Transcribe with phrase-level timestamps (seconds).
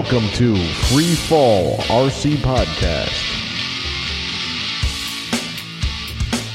[0.00, 0.56] Welcome to
[0.88, 3.12] Free Fall RC Podcast.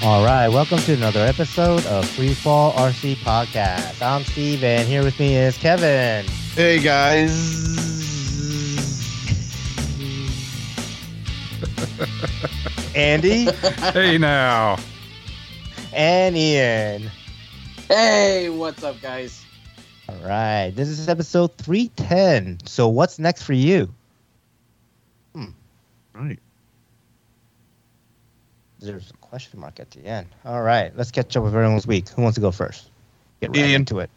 [0.04, 4.02] All right, welcome to another episode of Free Fall RC Podcast.
[4.02, 6.26] I'm Steve, and here with me is Kevin.
[6.56, 7.62] Hey guys.
[12.96, 13.46] Andy
[13.94, 14.78] Hey now.
[15.94, 17.12] and Ian.
[17.88, 19.45] Hey, what's up, guys?
[20.26, 22.66] All right, this is episode 310.
[22.66, 23.94] So, what's next for you?
[26.16, 26.40] Right.
[28.80, 30.26] There's a question mark at the end.
[30.44, 32.10] All right, let's catch up with everyone's week.
[32.10, 32.90] Who wants to go first?
[33.40, 33.82] Get right Ian.
[33.82, 34.10] into it.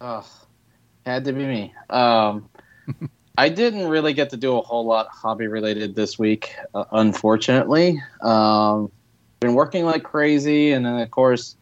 [0.00, 0.24] Oh,
[1.04, 1.74] had to be me.
[1.88, 2.48] Um,
[3.38, 8.00] I didn't really get to do a whole lot hobby related this week, uh, unfortunately.
[8.20, 8.92] Um,
[9.40, 11.56] been working like crazy, and then of course,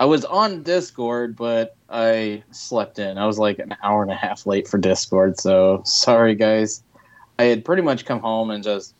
[0.00, 3.18] I was on Discord, but I slept in.
[3.18, 6.82] I was like an hour and a half late for Discord, so sorry, guys.
[7.38, 8.94] I had pretty much come home and just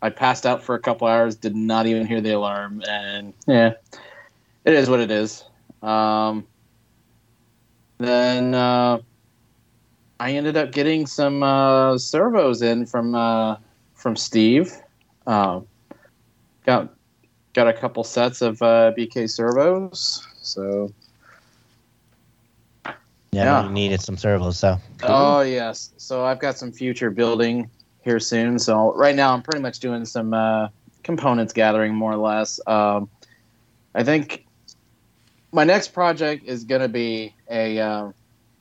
[0.00, 3.72] I passed out for a couple hours, did not even hear the alarm, and yeah,
[4.64, 5.44] it is what it is.
[5.82, 6.46] Um,
[7.98, 8.98] then uh,
[10.20, 13.56] I ended up getting some uh, servos in from uh,
[13.94, 14.72] from Steve.
[15.26, 15.66] Um,
[16.66, 16.94] got
[17.54, 20.26] got a couple sets of uh, BK servos.
[20.42, 20.92] So
[22.84, 22.92] Yeah,
[23.32, 23.64] Yeah.
[23.64, 24.78] you needed some servos, so.
[25.02, 27.68] oh yes, so I've got some future building
[28.02, 28.58] here soon.
[28.58, 30.68] So right now I'm pretty much doing some uh,
[31.02, 32.60] components gathering more or less.
[32.66, 33.08] Um,
[33.94, 34.46] I think
[35.52, 38.04] my next project is going to be a uh,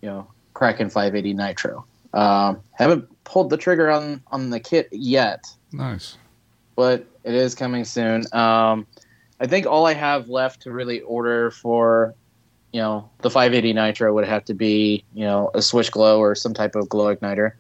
[0.01, 1.85] you know Kraken 580 Nitro.
[2.13, 6.17] Um, haven't pulled the trigger on on the kit yet, Nice.
[6.75, 8.23] But it is coming soon.
[8.33, 8.85] Um,
[9.39, 12.13] I think all I have left to really order for,
[12.71, 16.35] you know, the 580 Nitro would have to be, you know, a switch glow or
[16.35, 17.53] some type of glow igniter.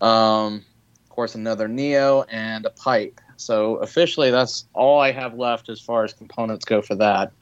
[0.00, 0.64] Um,
[1.04, 3.20] of course, another Neo and a pipe.
[3.36, 7.32] So officially, that's all I have left as far as components go for that.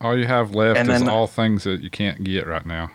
[0.00, 2.90] All you have left And is then- all things that you can't get right now.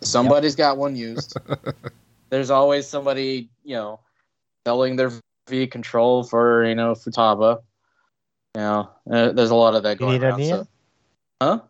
[0.00, 1.36] Somebody's got one used.
[2.30, 4.00] There's always somebody, you know,
[4.66, 5.12] selling their
[5.48, 7.62] V control for, you know, Futaba.
[8.54, 10.44] You know, uh, there's a lot of that You going around.
[10.44, 10.66] So-
[11.42, 11.60] Huh?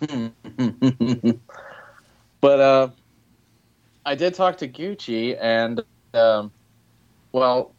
[2.40, 2.88] but uh,
[4.04, 6.50] I did talk to Gucci, and um,
[7.32, 7.72] well,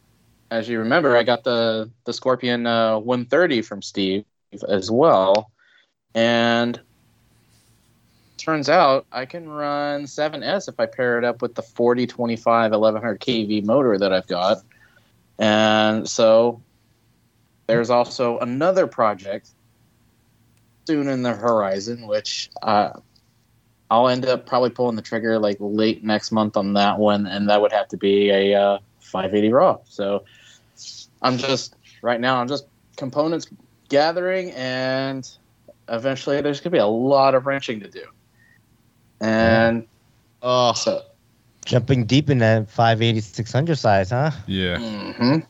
[0.50, 4.24] as you remember, I got the the Scorpion uh, 130 from Steve
[4.68, 5.50] as well,
[6.14, 6.80] and
[8.36, 13.20] turns out I can run 7S if I pair it up with the 4025 1100
[13.20, 14.58] kV motor that I've got,
[15.38, 16.62] and so
[17.66, 19.50] there's also another project
[20.86, 22.90] soon in the horizon, which uh,
[23.90, 27.48] I'll end up probably pulling the trigger like late next month on that one, and
[27.48, 29.78] that would have to be a uh, 580 raw.
[29.84, 30.24] So
[31.22, 33.48] I'm just right now I'm just components
[33.88, 35.28] gathering, and
[35.88, 38.04] eventually there's gonna be a lot of wrenching to do.
[39.20, 39.86] And
[40.42, 41.02] Oh, so,
[41.64, 44.30] Jumping deep in that 580 600 size, huh?
[44.46, 44.76] Yeah.
[44.78, 45.44] mhm.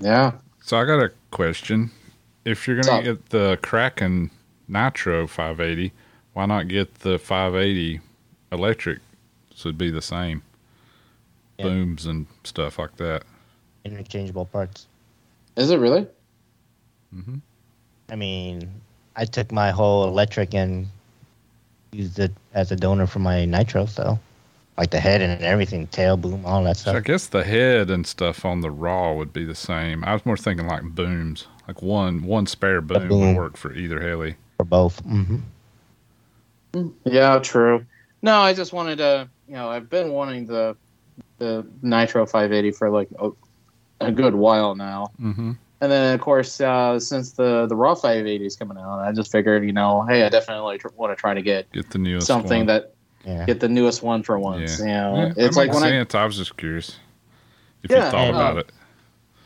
[0.00, 1.90] yeah, So I got a question.
[2.44, 3.04] If you're gonna up?
[3.04, 4.30] get the Kraken
[4.68, 5.92] Nitro 580,
[6.34, 8.00] why not get the 580
[8.52, 9.00] electric?
[9.54, 10.42] So it'd be the same.
[11.58, 11.64] Yeah.
[11.64, 13.24] Booms and stuff like that.
[13.84, 14.86] Interchangeable parts.
[15.56, 16.06] is it really?
[17.14, 17.36] Mm-hmm.
[18.10, 18.70] I mean,
[19.16, 20.86] I took my whole electric and
[21.96, 24.18] used it as a donor for my nitro, so
[24.76, 28.06] like the head and everything, tail boom, all that So I guess the head and
[28.06, 30.04] stuff on the raw would be the same.
[30.04, 33.20] I was more thinking like booms, like one one spare boom, boom.
[33.20, 34.36] would work for either heli.
[34.58, 35.00] or both.
[35.00, 35.36] hmm
[37.04, 37.86] Yeah, true.
[38.22, 40.76] No, I just wanted to, you know, I've been wanting the
[41.38, 43.30] the Nitro 580 for like a,
[44.00, 45.12] a good while now.
[45.20, 45.52] Mm-hmm.
[45.80, 49.30] And then, of course, uh, since the the Raw 580 is coming out, I just
[49.30, 52.26] figured, you know, hey, I definitely tr- want to try to get Get the newest
[52.26, 52.66] something one.
[52.66, 52.94] that
[53.26, 53.44] Yeah.
[53.44, 54.80] get the newest one for once.
[54.80, 54.86] Yeah.
[54.86, 56.14] You know, Yeah, it's that like makes when I sense.
[56.14, 56.96] I, was just curious
[57.82, 58.72] if Yeah, you thought and- about it.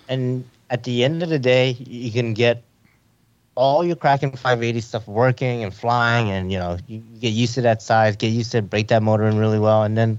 [0.09, 2.63] And at the end of the day, you can get
[3.57, 7.55] all your Kraken 580 stuff working and flying, and you know you you get used
[7.55, 10.19] to that size, get used to break that motor in really well, and then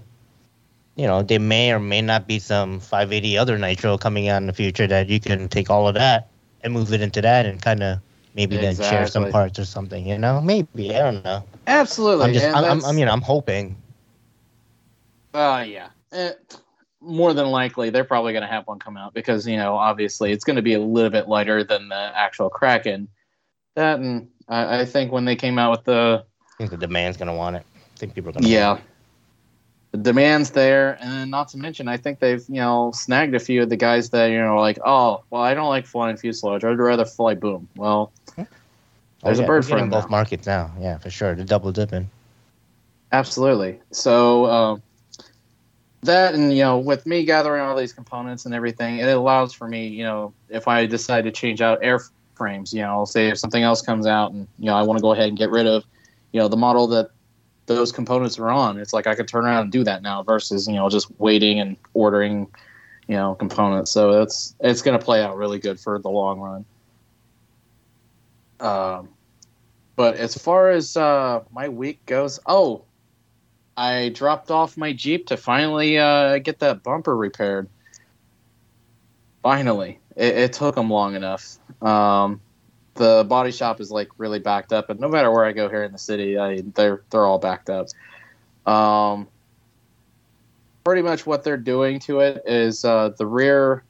[1.01, 4.45] you know there may or may not be some 580 other nitro coming out in
[4.45, 6.29] the future that you can take all of that
[6.63, 7.97] and move it into that and kind of
[8.35, 10.07] maybe then share some parts or something.
[10.07, 11.43] You know, maybe I don't know.
[11.65, 13.75] absolutely, I'm just I'm, I'm, I'm you know I'm hoping.
[15.33, 15.89] Uh, yeah.
[16.11, 16.33] Eh,
[16.99, 20.31] more than likely, they're probably going to have one come out because, you know, obviously
[20.31, 23.07] it's going to be a little bit lighter than the actual Kraken.
[23.75, 27.17] That and I, I think when they came out with the I think the demand's
[27.17, 27.65] gonna want it.
[27.75, 28.47] I think people are gonna.
[28.47, 28.77] Yeah.
[29.91, 33.39] The demand's there, and then not to mention, I think they've you know snagged a
[33.39, 36.63] few of the guys that you know like, oh, well, I don't like flying fuselage.
[36.63, 37.67] I'd rather fly boom.
[37.75, 38.11] Well,
[39.23, 40.71] Oh, there's yeah, a bird for them both markets now.
[40.79, 41.35] Yeah, for sure.
[41.35, 42.09] They're double dipping.
[43.11, 43.79] Absolutely.
[43.91, 44.81] So um,
[46.01, 49.67] that, and you know, with me gathering all these components and everything, it allows for
[49.67, 53.61] me, you know, if I decide to change out airframes, you know, say if something
[53.61, 55.83] else comes out and you know I want to go ahead and get rid of,
[56.31, 57.11] you know, the model that
[57.75, 60.67] those components are on, it's like I could turn around and do that now versus
[60.67, 62.47] you know just waiting and ordering,
[63.07, 63.91] you know, components.
[63.91, 66.65] So it's it's going to play out really good for the long run.
[68.59, 69.09] Um,
[69.95, 72.83] but as far as uh, my week goes, oh,
[73.75, 77.69] I dropped off my Jeep to finally uh, get that bumper repaired.
[79.41, 81.57] Finally, it, it took them long enough.
[81.81, 82.41] Um,
[82.95, 85.83] the body shop is like really backed up, and no matter where I go here
[85.83, 87.87] in the city, I, they're they're all backed up.
[88.65, 89.27] Um,
[90.83, 93.83] pretty much what they're doing to it is uh, the rear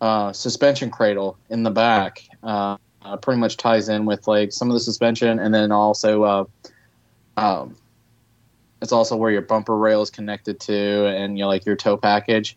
[0.00, 4.68] uh, suspension cradle in the back uh, uh, pretty much ties in with like some
[4.68, 6.44] of the suspension, and then also uh,
[7.36, 7.76] um,
[8.80, 11.96] it's also where your bumper rail is connected to, and you know like your tow
[11.96, 12.56] package.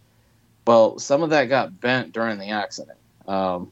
[0.66, 2.98] Well, some of that got bent during the accident.
[3.28, 3.72] Um,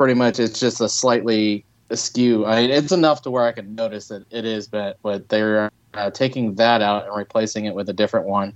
[0.00, 2.46] pretty much, it's just a slightly askew.
[2.46, 5.70] I mean, it's enough to where I can notice that it is bent, but they're
[5.92, 8.54] uh, taking that out and replacing it with a different one.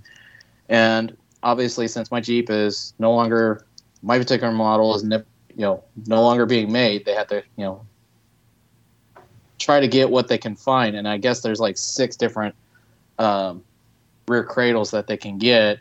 [0.70, 3.66] And obviously, since my Jeep is no longer
[4.02, 5.20] my particular model is you
[5.58, 7.86] know no longer being made, they have to you know
[9.58, 10.96] try to get what they can find.
[10.96, 12.54] And I guess there's like six different
[13.18, 13.62] um,
[14.28, 15.80] rear cradles that they can get,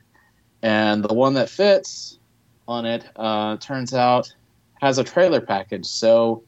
[0.61, 2.19] and the one that fits
[2.67, 4.33] on it uh, turns out
[4.83, 5.85] has a trailer package.
[5.85, 6.43] So.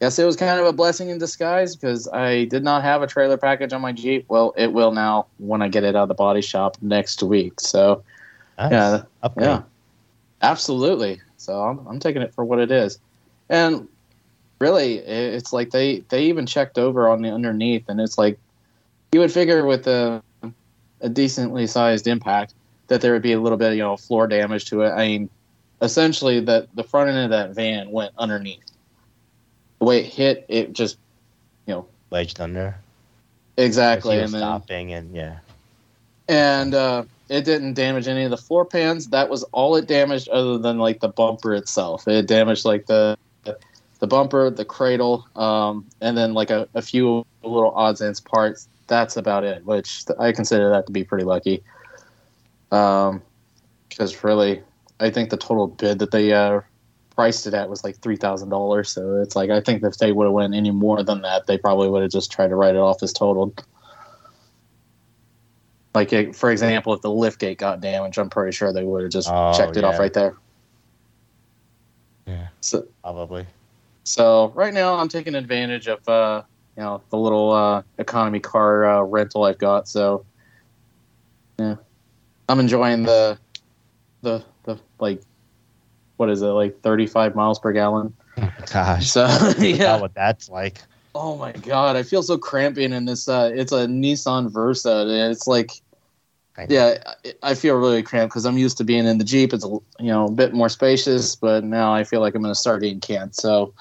[0.00, 3.06] Guess it was kind of a blessing in disguise because I did not have a
[3.06, 4.24] trailer package on my Jeep.
[4.30, 7.60] Well, it will now when I get it out of the body shop next week.
[7.60, 8.02] So,
[8.56, 8.72] Nice.
[8.72, 9.46] yeah, Upgrade.
[9.46, 9.62] yeah,
[10.40, 11.20] absolutely.
[11.36, 12.98] So I'm, I'm taking it for what it is,
[13.50, 13.86] and
[14.58, 18.38] really, it's like they they even checked over on the underneath, and it's like
[19.12, 20.22] you would figure with a
[21.02, 22.54] a decently sized impact
[22.86, 24.92] that there would be a little bit you know floor damage to it.
[24.92, 25.30] I mean,
[25.80, 28.64] essentially that the front end of that van went underneath.
[29.78, 30.98] The way it hit, it just
[31.66, 32.76] you know Wedged under.
[33.56, 35.38] exactly, and then stopping and yeah.
[36.28, 39.08] and uh, it didn't damage any of the floor pans.
[39.08, 42.06] That was all it damaged, other than like the bumper itself.
[42.08, 43.16] It damaged like the
[44.00, 48.20] the bumper, the cradle, um, and then like a, a few little odds and ends
[48.20, 48.66] parts.
[48.86, 49.64] That's about it.
[49.64, 51.62] Which I consider that to be pretty lucky.
[52.72, 53.22] Um,
[53.88, 54.62] because really,
[55.00, 56.60] I think the total bid that they uh,
[57.16, 58.90] priced it at was like three thousand dollars.
[58.90, 61.58] So it's like I think if they would have went any more than that, they
[61.58, 63.62] probably would have just tried to write it off as totaled.
[65.94, 69.10] Like for example, if the lift gate got damaged, I'm pretty sure they would have
[69.10, 70.34] just Oh, checked it off right there.
[72.26, 72.48] Yeah.
[72.60, 73.46] So Probably.
[74.04, 76.42] so right now I'm taking advantage of uh,
[76.76, 79.88] you know the little uh, economy car uh, rental I've got.
[79.88, 80.24] So
[81.58, 81.76] yeah,
[82.48, 83.38] I'm enjoying the
[84.22, 84.44] the
[84.76, 85.22] the like
[86.16, 88.14] what is it like 35 miles per gallon.
[88.72, 89.10] Gosh.
[89.10, 89.26] So
[89.58, 90.00] Yeah.
[90.00, 90.82] what that's like.
[91.14, 93.28] Oh my god, I feel so cramping in this.
[93.28, 95.72] Uh, it's a Nissan Versa, and it's like,
[96.68, 96.98] yeah,
[97.42, 99.52] I, feel really cramped because I'm used to being in the Jeep.
[99.52, 102.54] It's a, you know a bit more spacious, but now I feel like I'm gonna
[102.54, 103.34] start getting canned.
[103.34, 103.74] So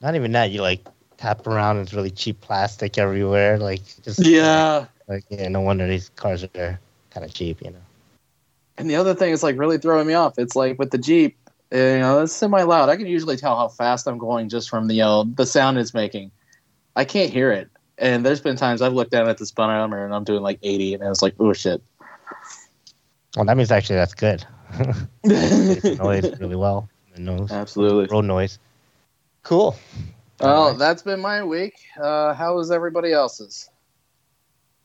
[0.00, 0.50] Not even that.
[0.50, 0.84] You like
[1.16, 1.76] tap around.
[1.78, 3.58] It's really cheap plastic everywhere.
[3.58, 4.86] Like just yeah.
[5.06, 7.62] Like yeah, no wonder these cars are kind of cheap.
[7.62, 7.87] You know.
[8.78, 10.38] And the other thing is like really throwing me off.
[10.38, 11.36] It's like with the Jeep,
[11.72, 12.88] you know, it's semi loud.
[12.88, 15.78] I can usually tell how fast I'm going just from the you know, the sound
[15.78, 16.30] it's making.
[16.96, 17.68] I can't hear it.
[17.98, 20.94] And there's been times I've looked down at the speedometer and I'm doing like 80,
[20.94, 21.82] and it's like, oh shit.
[23.36, 24.44] Well, that means actually that's good.
[25.24, 26.88] It's noise really well.
[27.14, 28.06] The nose, Absolutely.
[28.06, 28.58] road noise.
[29.42, 29.76] Cool.
[30.40, 30.78] Well, Alright.
[30.78, 31.74] that's been my week.
[32.00, 33.68] Uh, how was everybody else's?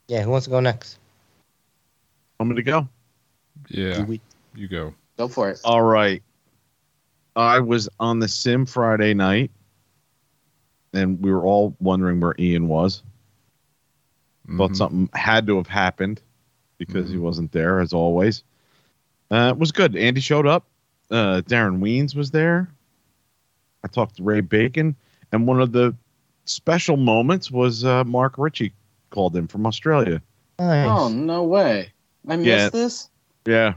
[0.08, 0.24] Yeah.
[0.24, 0.98] Who wants to go next?
[2.40, 2.88] Want me to go?
[3.69, 4.22] Yeah, We-
[4.55, 4.93] you go.
[5.17, 5.62] Go for it.
[5.63, 6.22] All right.
[7.36, 9.51] I was on the sim Friday night,
[10.93, 13.01] and we were all wondering where Ian was.
[14.57, 14.75] Thought Mhm.
[14.75, 16.22] something had to have happened
[16.77, 17.22] because he Mhm.
[17.22, 18.43] wasn't there, as always.
[19.31, 19.95] Uh, it was good.
[19.95, 20.65] Andy showed up.
[21.10, 22.69] Uh, Darren Weens was there.
[23.83, 24.95] I talked to Ray Bacon,
[25.31, 25.95] and one of the
[26.45, 28.74] special moments was uh, Mark Ritchie
[29.10, 30.22] called in from Australia.
[30.60, 30.88] Nice.
[30.89, 31.91] Oh no way!
[32.27, 32.69] I missed Yeah.
[32.69, 33.10] this.
[33.46, 33.74] Yeah,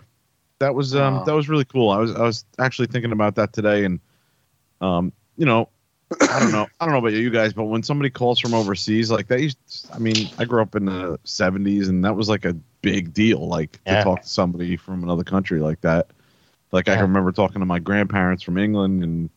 [0.59, 1.25] that was um Wow.
[1.25, 1.91] that was really cool.
[1.91, 4.01] I was I was actually thinking about that today, and
[4.81, 5.69] um you know
[6.29, 6.67] I don't know.
[6.81, 9.55] I don't know about you guys, but when somebody calls from overseas, like that,
[9.93, 13.49] I mean, I grew up in the '70s, and that was like a big deal,
[13.49, 13.99] like Yeah.
[13.99, 16.09] to talk to somebody from another country like that.
[16.73, 19.31] Like I can remember talking to my grandparents from England, and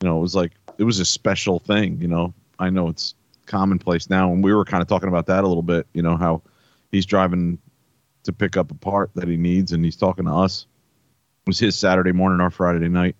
[0.00, 2.00] you know, it was like it was a special thing.
[2.00, 3.14] You know, I know it's
[3.46, 5.86] commonplace now, and we were kind of talking about that a little bit.
[5.94, 6.42] You know, how
[6.90, 7.58] he's driving
[8.26, 10.66] to pick up a part that he needs, and he's talking to us.
[11.44, 13.16] It was his Saturday morning, our Friday night,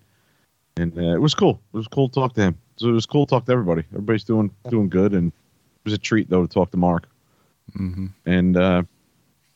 [0.77, 1.61] and uh, it was cool.
[1.73, 2.59] It was cool to talk to him.
[2.77, 3.85] So it was cool to talk to everybody.
[3.93, 7.09] Everybody's doing doing good, and it was a treat though to talk to Mark.
[7.75, 8.83] hmm And uh,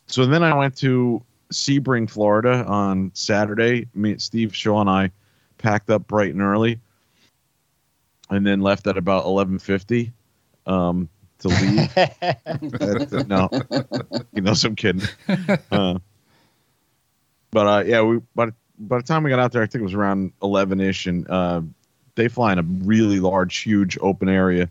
[0.07, 3.87] so then I went to Sebring, Florida on Saturday.
[3.95, 5.11] Me, Steve, Shaw, and I
[5.59, 6.81] packed up bright and early,
[8.31, 10.13] and then left at about eleven fifty
[10.67, 11.09] um,
[11.41, 11.95] to leave.
[11.95, 13.49] That- no,
[14.33, 15.03] you know, I'm kidding.
[15.71, 15.99] Uh,
[17.51, 19.81] but uh, yeah, we by the- by the time we got out there, I think
[19.81, 21.61] it was around eleven ish, and uh,
[22.15, 24.71] they fly in a really large, huge open area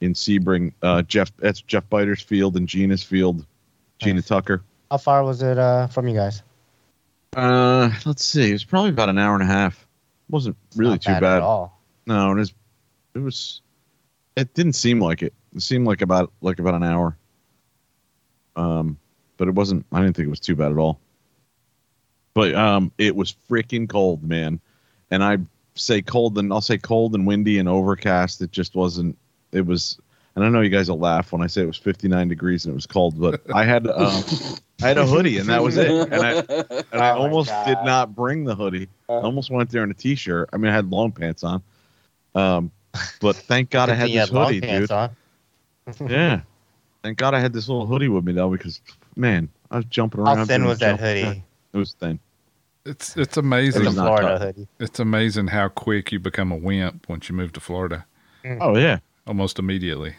[0.00, 0.72] in Sebring.
[0.82, 3.44] Uh, Jeff, that's Jeff Biter's field and Gina's field.
[3.98, 4.26] Gina Nice.
[4.28, 4.62] Tucker.
[4.90, 6.42] How far was it uh, from you guys?
[7.36, 8.50] Uh, let's see.
[8.50, 9.86] It was probably about an hour and a half.
[10.28, 11.40] wasn't really Not too At bad.
[11.42, 11.80] all.
[12.06, 12.52] No, it was.
[13.14, 13.60] It was.
[14.36, 15.34] It didn't seem like it.
[15.54, 17.16] It seemed like about like about an hour.
[18.56, 18.98] Um,
[19.36, 19.84] but it wasn't.
[19.92, 21.00] I didn't think it was too bad at all.
[22.34, 24.60] But um, it was freaking cold, man.
[25.10, 25.38] And I
[25.74, 28.40] say cold, and I'll say cold and windy and overcast.
[28.40, 29.18] It just wasn't.
[29.52, 29.98] It was.
[30.34, 32.72] And I know you guys will laugh when I say it was 59 degrees and
[32.72, 34.24] it was cold, but I had um,
[34.82, 35.90] I had a hoodie and that was it.
[35.90, 36.30] And I
[36.90, 38.88] and I Oh almost did not bring the hoodie.
[39.10, 40.48] I almost went there in a t-shirt.
[40.50, 41.62] I mean, I had long pants on.
[42.34, 42.70] Um,
[43.20, 44.90] but thank God I had thing this long hoodie, dude.
[46.08, 46.42] Yeah.
[47.02, 48.80] Thank God I had this little hoodie with me though, because
[49.16, 50.38] man, I was jumping around.
[50.38, 51.42] How thin doing was that jump- hoodie?
[51.72, 52.20] It was thin.
[52.84, 53.84] It's it's amazing.
[53.84, 54.68] was a Florida hoodie.
[54.78, 58.04] It's amazing how quick you become a wimp once you move to Florida.
[58.60, 58.98] Oh yeah.
[59.26, 60.14] Almost immediately.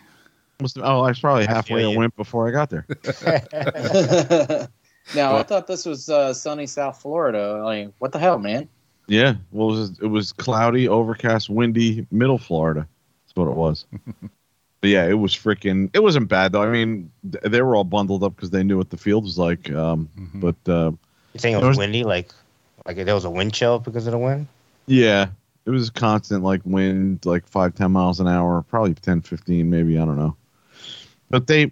[0.61, 2.85] Must oh, I was probably I halfway feel a wimp before I got there.
[5.15, 7.61] now I thought this was uh, sunny South Florida.
[7.63, 8.69] Like, what the hell, man?
[9.07, 9.35] Yeah.
[9.51, 12.87] Well, it was, it was cloudy, overcast, windy, middle Florida.
[13.25, 13.85] That's what it was.
[14.81, 15.89] but yeah, it was freaking.
[15.93, 16.61] It wasn't bad though.
[16.63, 19.37] I mean, th- they were all bundled up because they knew what the field was
[19.37, 19.69] like.
[19.71, 20.39] Um, Mhm.
[20.41, 20.91] but uh,
[21.33, 22.03] You think it There was, was- windy?
[22.03, 22.31] Like,
[22.85, 24.47] like there was a wind chill because of the wind?
[24.85, 25.27] Yeah,
[25.65, 29.97] it was constant like wind, like five, ten miles an hour, probably 10, 15, maybe
[29.97, 30.35] I don't know.
[31.29, 31.71] But they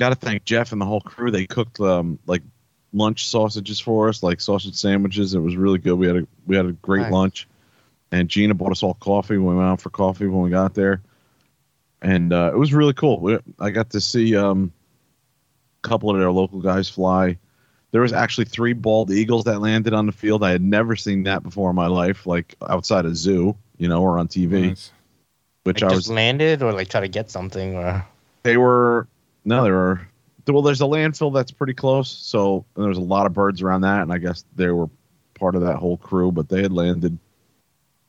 [0.00, 1.30] got to thank Jeff and the whole crew.
[1.30, 2.42] They cooked um, like
[2.94, 5.34] lunch sausages for us, like sausage sandwiches.
[5.34, 5.94] It was really good.
[5.94, 7.12] We had a we had a great Nice.
[7.12, 7.48] lunch,
[8.12, 9.36] and Gina bought us all coffee.
[9.36, 11.02] We went out for coffee when we got there,
[12.00, 13.20] and uh, it was really cool.
[13.20, 14.72] We, I got to see um,
[15.82, 17.36] a couple of their local guys fly.
[17.90, 20.42] There was actually three bald eagles that landed on the field.
[20.42, 24.02] I had never seen that before in my life, like outside a zoo, you know,
[24.02, 24.68] or on TV.
[24.70, 24.90] Nice.
[25.62, 26.14] Which Like I just was.
[26.14, 28.04] landed or like try to get something or
[28.42, 29.06] They were
[29.44, 30.00] no, they were.
[30.46, 34.02] Well, there's a landfill that's pretty close, so there's a lot of birds around that,
[34.02, 34.88] and I guess they were
[35.38, 36.30] part of that whole crew.
[36.32, 37.18] But they had landed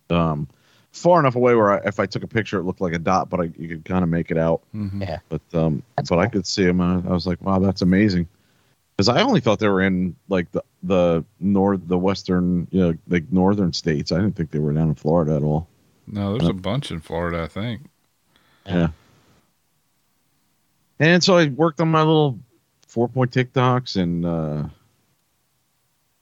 [0.09, 0.47] um,
[0.91, 3.29] far enough away where I, if I took a picture, it looked like a dot,
[3.29, 4.61] but I, you could kind of make it out.
[4.75, 5.01] Mhm.
[5.01, 5.19] Yeah.
[5.29, 6.81] But um, That's but I could see them.
[6.81, 8.27] Uh, I was like, wow, that's amazing.
[8.95, 12.97] Because I only thought they were in like the the north, the western, you know,
[13.09, 14.11] like northern states.
[14.11, 15.67] I didn't think they were down in Florida at all.
[16.07, 17.81] No, there's a bunch in Florida, I think.
[18.65, 18.89] Yeah.
[20.99, 22.39] And so I worked on my little
[22.87, 24.63] four point tic-tocs and uh,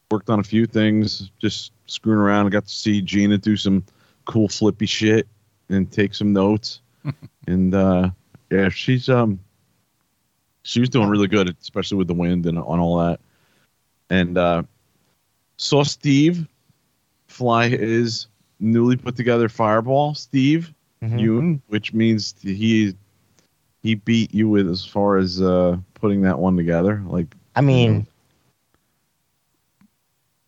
[0.09, 2.47] worked on a few things, just screwing around.
[2.47, 3.83] I got to see Gina do some
[4.25, 5.27] cool flippy shit
[5.69, 6.81] and take some notes.
[7.47, 8.09] and uh,
[8.49, 9.39] yeah, she's um
[10.63, 13.19] she was doing really good, especially with the wind and on all that.
[14.09, 14.63] And uh,
[15.57, 16.47] saw Steve
[17.27, 18.27] fly his
[18.59, 20.15] newly put together fireball.
[20.15, 20.73] Steve.
[21.01, 22.95] Yoon, which means he
[23.83, 27.03] he beat you with as far as uh, putting that one together.
[27.05, 28.07] Like I mean,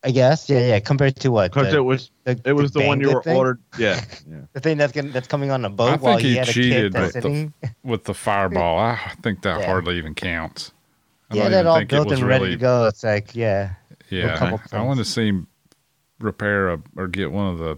[0.03, 0.79] I guess yeah, yeah.
[0.79, 1.51] Compared to what?
[1.51, 3.35] because it was the, it was the, one you were thing?
[3.35, 3.59] ordered.
[3.77, 4.37] Yeah, yeah.
[4.53, 6.47] The thing that's gonna, that's coming on a I boat think while he, he had
[6.49, 7.51] a cheated kid that's with the-
[7.83, 9.65] With the fireball, I think that Yeah.
[9.65, 10.71] hardly even counts.
[11.31, 12.85] I yeah, that all built and ready really- to go.
[12.87, 13.73] It's like yeah,
[14.09, 15.47] Yeah, couple I want to see him
[16.19, 17.77] repair a, or get one of the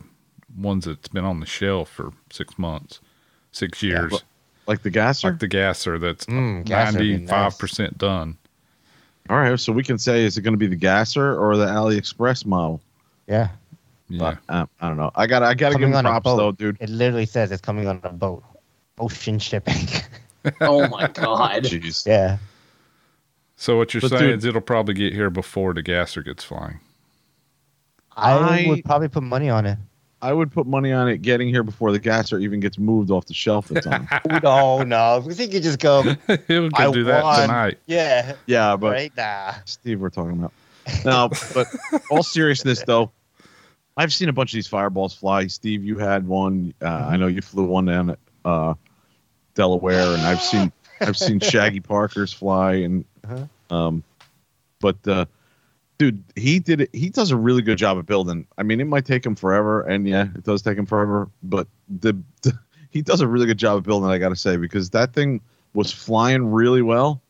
[0.56, 3.00] ones that's been on the shelf for six months,
[3.52, 4.24] six Yeah, years, but-
[4.68, 5.30] like the gasser.
[5.32, 7.20] like the gasser that's Mm, gasser would be nice.
[7.30, 8.38] ninety-five percent done.
[9.30, 11.66] All right, so we can say is it going to be the gasser or the
[11.66, 12.82] AliExpress model?
[13.28, 13.50] yeah.
[14.10, 15.12] Yeah, But, uh, I don't know.
[15.16, 16.78] I got I got to give him props though, dude.
[16.80, 18.42] It literally says it's coming on a boat,
[19.00, 19.76] ocean shipping.
[20.62, 21.64] Oh my god.
[21.64, 22.08] Jeez.
[22.08, 22.38] yeah,
[23.58, 26.42] So what you're But saying dude- is it'll probably get here before the gasser gets
[26.46, 26.80] flying.
[28.16, 29.78] I, I- would probably put money on it.
[30.22, 33.26] I would put money on it getting here before the gasser even gets moved off
[33.26, 33.68] the shelf.
[33.68, 34.08] That's on.
[34.44, 35.22] no, no.
[35.22, 36.02] Because he could just go,
[36.48, 37.42] He'll I go do that won.
[37.42, 37.78] tonight.
[37.86, 39.54] yeah, yeah, but right nah.
[39.66, 40.54] Steve, we're talking about.
[41.06, 41.68] No, but
[42.10, 43.12] all seriousness though,
[43.96, 45.48] I've seen a bunch of these fireballs fly.
[45.48, 46.74] Steve, you had one.
[46.82, 48.74] Uh, I know you flew one down at uh,
[49.54, 50.72] Delaware, and I've seen
[51.02, 53.76] I've seen Shaggy Parkers fly, and Uh-huh.
[53.76, 54.04] um,
[54.80, 55.26] but uh,
[55.98, 56.90] dude, he did it.
[56.94, 58.48] He does a really good job of building.
[58.58, 61.68] I mean, it might take him forever, and yeah, it does take him forever, but
[61.88, 62.58] the, the
[62.90, 64.10] he does a really good job of building.
[64.10, 65.42] I got to say because that thing
[65.74, 67.22] was flying really well,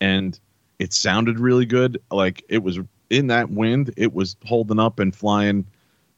[0.00, 0.38] and
[0.78, 2.00] it sounded really good.
[2.10, 2.78] Like it was
[3.10, 5.66] in that wind, it was holding up and flying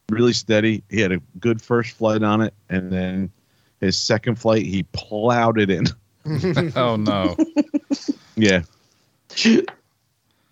[0.09, 0.83] really steady.
[0.89, 3.31] He had a good first flight on it, and then
[3.81, 5.85] his second flight, he plowed it in.
[6.75, 7.37] Oh no.
[8.35, 8.61] Yeah.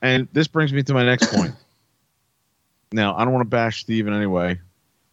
[0.02, 1.56] And this brings me to my next point.
[2.92, 4.60] Now, I don't want to bash Steve in any way,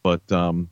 [0.02, 0.68] but um,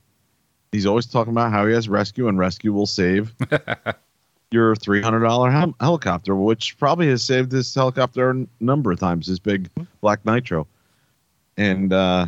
[0.72, 3.32] he's always talking about how he has rescue and rescue will save
[4.50, 9.38] your $300 hel- helicopter, which probably has saved this helicopter a number of times, this
[9.38, 10.66] big black nitro.
[11.56, 12.26] And uh,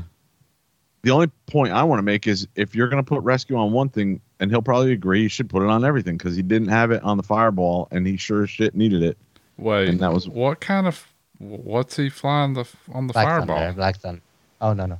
[1.02, 3.72] the only point I want to make is if you're going to put rescue on
[3.72, 6.68] one thing, and he'll probably agree, you should put it on everything because he didn't
[6.68, 9.16] have it on the fireball and he sure shit needed it.
[9.58, 11.06] Wait, And that was- what kind of
[11.42, 13.56] what's he flying the on the Black fireball?
[13.58, 14.22] Thunder, Black Thunder.
[14.60, 14.98] Oh no no,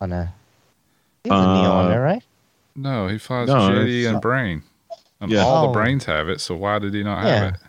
[0.00, 0.32] on a.
[1.24, 2.22] He's Uh, a Neo on there, right?
[2.74, 4.62] No, he flies No, Jeti and Brain.
[5.20, 5.40] And Yeah.
[5.44, 5.66] all Oh.
[5.68, 7.34] the brains have it, so why did he not Yeah.
[7.44, 7.60] have it?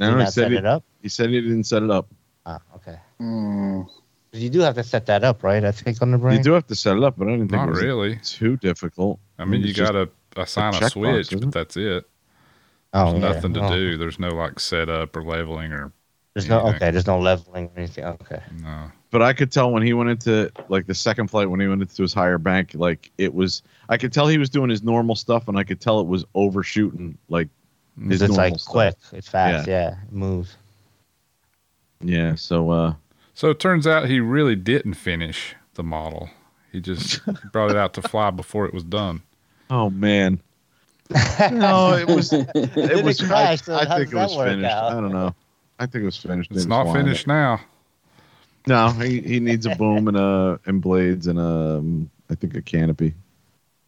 [0.00, 0.84] No, Did he not said set he, it up.
[1.02, 2.06] he said he didn't set it up.
[2.46, 2.98] Ah, okay.
[3.18, 3.82] Hmm.
[4.32, 5.62] You do have to set that up, right?
[5.62, 6.38] I think on the brain.
[6.38, 8.16] You do have to set it up, but I didn't think Not it was really.
[8.24, 9.20] too difficult.
[9.38, 12.08] I mean, you it's just- got to assign a, checkbox, switch, isn't but that's it.
[12.94, 13.28] Oh, There's yeah.
[13.32, 13.96] nothing to Oh, do.
[13.98, 15.92] There's no like setup or leveling or
[16.34, 16.76] There's no anything.
[16.76, 16.90] okay.
[16.90, 18.04] There's no leveling or anything.
[18.04, 18.42] Okay.
[18.60, 18.90] no.
[19.10, 21.82] But I could tell when he went into like the second flight when he went
[21.82, 23.62] into his higher bank, like it was.
[23.90, 26.24] I could tell he was doing his normal stuff, and I could tell it was
[26.34, 27.18] overshooting.
[27.28, 27.48] Like
[28.08, 28.72] his It's normal like stuff.
[28.72, 28.94] quick.
[29.12, 29.68] It's fast.
[29.68, 29.96] Yeah.
[30.04, 30.56] It moves.
[32.00, 32.34] Yeah.
[32.36, 32.94] So uh,
[33.34, 36.30] So it turns out he really didn't finish the model.
[36.72, 37.20] He just
[37.52, 39.22] brought it out to fly before it was done.
[39.70, 40.40] oh man.
[41.52, 42.32] No, it was.
[42.32, 43.20] It it was.
[43.20, 44.64] crash, so I, I think it was finished.
[44.72, 44.92] out?
[44.92, 45.34] I don't know.
[45.82, 46.50] I think it was finished.
[46.52, 47.02] It's not flying it.
[47.04, 47.60] finished now.
[48.68, 52.62] No, he, he needs a boom and a and blades and um I think a
[52.62, 53.14] canopy,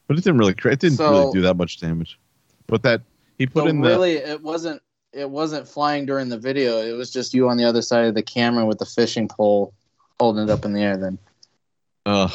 [0.08, 2.18] but it didn't really cra- it didn't So- really do that much damage.
[2.66, 3.02] But that
[3.38, 4.82] he put So in the really, it wasn't.
[5.12, 6.78] It wasn't flying during the video.
[6.78, 9.72] It was just you on the other side of the camera with the fishing pole,
[10.18, 10.96] holding it up in the air.
[10.96, 11.18] Then
[12.06, 12.32] Ugh.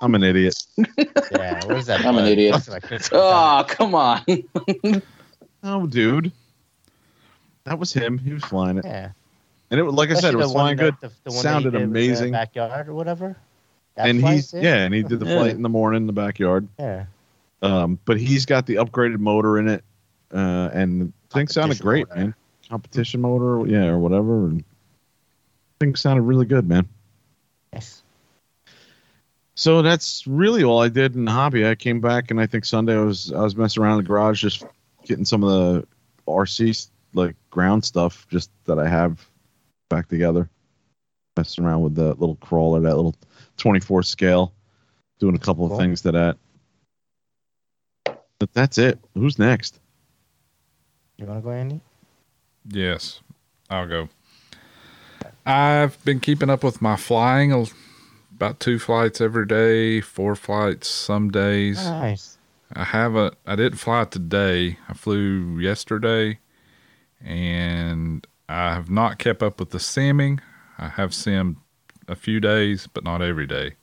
[0.00, 0.54] I'm an idiot.
[0.78, 1.60] Yeah.
[1.66, 2.00] Where's that?
[2.06, 2.54] I'm an idiot.
[2.54, 4.22] Looks like Chris oh come on!
[5.66, 6.30] Oh, dude,
[7.64, 8.18] that was him.
[8.18, 9.10] He was flying it, Yeah.
[9.70, 10.94] and it was like I said, it was the one flying good.
[11.00, 12.32] the- the one Sounded that he the amazing.
[12.32, 13.36] Backyard or whatever.
[13.96, 14.64] That And flight he's did?
[14.64, 16.66] yeah, and he did the flight in the morning in the backyard.
[16.78, 17.06] Yeah.
[17.62, 19.84] Um, but he's got the upgraded motor in it,
[20.32, 22.20] uh, and the thing sounded great, motor.
[22.20, 22.34] man.
[22.68, 24.46] Competition motor, yeah, or whatever.
[24.48, 24.64] And
[25.80, 26.88] thing sounded really good, man.
[27.72, 28.02] Yes.
[29.54, 31.66] So that's really all I did in the hobby.
[31.66, 34.08] I came back and I think Sunday I was I was messing around in the
[34.08, 34.64] garage just
[35.04, 35.86] getting some of the
[36.26, 39.24] RC like ground stuff just that I have
[39.88, 40.50] back together.
[41.36, 43.14] Messing around with the little crawler, that little
[43.58, 44.52] 24 scale,
[45.20, 45.76] doing a couple Cool.
[45.76, 46.36] of things to that.
[48.40, 48.98] But that's it.
[49.14, 49.78] Who's next?
[51.16, 51.80] You want to go, Andy?
[52.68, 53.20] Yes,
[53.70, 54.08] I'll go.
[55.46, 57.52] I've been keeping up with my flying,
[58.34, 61.84] about two flights every day, four flights some days.
[61.84, 62.36] Nice.
[62.72, 63.34] I haven't.
[63.46, 64.78] I didn't fly today.
[64.88, 66.38] I flew yesterday,
[67.24, 70.40] and I have not kept up with the simming.
[70.78, 71.56] I have simmed
[72.06, 73.74] a few days, but not every day.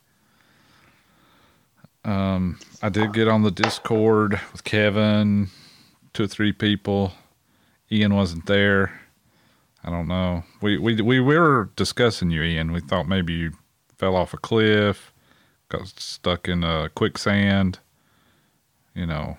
[2.03, 5.49] Um, I did get on the Discord with Kevin,
[6.13, 7.13] two or three people.
[7.91, 8.99] Ian wasn't there.
[9.83, 10.43] I don't know.
[10.61, 12.71] We we we were discussing you, Ian.
[12.71, 13.51] We thought maybe you
[13.97, 15.11] fell off a cliff,
[15.69, 17.79] got stuck in a quicksand.
[18.95, 19.37] You know,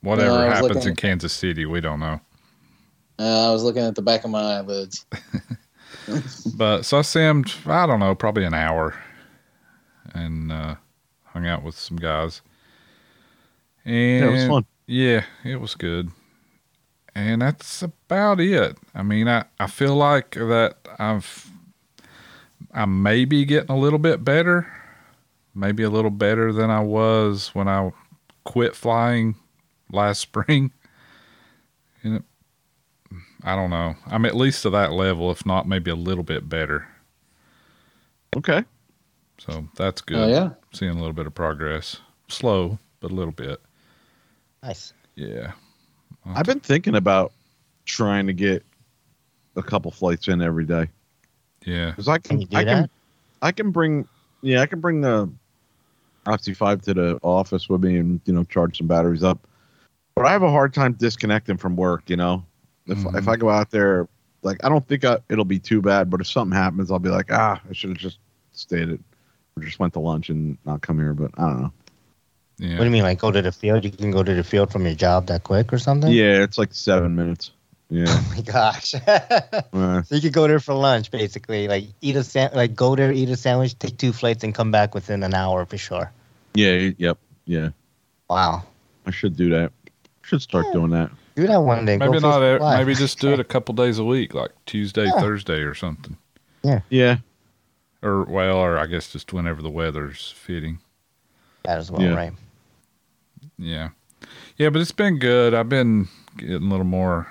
[0.00, 2.20] whatever Yeah, happens in Kansas City, we don't know.
[3.18, 5.04] Uh, I was looking at the back of my eyelids.
[6.56, 8.94] But so I simmed, I don't know, probably an hour,
[10.14, 10.76] and uh,
[11.24, 12.40] hung out with some guys.
[13.84, 14.66] And Yeah, it was fun.
[14.86, 16.10] Yeah, it was good.
[17.14, 18.78] And that's about it.
[18.94, 21.50] I mean, I, I feel like that I've
[22.72, 24.72] I may be getting a little bit better.
[25.54, 27.92] Maybe a little better than I was when I
[28.44, 29.34] quit flying
[29.90, 30.72] last spring.
[33.42, 33.94] You know, I don't know.
[34.06, 36.86] I'm at least to that level, if not maybe a little bit better.
[38.36, 38.64] Okay.
[39.38, 40.18] So that's oh, good.
[40.18, 40.50] Oh yeah.
[40.72, 41.98] Seeing a little bit of progress.
[42.28, 43.60] Slow, but a little bit.
[44.62, 44.92] Nice.
[45.14, 45.52] Yeah.
[46.26, 47.32] I've been thinking about
[47.86, 48.64] trying to get
[49.56, 50.88] a couple flights in every day
[51.64, 51.90] Yeah.
[51.90, 52.74] because I Can can you do I that?
[52.74, 52.90] can
[53.40, 54.06] I can bring
[54.42, 55.30] yeah I can bring the
[56.26, 59.46] Oxy Five to the office with me and you know charge some batteries up,
[60.14, 62.10] but I have a hard time disconnecting from work.
[62.10, 62.44] You know,
[62.88, 63.16] if Mhm.
[63.18, 64.08] if I go out there,
[64.42, 67.10] like I don't think I, it'll be too bad, but if something happens, I'll be
[67.10, 68.18] like ah I should have just
[68.52, 68.98] stayed at
[69.56, 71.14] or just went to lunch and not come here.
[71.14, 71.72] But I don't know.
[72.60, 73.84] What do you mean, like go to the field?
[73.84, 76.10] You can go to the field from your job that quick or something?
[76.10, 77.52] Yeah, it's like seven minutes.
[77.90, 78.04] Yeah.
[78.08, 78.94] Oh my gosh.
[79.72, 81.68] Uh, so you could go there for lunch, basically.
[81.68, 84.70] Like eat a sa- like go there, eat a sandwich, take two flights, and come
[84.72, 86.10] back within an hour for sure.
[86.54, 86.90] yeah.
[86.98, 87.18] Yep.
[87.46, 87.68] Yeah.
[88.28, 88.64] Wow.
[89.06, 89.72] I should do that.
[90.22, 90.72] Should start Yeah.
[90.72, 91.10] doing that.
[91.38, 91.96] Do that one day.
[91.96, 92.40] Maybe go not.
[92.42, 95.20] Facebook e- Maybe just do it a couple days a week, like Tuesday, Yeah.
[95.20, 96.16] Thursday, or something.
[96.62, 96.80] Yeah.
[96.90, 97.18] Yeah.
[98.02, 100.80] Or well, or I guess just whenever the weather's fitting.
[101.62, 102.14] That as well, Yeah.
[102.14, 102.32] right?
[103.56, 103.90] Yeah.
[104.56, 105.54] Yeah, but it's been good.
[105.54, 107.28] I've been getting a little more,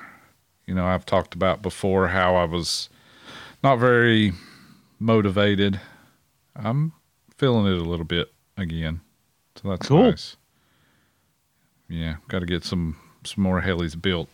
[0.65, 2.88] you know, I've talked about before how I was
[3.63, 4.32] not very
[5.00, 5.80] motivated.
[6.56, 6.93] I'm
[7.38, 9.02] feeling it a little bit again.
[9.56, 10.04] So that's Cool.
[10.04, 10.38] nice.
[11.89, 12.96] Yeah, got to get some
[13.27, 14.29] some more helis built.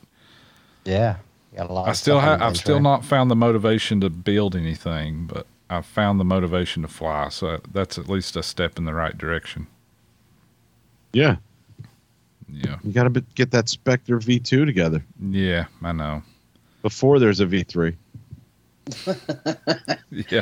[0.85, 1.17] Yeah.
[1.55, 4.09] Got a lot I still stuff have I've bench, still not found the motivation to
[4.09, 7.29] build anything, but I've found the motivation to fly.
[7.29, 9.67] So that's at least a step in the right direction.
[11.13, 11.35] Yeah.
[12.49, 12.77] Yeah.
[12.83, 16.21] You got to get that Spectre V2 together Yeah, I know.
[16.81, 17.95] before there's a V3.
[20.29, 20.41] Yeah.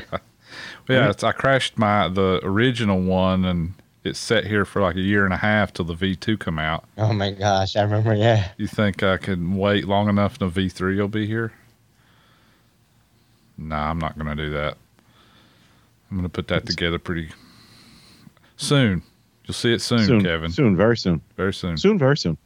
[0.90, 5.02] Yeah, it's, I crashed my the original one and it sat here for like a
[5.02, 6.86] year and a half till the V2 come out.
[6.98, 8.14] Oh my gosh, I remember.
[8.14, 8.50] Yeah.
[8.58, 11.54] You think I can wait long enough and the V3 will be here?
[13.58, 14.78] Nah, I'm not going to do that.
[16.10, 17.30] I'm going to put that together pretty
[18.58, 19.04] soon.
[19.46, 20.52] You'll see it soon, soon, Kevin.
[20.52, 21.22] Soon, very soon.
[21.38, 21.78] Very soon.
[21.78, 22.38] Soon, very soon.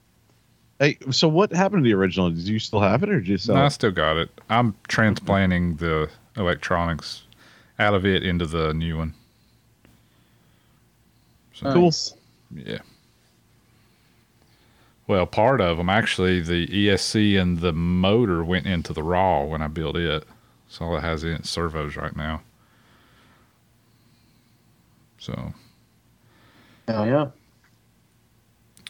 [0.80, 2.30] Hey, so what happened to the original?
[2.30, 3.60] Did you still have it or did you sell it?
[3.60, 4.30] I uh, still got it.
[4.50, 7.24] I'm transplanting the electronics
[7.80, 9.14] out of it into the new one.
[11.56, 11.92] So, Cool.
[12.52, 12.80] Yeah.
[15.08, 19.62] Well, part of them actually, the ESC and the motor went into the raw when
[19.62, 20.26] I built it.
[20.68, 22.42] So all it has in its servos right now.
[25.18, 25.54] So,
[26.88, 27.32] Oh yeah.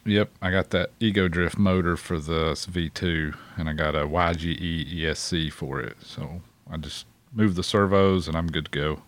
[0.06, 5.52] yep, I got that Egodrift motor for the V2, and I got a YGE ESC
[5.52, 5.98] for it.
[6.02, 9.02] So I just moved the servos, and I'm good to go.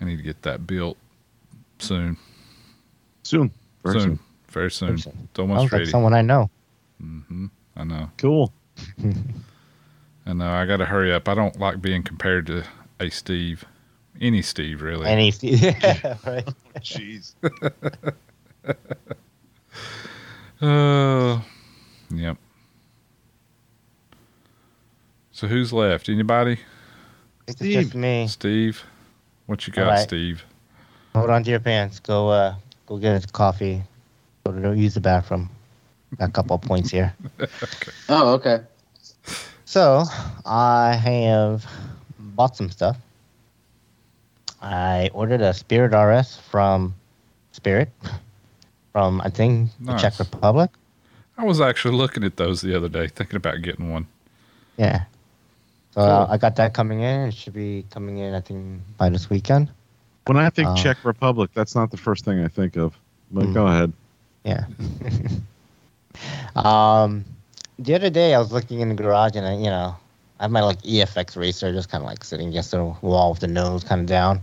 [0.00, 0.98] I need to get that built
[1.78, 2.16] soon.
[3.22, 3.50] Soon.
[3.84, 4.02] Very soon.
[4.02, 4.18] soon.
[4.48, 4.88] Very soon.
[4.88, 5.28] Very soon.
[5.30, 6.50] It's almost Sounds like someone I know.
[7.00, 8.10] hmm I know.
[8.18, 8.52] Cool.
[10.26, 10.50] I know.
[10.50, 11.28] I got to hurry up.
[11.28, 12.64] I don't like being compared to
[13.00, 13.64] a Steve,
[14.20, 15.06] any Steve really.
[15.08, 16.48] And he's yeah, right.
[16.80, 17.34] Jeez.
[20.60, 21.40] Uh,
[22.10, 22.38] yep.
[25.32, 26.08] So who's left?
[26.08, 26.58] Anybody?
[27.46, 27.82] It's Steve.
[27.82, 28.26] just me.
[28.28, 28.82] Steve,
[29.44, 29.98] what you got, All right.
[30.08, 30.44] Steve?
[31.14, 32.00] Hold on to your pants.
[32.00, 32.54] Go uh
[32.86, 33.82] go get a coffee.
[34.44, 35.48] Go to use the bathroom.
[36.18, 37.14] Got a couple of points here.
[38.08, 38.60] Oh okay.
[39.64, 40.04] So
[40.44, 41.64] I have
[42.18, 42.96] bought some stuff.
[44.60, 46.94] I ordered a Spirit RS from
[47.52, 47.88] Spirit
[48.92, 50.70] from I think the Czech Republic.
[51.38, 54.06] I was actually looking at those the other day, thinking about getting one.
[54.76, 55.04] Yeah.
[55.92, 57.28] So uh, I got that coming in.
[57.28, 59.70] It should be coming in I think by this weekend.
[60.26, 62.96] When I think Uh, Czech Republic, that's not the first thing I think of.
[63.30, 63.52] But Hmm.
[63.52, 63.92] go ahead.
[64.44, 64.64] Yeah.
[66.56, 67.24] um,
[67.78, 69.96] the other day I was looking in the garage and I, you know,
[70.38, 73.40] I have my like EFX racer just kind of like sitting against the wall with
[73.40, 74.40] the nose kind of down.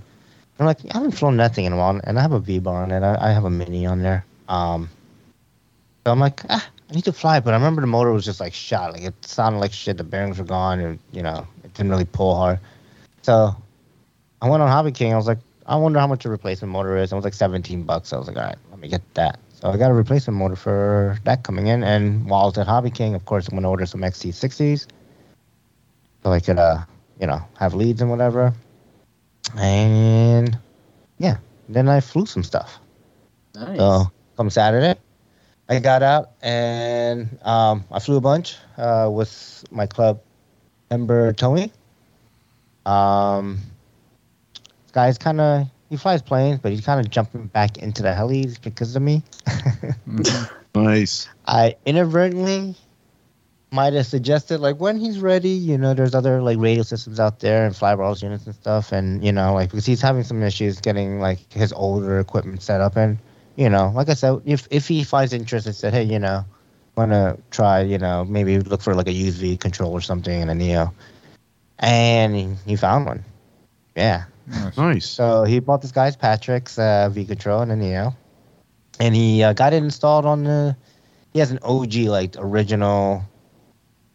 [0.60, 2.84] I'm like, I haven't flown nothing in a while, and I have a V bar
[2.84, 3.02] on it.
[3.02, 4.24] I, I have a mini on there.
[4.48, 4.90] Um,
[6.06, 8.40] so I'm like, ah, I need to fly, but I remember the motor was just
[8.40, 8.94] like shot.
[8.94, 9.98] Like it sounded like shit.
[9.98, 12.60] The bearings were gone, and you know, it didn't really pull hard.
[13.24, 13.56] So
[14.42, 15.14] I went on Hobby King.
[15.14, 15.40] I was like,
[15.72, 17.12] I wonder how much a replacement motor is.
[17.12, 18.12] And it was like 17 bucks.
[18.12, 19.40] I was like, all right, let me get that.
[19.54, 21.82] So I got a replacement motor for that coming in.
[21.82, 24.88] And while I was at Hobby King, of course, I'm going to order some XT60s.
[26.24, 26.80] So I could, uh,
[27.22, 28.54] you know, have leads and whatever.
[29.58, 30.58] And
[31.20, 31.38] yeah,
[31.70, 32.78] then I flew some stuff.
[33.56, 33.78] Nice.
[33.78, 35.00] So come Saturday,
[35.70, 40.20] I got out and um, I flew a bunch uh, with my club
[40.90, 41.72] member Tony.
[42.86, 43.60] Um,
[44.92, 48.62] guy's kind of he flies planes, but he's kind of jumping back into the helis
[48.62, 49.24] because of me.
[50.08, 50.50] Mhm.
[50.74, 51.28] Nice.
[51.46, 52.78] I inadvertently
[53.74, 57.40] might have suggested like when he's ready, you know, there's other like radio systems out
[57.42, 60.80] there and flybarless units and stuff, and you know, like because he's having some issues
[60.80, 63.18] getting like his older equipment set up, and
[63.58, 66.46] you know, like I said, if if he finds interest and said, hey, you know,
[66.96, 70.52] want to try, you know, maybe look for like a UV control or something and
[70.52, 70.94] a Neo,
[71.80, 73.24] and he, he found one,
[73.96, 74.24] yeah.
[74.48, 74.78] Nice.
[74.78, 75.10] Nice.
[75.10, 78.16] So he bought this guy's Patrick's uh, V control and a Neo,
[79.00, 80.76] and he uh, got it installed on the.
[81.34, 83.24] He has an OG like original,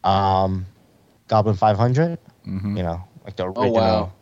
[0.04, 0.66] um,
[1.28, 2.18] Goblin 500.
[2.44, 3.64] hmm You know, like the original.
[3.64, 4.12] Oh, original.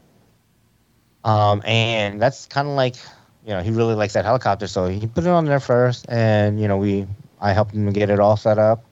[1.25, 1.53] wow.
[1.53, 2.97] Um, and that's kind of like,
[3.45, 6.61] you know, he really likes that helicopter, so he put it on there first, and
[6.61, 7.07] you know, we
[7.41, 8.85] I helped him get it all set up.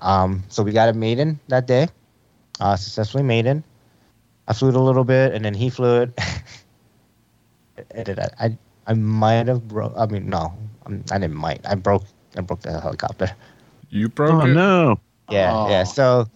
[0.00, 1.88] Um, so we got it maiden that day,
[2.60, 3.64] uh, successfully maiden.
[4.48, 6.18] I flew it a little bit, and then he flew it.
[7.92, 8.58] and I, I,
[8.88, 9.92] I might have broke.
[9.96, 10.52] I mean, no,
[10.86, 11.60] I'm, I didn't might.
[11.68, 12.04] I broke.
[12.36, 13.30] I broke the helicopter.
[13.90, 14.54] You broke Oh it.
[14.54, 15.00] no.
[15.30, 15.82] Yeah, yeah.
[15.82, 15.84] Oh.
[15.84, 16.26] So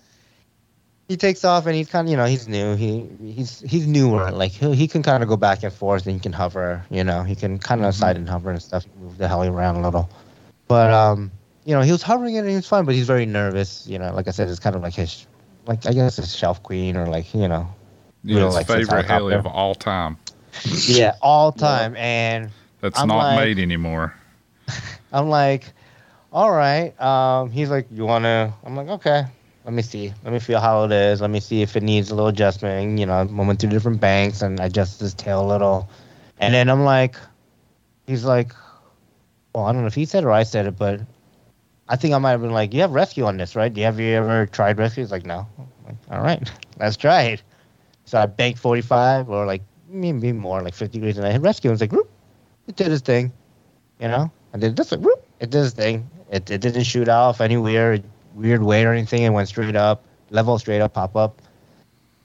[1.08, 2.76] he takes off, and he's kind of, you know, he's new.
[2.76, 4.30] He he's he's newer.
[4.30, 6.84] Like he he can kind of go back and forth, and he can hover.
[6.90, 7.98] You know, he can kind of Mhm.
[7.98, 8.86] side and hover and stuff.
[9.00, 10.08] Move the heli around a little,
[10.68, 11.30] but um,
[11.64, 12.84] you know, he was hovering it, and he was fine.
[12.84, 13.86] But he's very nervous.
[13.86, 15.26] You know, like I said, it's kind of like his,
[15.66, 17.68] like I guess his shelf queen or like you know,
[18.24, 20.16] Like, favorite heli of all time.
[20.86, 21.96] yeah, all time.
[21.96, 24.14] And That's I'm not like- made anymore.
[25.12, 25.72] I'm like,
[26.32, 26.98] all right.
[27.00, 28.54] Um, he's like, you wanna?
[28.64, 29.24] I'm like, okay.
[29.64, 30.12] Let me see.
[30.24, 31.20] Let me feel how it is.
[31.20, 32.98] Let me see if it needs a little adjustment.
[32.98, 35.88] You know, I went through different banks and I adjusted his tail a little,
[36.40, 37.14] and then I'm like,
[38.06, 38.52] he's like,
[39.54, 41.00] well, I don't know if he said it or I said it, but
[41.88, 43.72] I think I might have been like, you have rescue on this, right?
[43.72, 45.04] Do you have you ever tried rescue?
[45.04, 45.46] He's like, no.
[45.58, 47.42] I'm like, all right, let's try it.
[48.12, 51.70] So I banked 45 or like maybe more, like 50 degrees, and I hit rescue.
[51.70, 52.10] And it's like, whoop,
[52.66, 53.32] it did its thing.
[54.00, 56.10] You know, I did this, like, whoop, it did its thing.
[56.30, 59.22] It, it didn't shoot off any weird weird way or anything.
[59.22, 61.40] It went straight up, level straight up, pop up.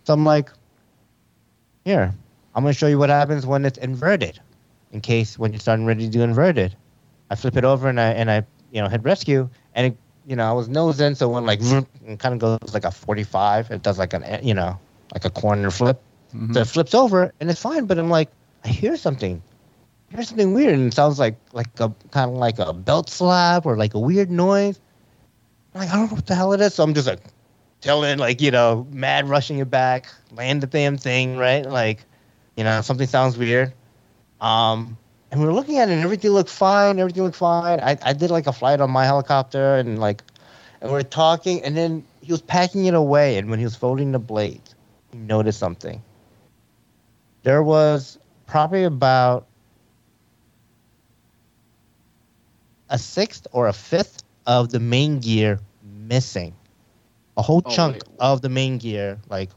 [0.04, 0.50] So I'm like,
[1.86, 2.14] here,
[2.54, 4.42] I'm gonna show you what happens when it's inverted.
[4.92, 6.76] In case when you're starting ready to do inverted,
[7.30, 10.36] I flip it over and I and I you know hit rescue and it, you
[10.36, 11.16] know I was nosing.
[11.16, 13.72] so it went like and kind of goes like a 45.
[13.72, 14.78] It does like an you know
[15.14, 16.02] like a corner flip.
[16.34, 16.54] Mhm.
[16.54, 18.30] So it flips over and it's fine, but I'm like,
[18.66, 19.42] I hear something.
[20.12, 23.10] I hear something weird and it sounds like like a kind of like a belt
[23.10, 24.80] slap or like a weird noise.
[25.74, 26.74] I'm like, I don't know what the hell it is.
[26.74, 27.22] So I'm just like
[27.82, 31.66] telling like, you know, mad rushing it back, land the damn thing, right?
[31.66, 32.04] Like,
[32.56, 33.74] you know, something sounds weird.
[34.42, 34.98] Um
[35.32, 37.80] and we were looking at it and everything looked fine, everything looked fine.
[37.82, 40.24] I, I did like a flight on my helicopter and like
[40.82, 43.76] and we are talking and then he was packing it away and when he was
[43.76, 44.67] folding the blades, he
[45.14, 46.02] noticed something
[47.44, 49.46] there was probably about
[52.90, 55.60] a sixth or a fifth of the main gear
[56.08, 56.54] missing.
[57.38, 58.04] A whole Oh, chunk wait.
[58.20, 59.50] of the main gear, like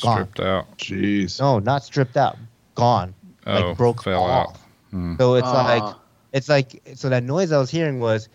[0.00, 0.14] gone.
[0.16, 0.78] Stripped out.
[0.78, 1.38] Jeez.
[1.40, 2.36] no, not stripped out,
[2.74, 3.14] gone.
[3.46, 4.50] Oh, like broke fell off.
[4.54, 4.56] out.
[4.90, 5.14] Hmm.
[5.18, 5.98] So it's like Ah.
[6.32, 8.28] it's like so that noise I was hearing was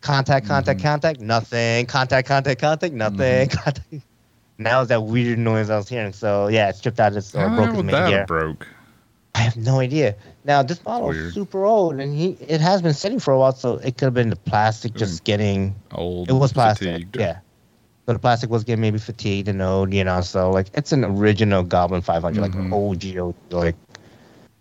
[0.00, 0.82] contact, contact, Mhm.
[0.82, 3.58] contact, nothing, contact, contact, contact, nothing, Mm-hmm.
[3.64, 4.06] contact.
[4.62, 6.12] Now it's that weird noise I was hearing.
[6.12, 8.26] So yeah, it stripped out its or How broke his would main that gear.
[8.26, 8.66] broke?
[9.34, 10.14] I have no idea.
[10.44, 11.26] Now this model Weird.
[11.28, 14.06] is super old, and he it has been sitting for a while, so it could
[14.06, 15.74] have been the plastic just getting.
[15.92, 16.28] Old.
[16.28, 17.16] It was plastic, fatigued.
[17.16, 17.38] yeah.
[18.06, 20.20] So the plastic was getting maybe fatigued and old, you know.
[20.20, 22.66] So like it's an original Goblin 500, like Mhm.
[22.66, 23.76] an OG, OG, like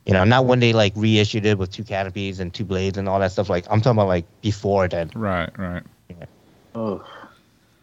[0.05, 3.09] you know, not when they like reissued it with two canopies and two blades and
[3.09, 3.49] all that stuff.
[3.49, 5.11] Like I'm talking about like before then.
[5.15, 5.83] Right, right.
[6.75, 7.03] Oh.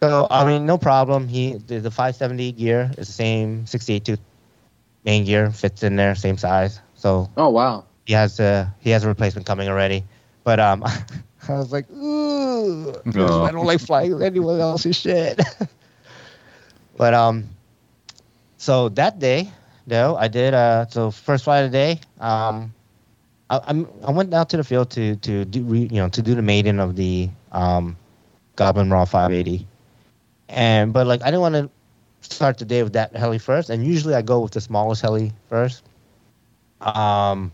[0.01, 1.27] So I mean, no problem.
[1.27, 4.19] He the, the 570 gear is the same 68 tooth
[5.05, 6.79] main gear fits in there, same size.
[6.95, 7.85] So Oh wow.
[8.05, 10.03] he has a he has a replacement coming already.
[10.43, 10.83] But um,
[11.47, 13.43] I was like, ooh, Oh.
[13.43, 15.39] I don't like flying with anyone else's shit.
[16.97, 17.49] but um,
[18.57, 19.51] so that day,
[19.87, 21.99] though, I did uh, so first flight of the day.
[22.19, 22.73] Um,
[23.49, 26.21] I, I'm I went out to the field to to do re, you know to
[26.21, 27.97] do the maiden of the um,
[28.55, 29.67] Goblin Raw 580,
[30.49, 31.69] and but like I didn't want to
[32.21, 35.31] start the day with that heli first, and usually I go with the smallest heli
[35.47, 35.83] first.
[36.81, 37.51] Um,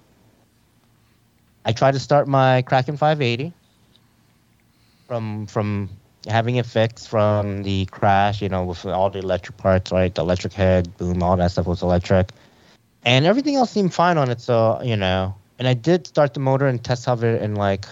[1.65, 3.53] I tried to start my Kraken 580
[5.07, 5.89] from from
[6.27, 10.13] having it fixed from the crash, you know, with all the electric parts, right?
[10.13, 12.31] The electric head, boom, all that stuff was electric,
[13.03, 14.41] and everything else seemed fine on it.
[14.41, 17.85] So you know, and I did start the motor and test hover in like,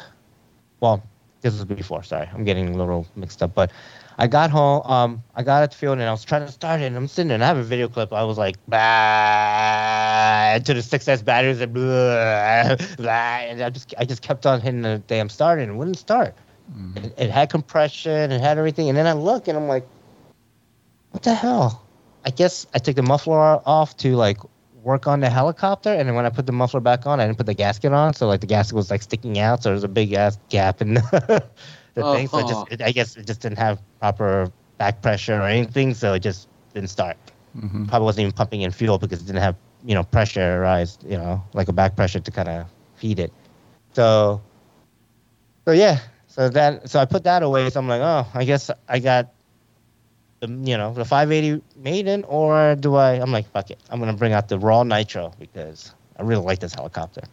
[0.80, 1.04] well,
[1.42, 2.04] this was before.
[2.04, 3.72] Sorry, I'm getting a little mixed up, but
[4.18, 4.82] I got home.
[4.86, 6.86] Um, I got at the field and I was trying to start it.
[6.86, 8.14] And I'm sitting there and I have a video clip.
[8.14, 14.06] I was like, bah, to the 6S batteries and blah, blah, and I just I
[14.06, 16.36] just kept on hitting the damn start and it wouldn't start.
[16.76, 16.98] Mhm.
[17.06, 19.86] It, it had compression, it had everything, and then I look and I'm like,
[21.12, 21.84] what the hell?
[22.26, 24.38] I guess I took the muffler off to like
[24.84, 27.38] work on the helicopter, and then when I put the muffler back on, I didn't
[27.38, 29.90] put the gasket on, so like the gasket was like sticking out, so there's a
[29.90, 31.44] big ass gap in the,
[31.96, 32.28] the thing.
[32.28, 32.48] So it Oh.
[32.48, 36.20] just, it, I guess it just didn't have proper back pressure or anything, so it
[36.20, 37.18] just didn't start.
[37.54, 41.18] hmm Probably wasn't even pumping in fuel because it didn't have you know pressurized, you
[41.18, 43.32] know, like a back pressure to kind of feed it.
[43.94, 44.42] So,
[45.66, 47.70] so yeah, so that so I put that away.
[47.70, 49.34] So I'm like, oh, I guess I got
[50.40, 53.14] the you know the 580 maiden, or do I?
[53.14, 56.60] I'm like, fuck it, I'm gonna bring out the raw nitro because I really like
[56.60, 57.24] this helicopter.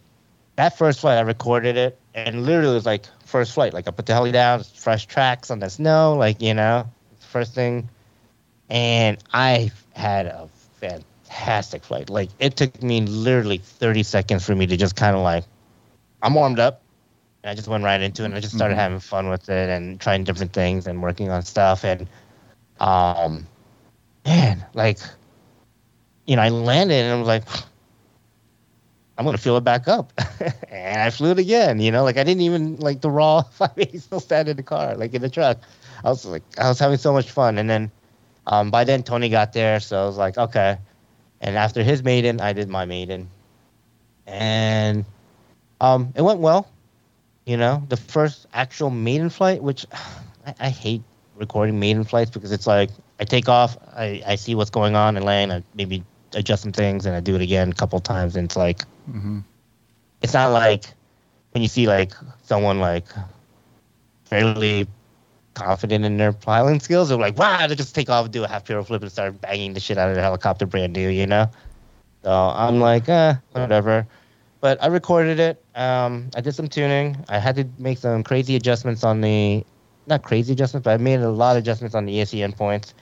[0.56, 3.74] that first flight, I recorded it, and literally it was like first flight.
[3.74, 6.88] Like I put the heli down, fresh tracks on the snow, like you know,
[7.20, 7.90] first thing.
[8.70, 12.10] And I had a fantastic flight.
[12.10, 15.46] Like it took me literally 30 seconds for me to just kind of like,
[16.22, 16.82] I'm warmed up,
[17.44, 18.26] and I just went right into it.
[18.26, 18.80] And I just started Mhm.
[18.80, 21.84] having fun with it and trying different things and working on stuff.
[21.84, 22.08] And
[22.80, 23.46] um,
[24.26, 25.00] man, like,
[26.26, 27.44] you know, I landed and I was like.
[29.18, 30.12] I'm gonna fill it back up,
[30.70, 31.80] and I flew it again.
[31.80, 34.96] You know, like I didn't even like the raw 580 still sat in the car,
[34.96, 35.60] like in the truck.
[36.04, 37.92] I was like, I was having so much fun, and then
[38.48, 40.78] um, by then Tony got there, so I was like, okay.
[41.42, 43.30] And after his maiden, I did my maiden,
[44.26, 45.06] and
[45.80, 46.70] um, it went well.
[47.46, 49.86] You know, the first actual maiden flight, which
[50.48, 51.04] I, I hate
[51.36, 55.18] recording maiden flights because it's like I take off, I, I see what's going on
[55.18, 58.36] and land, I maybe adjust some things, and I do it again a couple times,
[58.36, 59.40] and it's like hmm
[60.24, 60.86] it's not like
[61.52, 62.14] when you see like
[62.44, 63.06] someone like
[64.26, 64.88] fairly
[65.54, 68.48] confident in their piloting skills, they're like, wow, they just take off and do a
[68.48, 71.28] half piro flip and start banging the shit out of the helicopter brand new, you
[71.28, 71.50] know?
[72.24, 74.08] So I'm like, eh, whatever.
[74.62, 75.64] But I recorded it.
[75.76, 77.18] Um, I did some tuning.
[77.28, 79.64] I had to make some crazy adjustments on the,
[80.08, 82.94] not crazy adjustments, but I made a lot of adjustments on the ESC endpoints.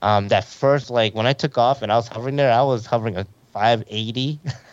[0.00, 2.86] Um, that first, like when I took off and I was hovering there, I was
[2.86, 4.38] hovering a 580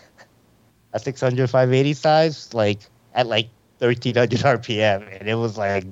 [0.95, 2.79] a 600 580 size like
[3.13, 5.86] at like 1300 rpm and it was like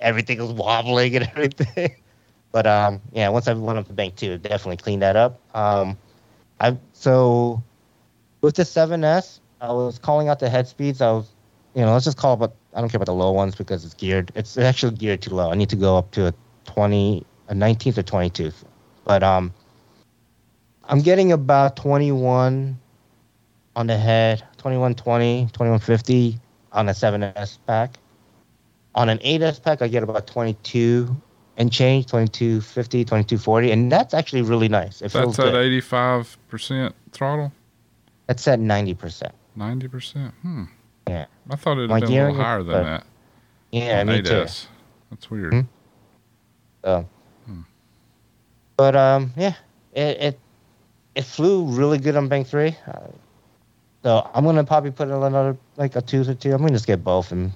[0.00, 1.94] everything was wobbling and everything.
[2.52, 5.38] But um yeah once i went up the bank too it definitely cleaned that up.
[5.54, 5.98] Um
[6.60, 7.62] i so
[8.40, 11.00] with the 7s i was calling out the head speeds.
[11.02, 11.30] I was
[11.74, 13.94] you know let's just call about i don't care about the low ones because it's
[13.94, 15.50] geared it's actually geared too low.
[15.50, 18.64] I need to go up to a 20 a 19th or 22th
[19.04, 19.52] but um
[20.88, 22.78] i'm getting about 21
[23.76, 26.40] on the head, 2120, 2150
[26.72, 27.98] on a 7S pack.
[28.94, 31.14] On an 8S pack, I get about 22
[31.58, 35.02] and change, 2250, 2240, and that's actually really nice.
[35.02, 35.64] It feels That's at good.
[35.66, 37.50] eighty five percent throttle,
[38.26, 39.30] That's at 90%.
[39.54, 40.34] ninety percent.
[40.42, 40.64] Hmm.
[41.08, 41.26] Yeah.
[41.50, 43.06] I thought My have been a little higher than that.
[43.72, 44.46] Yeah, me too.
[45.10, 45.52] That's weird.
[45.54, 45.60] Hmm.
[46.84, 47.08] So,
[47.46, 47.60] Hmm.
[48.76, 49.54] but um, yeah,
[49.94, 50.40] it it
[51.14, 52.76] it flew really good on bank three.
[52.86, 53.08] Uh,
[54.06, 56.52] so I'm gonna probably put in another like a two or two.
[56.52, 57.50] I'm gonna just get both and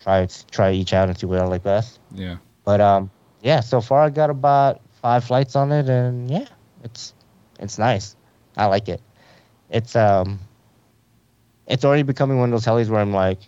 [0.00, 1.98] try try each out and see what I like best.
[2.14, 2.36] Yeah.
[2.64, 3.10] But um,
[3.42, 6.46] yeah, so far I got about five flights on it, and yeah,
[6.84, 7.14] it's
[7.58, 8.14] it's nice.
[8.56, 9.00] I like it.
[9.70, 10.38] It's um,
[11.66, 13.40] it's already becoming one of those helis where I'm like,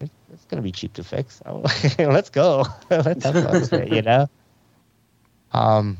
[0.00, 1.42] it's gonna be cheap to fix.
[1.98, 2.64] Let's go.
[2.90, 4.26] Let's have fun with it, you know.
[5.52, 5.98] Um.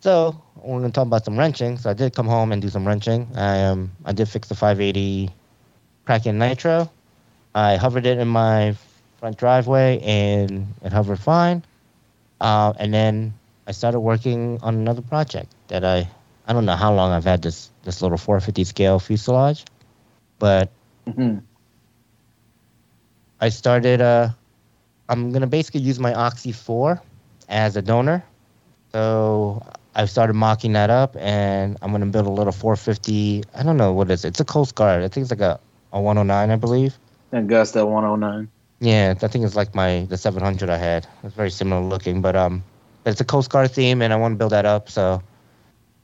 [0.00, 1.78] So we're gonna talk about some wrenching.
[1.78, 3.28] So I did come home and do some wrenching.
[3.36, 5.30] I um I did fix the 580
[6.06, 6.90] Kraken Nitro.
[7.54, 8.74] I hovered it in my
[9.18, 11.64] front driveway and it hovered fine.
[12.40, 13.34] Uh, and then
[13.66, 16.08] I started working on another project that I
[16.46, 19.64] I don't know how long I've had this this little 450 scale fuselage,
[20.38, 20.70] but
[21.06, 21.42] Mhm.
[23.40, 24.30] I started uh
[25.08, 27.00] I'm gonna basically use my Oxy 4
[27.48, 28.24] as a donor.
[28.92, 29.62] So
[29.98, 33.92] I started mocking that up and I'm gonna build a little 450 I don't know
[33.92, 34.28] what is it.
[34.28, 35.02] It's a Coast Guard.
[35.02, 35.58] I think it's like a,
[35.92, 36.96] a 109 I believe.
[37.32, 38.48] Agusta 109.
[38.80, 41.08] Yeah, I think it's like my the 700 I had.
[41.24, 42.62] It's very similar looking, but um,
[43.02, 44.88] but it's a Coast Guard theme, and I want to build that up.
[44.88, 45.20] So,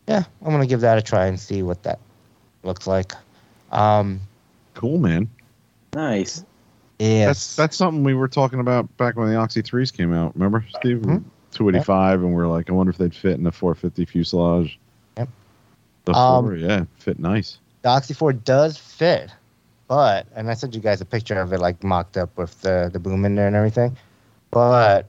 [0.09, 2.01] yeah, I'm gonna give that a try and see what that
[2.65, 3.13] looks like.
[3.71, 4.21] Um,
[4.75, 5.31] Cool, man.
[5.95, 6.45] Nice.
[6.99, 10.35] yeah, That's that's something we were talking about back when the Oxy threes came out.
[10.35, 10.99] Remember, Steve?
[10.99, 11.23] Mhm.
[11.55, 14.79] 285, and we are like, I wonder if they'd fit in the 450 fuselage.
[15.17, 15.29] Yep.
[16.05, 17.59] The Um, four, yeah, fit nice.
[17.83, 19.31] the Oxy 4 does fit,
[19.89, 22.91] but and I sent you guys a picture of it like mocked up with the
[22.93, 23.97] the boom in there and everything,
[24.51, 25.07] but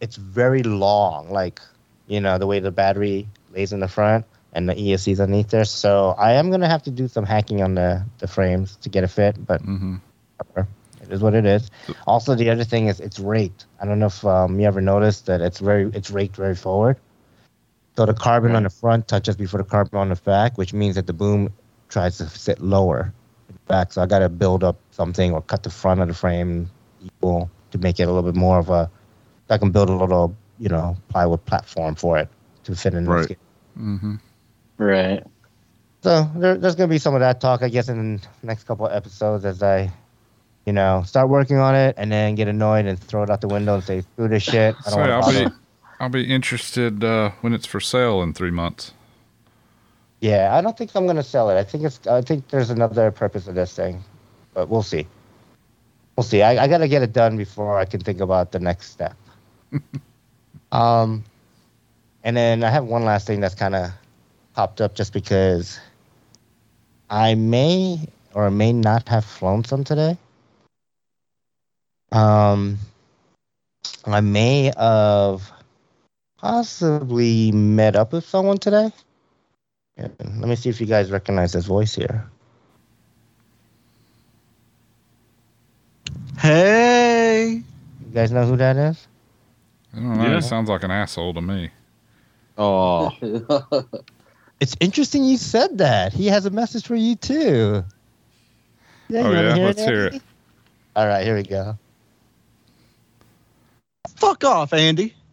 [0.00, 1.60] it's very long, like
[2.06, 5.64] you know the way the battery lays in the front and the ESC's underneath there.
[5.64, 9.04] So I am gonna have to do some hacking on the the frames to get
[9.04, 9.96] it fit, but hmm
[10.40, 10.66] it It
[11.10, 11.70] is what it is.
[12.06, 13.66] Also, the other thing is it's raked.
[13.80, 16.96] I don't know if um, you ever noticed that it's very it's raked very forward.
[17.96, 20.94] So the carbon on the front touches before the carbon on the back, which means
[20.94, 21.52] that the boom
[21.88, 23.12] tries to sit lower
[23.48, 23.92] in the back.
[23.92, 26.70] So I got to build up something or cut the front of the frame
[27.04, 28.90] equal to make it a little bit more of a.
[29.50, 32.28] I can build a little, you know, plywood platform for it
[32.64, 33.06] to fit in.
[33.06, 33.28] Right.
[33.28, 33.36] This
[33.78, 34.16] Mm-hmm.
[34.78, 35.24] Right.
[36.02, 38.64] so there, there's going to be some of that talk, I guess, in the next
[38.64, 39.90] couple of episodes as I,
[40.68, 43.48] you know, start working on it and then get annoyed and throw it out the
[43.48, 44.76] window and say, screw this shit.
[44.84, 45.54] I don't So want to I'll be
[45.98, 48.92] I'll be interested uh, when it's for sale in three months.
[50.20, 51.58] Yeah, I don't think I'm going to sell it.
[51.58, 52.06] I think it's.
[52.06, 54.04] I think there's another purpose of this thing,
[54.52, 55.06] but we'll see.
[56.16, 56.42] We'll see.
[56.42, 59.16] I, I got to get it done before I can think about the next step.
[60.72, 61.24] um,
[62.24, 63.90] and then I have one last thing that's kind of
[64.54, 65.80] popped up just because
[67.08, 70.18] I may or may not have flown some today.
[72.12, 72.78] Um,
[74.06, 75.50] I may have
[76.38, 78.90] possibly met up with someone today.
[79.96, 82.24] Yeah, let me see if you guys recognize his voice here.
[86.38, 87.62] Hey.
[88.06, 89.06] You guys know who that is?
[89.92, 90.22] I don't know.
[90.24, 90.38] Yeah.
[90.38, 91.70] It sounds like an asshole to me.
[92.56, 93.10] Oh,
[94.60, 96.12] It's interesting you said that.
[96.12, 97.84] He has a message for you too.
[99.08, 99.66] Yeah, Oh, you wanna yeah?
[99.66, 100.22] Let's hear it.
[100.96, 101.78] All right, here we go.
[104.16, 105.14] Fuck off, Andy.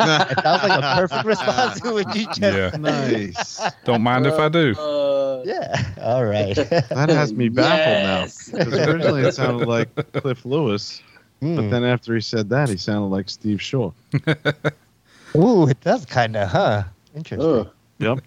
[0.00, 2.70] It sounds like a perfect response to what you just Yeah.
[2.70, 2.80] said.
[2.80, 3.60] nice.
[3.84, 4.72] Don't mind if I do.
[4.78, 5.82] Uh, Yeah.
[6.00, 6.56] All right.
[6.90, 8.50] That has me baffled Yes.
[8.52, 8.58] now.
[8.58, 11.02] Because originally it sounded like Cliff Lewis,
[11.40, 11.70] but Hmm.
[11.70, 13.90] then after he said that, he sounded like Steve Shaw.
[15.36, 16.84] Ooh, it does kind of, huh?
[17.14, 17.50] Interesting.
[17.50, 17.68] Ugh.
[17.98, 18.18] Yep.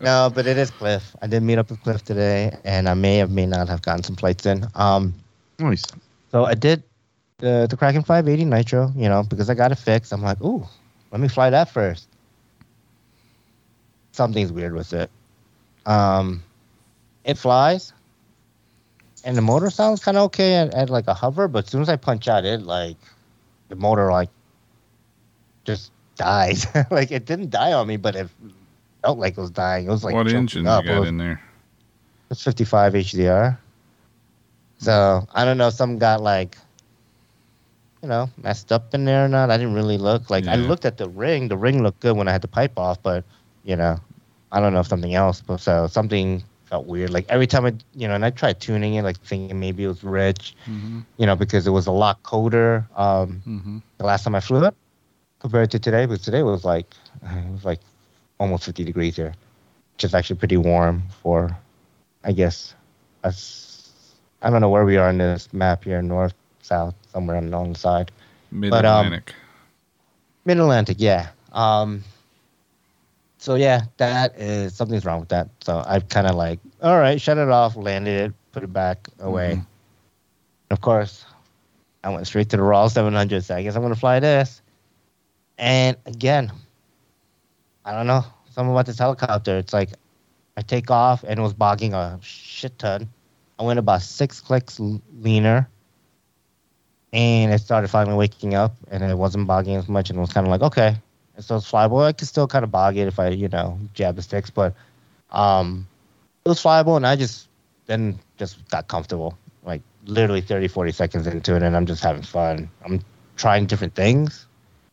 [0.00, 1.14] No, but it is Cliff.
[1.20, 4.02] I did meet up with Cliff today, and I may have may not have gotten
[4.02, 4.66] some flights in.
[4.74, 5.14] Um,
[5.58, 5.84] Nice.
[6.32, 6.82] So I did
[7.38, 10.12] the the Kraken 580 Nitro, you know, because I got it fixed.
[10.12, 10.66] I'm like, ooh,
[11.10, 12.08] let me fly that first.
[14.12, 15.10] Something's weird with it.
[15.86, 16.42] Um,
[17.24, 17.92] it flies,
[19.24, 21.82] and the motor sounds kind of okay at, at like a hover, but as soon
[21.82, 22.96] as I punch out, it like
[23.68, 24.30] the motor like
[25.64, 26.66] just dies.
[26.90, 28.28] like it didn't die on me, but it
[29.02, 29.86] felt like it was dying.
[29.86, 30.84] It was like what engine you up.
[30.84, 31.40] It got was- in there?
[32.30, 33.56] it's 55 HDR.
[34.78, 36.58] So I don't know some got like,
[38.02, 39.50] you know, messed up in there or not.
[39.50, 40.30] I didn't really look.
[40.30, 41.48] Like I looked at the ring.
[41.48, 43.24] The ring looked good when I had the pipe off, but
[43.62, 43.98] you know,
[44.52, 45.40] I don't know if something else.
[45.40, 47.10] But so something felt weird.
[47.10, 49.88] Like every time I, you know, and I tried tuning it, like thinking maybe it
[49.88, 51.00] was rich, Mm-hmm.
[51.16, 52.86] you know, because it was a lot colder.
[52.96, 53.78] Um, Mm-hmm.
[53.98, 54.74] the last time I flew it
[55.40, 57.80] compared to today, but today was like it was like
[58.38, 59.34] almost 50 degrees here,
[59.94, 61.56] which is actually pretty warm for,
[62.24, 62.74] I guess,
[63.24, 64.18] us.
[64.42, 67.72] I don't know where we are in this map here, north, south, somewhere on, on
[67.72, 68.12] the side.
[68.52, 69.34] Mid But, um, Atlantic.
[70.44, 71.30] Mid Atlantic, yeah.
[71.52, 72.04] Um,
[73.38, 75.48] so yeah, that is something's wrong with that.
[75.60, 79.08] So I kind of like, all right, shut it off, landed it, put it back
[79.18, 79.56] away.
[79.56, 79.66] Mhm.
[80.70, 81.24] Of course,
[82.04, 83.42] I went straight to the raw 700.
[83.44, 84.62] So I guess I'm gonna fly this.
[85.58, 86.52] And again,
[87.84, 89.58] I don't know something about this helicopter.
[89.58, 89.90] It's like
[90.56, 93.08] I take off and it was bogging a shit ton.
[93.58, 95.68] I went about six clicks leaner,
[97.12, 100.32] and it started finally waking up, and it wasn't bogging as much, and it was
[100.32, 100.96] kind of like okay,
[101.36, 102.04] and so it's flyable.
[102.04, 104.74] I could still kind of bog it if I, you know, jab the sticks, but
[105.30, 105.86] um,
[106.44, 107.48] it was flyable, and I just
[107.86, 109.36] then just got comfortable.
[109.64, 112.70] Like literally 30, 40 seconds into it, and I'm just having fun.
[112.84, 113.00] I'm
[113.36, 114.46] trying different things.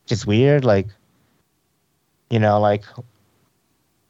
[0.06, 0.86] Just weird, like
[2.30, 2.84] you know, like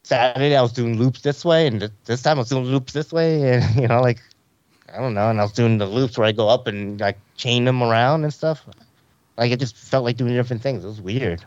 [0.03, 2.93] Saturday I was doing loops this way, and th- this time I was doing loops
[2.93, 4.21] this way, and you know, like
[4.93, 7.17] I don't know, and I was doing the loops where I go up and like
[7.35, 8.65] chain them around and stuff.
[9.37, 10.83] Like it just felt like doing different things.
[10.83, 11.43] It was weird.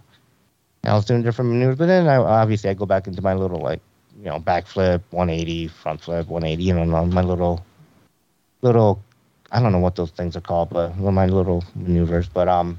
[0.82, 3.34] And I was doing different maneuvers, but then I obviously I go back into my
[3.34, 3.80] little like
[4.18, 7.64] you know backflip, 180, front flip, 180, you know, my little
[8.62, 9.02] little
[9.52, 12.28] I don't know what those things are called, but my little maneuvers.
[12.28, 12.78] But um,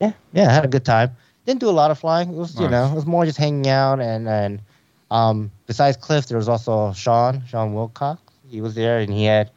[0.00, 1.10] yeah, yeah, I had a good time.
[1.46, 2.30] Didn't do a lot of flying.
[2.30, 4.60] It was you know it was more just hanging out and and
[5.10, 8.20] um besides Cliff, there was also Sean Sean Wilcox.
[8.54, 9.50] He was there and he had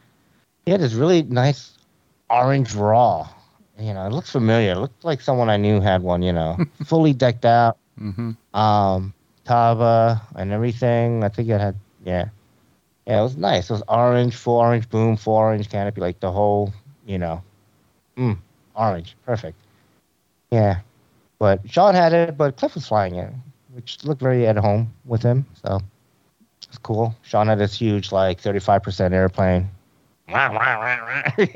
[0.65, 1.77] he had this really nice
[2.29, 3.29] orange raw.
[3.79, 4.71] You know, it looked familiar.
[4.73, 6.23] It looked like someone I knew had one.
[6.23, 8.31] You know, fully decked out Mm-hmm.
[8.57, 9.13] um
[9.45, 11.23] Tava and everything.
[11.23, 12.29] I think it had yeah.
[13.07, 13.69] Yeah, it was nice.
[13.69, 16.73] It was orange, full orange boom, full orange canopy, like the whole,
[17.05, 17.41] you know.
[18.17, 18.37] Mm,
[18.75, 19.15] orange.
[19.25, 19.57] Perfect.
[20.51, 20.81] Yeah.
[21.39, 23.31] But Sean had it, but Cliff was flying it,
[23.73, 25.45] which looked very at home with him.
[25.63, 25.79] So
[26.77, 27.15] it's cool.
[27.23, 29.69] Sean had this huge like thirty five percent airplane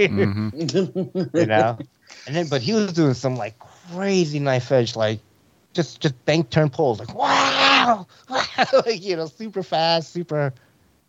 [0.10, 0.54] Mhm.
[1.36, 1.80] you know.
[2.28, 5.20] And then, but he was doing some like crazy knife edge, like
[5.74, 10.54] just just bank turn pulls, like wow, wow, like you know, super fast, super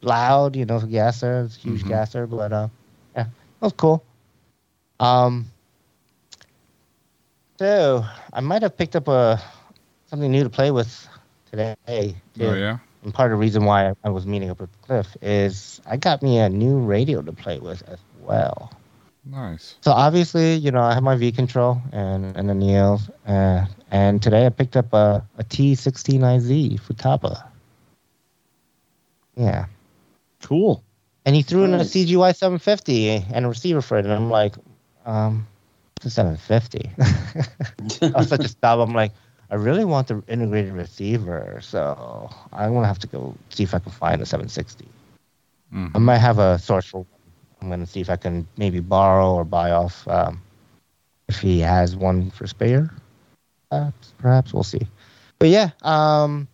[0.03, 1.89] loud, you know, gasser, it's a huge Mhm.
[1.89, 2.69] gasser, but uh,
[3.17, 4.05] yeah, that was cool.
[5.01, 5.47] Um,
[7.59, 9.41] so I might have picked up a
[10.07, 11.09] something new to play with
[11.51, 12.17] today.
[12.35, 12.47] too.
[12.47, 12.79] Oh yeah.
[13.03, 15.97] And part of the reason why I- I was meeting up with Cliff is I
[15.97, 18.73] got me a new radio to play with as well.
[19.25, 19.77] Nice.
[19.83, 24.21] So obviously, you know, I have my V control and and the Neos, uh, and
[24.23, 27.45] today I picked up a, a T16IZ Futaba.
[29.37, 29.67] Yeah,
[30.43, 30.83] Cool.
[31.25, 34.55] and he threw in a CGY 750 and a receiver for it, and I'm like,
[35.07, 35.47] um,
[35.97, 36.91] it's a 750.
[38.15, 38.81] I was such a stop.
[38.81, 39.13] I'm like,
[39.53, 43.81] I really want the integrated receiver, so I'm gonna have to go see if I
[43.81, 44.89] can find a 760.
[45.95, 46.03] I Mhm.
[46.03, 47.07] might have a source for.
[47.61, 50.41] I'm gonna see if I can maybe borrow or buy off um,
[51.29, 52.91] if he has one for spare.
[53.71, 54.87] Perhaps, perhaps we'll see.
[55.39, 56.49] But yeah, um,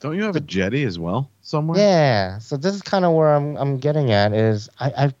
[0.00, 1.78] Don't you have a Jeti as well somewhere?
[1.78, 2.38] yeah.
[2.38, 5.14] So this is kind of where I'm I'm getting at is I I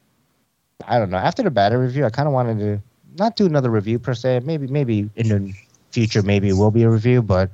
[0.86, 1.18] I don't know.
[1.18, 2.82] After the battery review, I kind of wanted to
[3.18, 4.40] not do another review per se.
[4.44, 5.54] Maybe maybe in the
[5.96, 7.50] future, maybe will be a review, but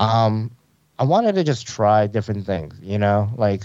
[0.00, 0.50] um,
[0.98, 2.74] I wanted to just try different things.
[2.92, 3.62] You know, like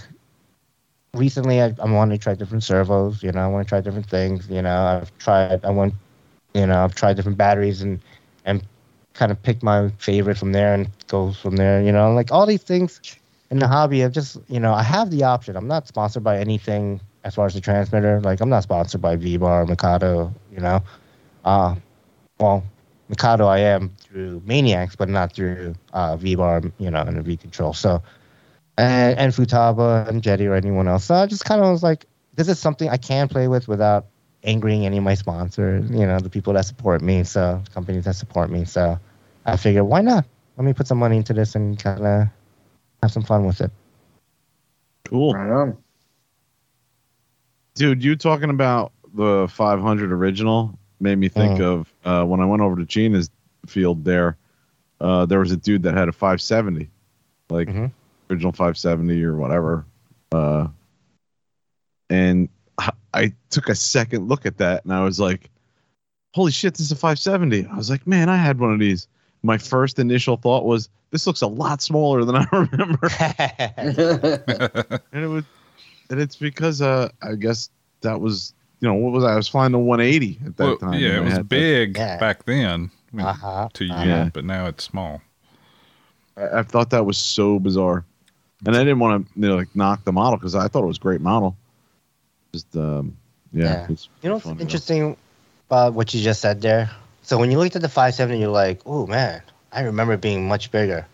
[1.14, 3.22] recently I, I wanted to try different servos.
[3.22, 4.48] You know, I want to try different things.
[4.56, 5.64] You know, I've tried.
[5.64, 5.94] I want.
[6.54, 8.00] You know, I've tried different batteries and
[8.44, 8.62] and
[9.14, 11.82] kind of pick my favorite from there and go from there.
[11.82, 13.00] You know, like all these things
[13.50, 14.04] in the hobby.
[14.04, 15.56] I've just you know I have the option.
[15.56, 18.20] I'm not sponsored by anything as far as the transmitter.
[18.20, 20.32] Like I'm not sponsored by V-Bar, Mikado.
[20.52, 20.82] You know,
[21.44, 21.74] uh,
[22.38, 22.64] well.
[23.10, 27.72] Mikado, I am through Maniacs, but not through uh, V-Bar, you know, and V Control.
[27.74, 28.00] So,
[28.78, 31.06] and, and Futaba and Jeti or anyone else.
[31.06, 32.06] So I just kind of was like,
[32.36, 34.06] this is something I can play with without
[34.44, 38.14] angering any of my sponsors, you know, the people that support me, so companies that
[38.14, 38.64] support me.
[38.64, 38.96] So
[39.44, 40.24] I figured, why not?
[40.56, 42.28] Let me put some money into this and kind of
[43.02, 43.72] have some fun with it.
[45.08, 45.34] Cool.
[45.34, 45.76] Right on.
[47.74, 51.62] Dude, you talking about the 500 original made me think Mm.
[51.62, 53.30] of uh, when I went over to Gina's
[53.66, 54.36] field there.
[55.00, 56.90] Uh, there was a dude that had a 570,
[57.48, 57.90] like Mhm.
[58.28, 59.86] original 570 or whatever.
[60.32, 60.68] Uh,
[62.10, 62.48] and
[62.78, 65.48] I, I took a second look at that and I was like,
[66.34, 67.66] holy shit, this is a 570.
[67.66, 69.08] I was like, man, I had one of these.
[69.42, 73.08] My first initial thought was, this looks a lot smaller than I remember.
[75.12, 75.44] and it was
[76.10, 77.70] and it's because uh i guess
[78.00, 79.32] that was you know what was I?
[79.32, 81.96] I was flying the 180 at that Well, time yeah, it was had that- big
[81.96, 82.18] Yeah.
[82.18, 83.68] back then I mean, uh-huh.
[83.74, 84.30] to you, uh-huh.
[84.32, 85.20] But now it's small.
[86.36, 88.04] I, I thought that was so bizarre
[88.66, 90.86] and i didn't want to you know like knock the model because i thought it
[90.86, 91.56] was a great model
[92.52, 93.16] just um
[93.52, 93.86] yeah, Yeah.
[93.88, 94.62] it's You know what's funny, though.
[94.62, 95.16] interesting
[95.68, 96.90] about what you just said there?
[97.22, 100.46] So when you looked at the 570, you're like, oh man, I remember it being
[100.46, 101.04] much bigger.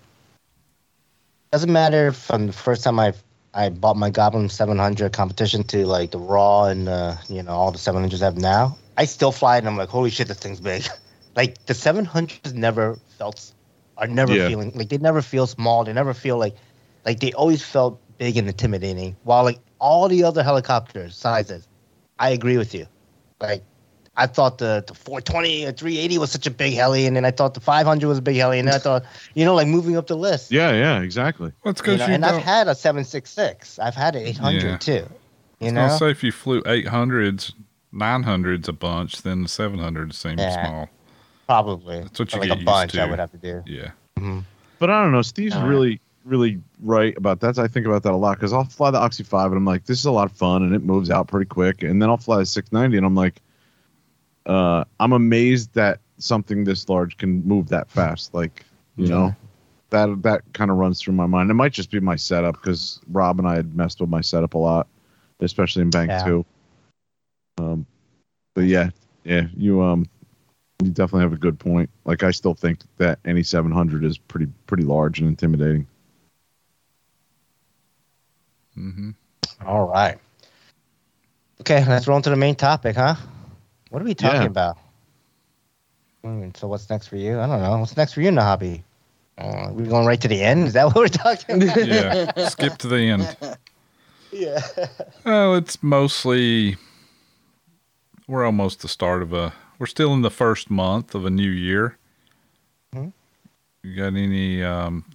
[1.52, 3.12] Doesn't matter from the first time I
[3.56, 7.72] I bought my Goblin 700 competition to like the Raw and uh, you know all
[7.72, 8.76] the 700s I have now.
[8.98, 10.86] I still fly it and I'm like, holy shit, this thing's big.
[11.36, 13.52] like the 700s never felt,
[13.96, 14.48] are never Yeah.
[14.48, 15.84] feeling like they never feel small.
[15.84, 16.54] They never feel like,
[17.06, 19.16] like they always felt big and intimidating.
[19.24, 21.66] While like all the other helicopter sizes,
[22.18, 22.86] I agree with you.
[23.40, 23.64] Like,
[24.16, 27.30] I thought the, the 420 or 380 was such a big heli, and then I
[27.30, 29.04] thought the 500 was a big heli, and then I thought,
[29.34, 30.50] you know, like moving up the list.
[30.50, 32.34] yeah yeah exactly Well, it's You because know, you, and don't.
[32.36, 33.78] I've had a 766.
[33.78, 34.76] I've had an 800 Yeah.
[34.78, 35.06] too.
[35.60, 35.82] You I know?
[35.84, 37.52] was say if you flew 800s,
[37.92, 40.60] 900s a bunch, then the 700s seem Yeah.
[40.60, 40.88] small.
[41.46, 42.00] Probably.
[42.00, 43.62] That's what you like get a used bunch I would have to do.
[43.66, 43.90] Yeah.
[44.18, 44.40] hmm
[44.78, 45.68] but i don't know steve's All right.
[45.70, 48.98] really really right about that i think about that a lot because i'll fly the
[48.98, 51.28] oxy 5 and i'm like this is a lot of fun and it moves out
[51.28, 53.40] pretty quick and then i'll fly the 690 and i'm like
[54.46, 58.64] uh i'm amazed that something this large can move that fast like
[58.96, 59.34] you know
[59.90, 61.50] that that kind of runs through my mind.
[61.50, 64.54] It might just be my setup because Rob and I had messed with my setup
[64.54, 64.88] a lot,
[65.40, 66.24] especially in Bank Yeah.
[66.24, 66.46] Two.
[67.58, 67.86] Um,
[68.54, 68.90] but yeah,
[69.24, 70.06] yeah, you um,
[70.82, 71.88] you definitely have a good point.
[72.04, 75.86] Like I still think that any 700 is pretty pretty large and intimidating.
[78.76, 79.10] Mm-hmm.
[79.66, 80.18] All right.
[81.62, 83.14] Okay, let's roll into the main topic, huh?
[83.96, 84.48] What are we talking Yeah.
[84.48, 84.76] about?
[86.56, 87.40] So what's next for you?
[87.40, 87.78] I don't know.
[87.78, 88.84] What's next for you in the hobby?
[89.38, 90.66] Uh, we going right to the end?
[90.66, 91.78] Is that what we're talking about?
[91.88, 92.30] Yeah.
[92.46, 93.34] Skip to the end.
[94.32, 94.60] yeah.
[95.24, 96.76] Well, it's mostly
[98.28, 99.54] we're almost the start of a.
[99.78, 101.96] We're still in the first month of a new year.
[102.94, 103.14] Mhm.
[103.82, 105.06] You got any um,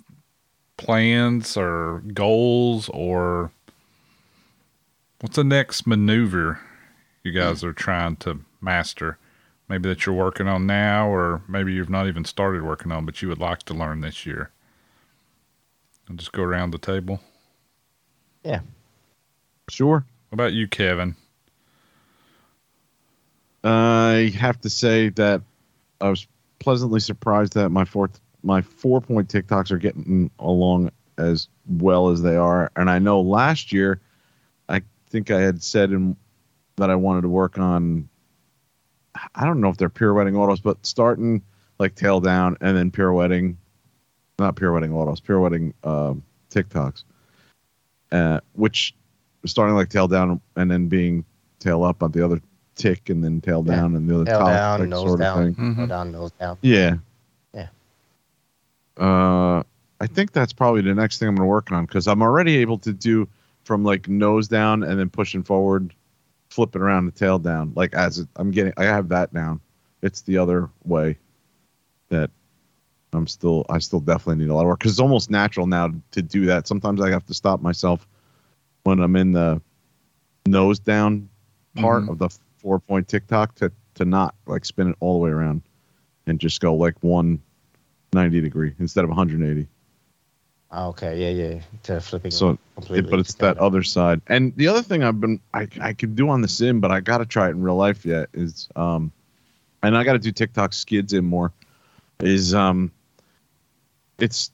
[0.78, 3.52] plans or goals or
[5.20, 6.60] what's the next maneuver
[7.24, 9.18] you guys are trying to master?
[9.68, 13.22] Maybe that you're working on now, or maybe you've not even started working on, but
[13.22, 14.52] you would like to learn this year.
[16.10, 17.22] And just go around the table.
[18.44, 18.60] Yeah.
[19.70, 20.06] Sure.
[20.30, 21.16] What about you, Kevin?
[23.64, 25.42] I have to say that
[26.02, 26.28] I was
[26.60, 32.22] pleasantly surprised that my fourth, my four point tic-tocs are getting along as well as
[32.22, 32.72] they are.
[32.76, 34.02] And I know last year,
[34.68, 36.18] I think I had said in,
[36.76, 38.10] that I wanted to work on.
[39.36, 41.42] I don't know if they're pirouetting autos, but starting
[41.80, 43.58] like tail down and then pirouetting,
[44.40, 47.04] not pirouetting autos, pirouetting um, tic-tocs,
[48.12, 48.94] uh, which
[49.46, 51.26] starting like tail down and then being
[51.60, 52.40] tail up on the other
[52.76, 53.76] tick and then tail Yeah.
[53.76, 55.54] down and the other Tail top down, like, nose sort of thing.
[55.54, 55.90] Go Mhm.
[55.90, 56.58] down, nose down.
[56.62, 56.96] Yeah.
[57.54, 57.68] Yeah.
[58.98, 59.64] Uh,
[60.00, 62.58] I think that's probably the next thing I'm going to work on because I'm already
[62.58, 63.28] able to do
[63.64, 65.94] from like nose down and then pushing forward,
[66.52, 67.72] flipping around the tail down.
[67.76, 69.62] Like as it, I'm getting, I have that down.
[70.02, 71.18] It's the other way
[72.10, 72.30] that
[73.14, 75.92] I'm still, I still definitely need a lot of work because it's almost natural now
[76.12, 76.68] to do that.
[76.68, 78.08] Sometimes I have to stop myself
[78.84, 79.62] when I'm in the
[80.46, 81.30] nose down
[81.76, 82.10] part Mhm.
[82.10, 85.62] of the four point tic-toc to to not like spin it all the way around
[86.26, 87.40] and just go like one
[88.14, 89.68] ninety degree instead of 180.
[90.74, 91.62] Oh, okay, yeah, yeah.
[91.84, 92.58] To flipping So.
[92.90, 94.22] It, but it's that other side.
[94.28, 97.00] And the other thing I've been I I could do on the sim, but I
[97.00, 99.12] got to try it in real life yet is um,
[99.84, 101.52] and I got to do tic-toc skids in more.
[102.22, 102.92] Is um,
[104.20, 104.52] it's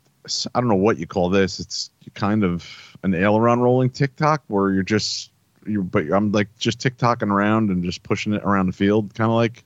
[0.54, 1.60] I don't know what you call this.
[1.60, 2.68] It's kind of
[3.04, 5.32] an aileron rolling tic-toc where you're just
[5.66, 9.30] you but I'm like just tic-tocing around and just pushing it around the field, kind
[9.30, 9.64] of like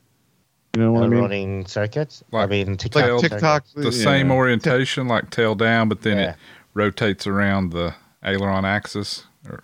[0.76, 1.20] you know what I mean.
[1.20, 2.24] Running circuits.
[2.32, 3.04] I Like mean, tic-toc.
[3.04, 3.74] tail- tic-toc, circuits.
[3.98, 4.04] The yeah.
[4.06, 6.30] same orientation, like tail down, but then Yeah.
[6.32, 6.36] it
[6.74, 7.94] rotates around the
[8.24, 9.64] aileron axis, or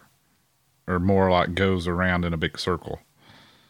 [0.87, 2.99] or more like goes around in a big circle.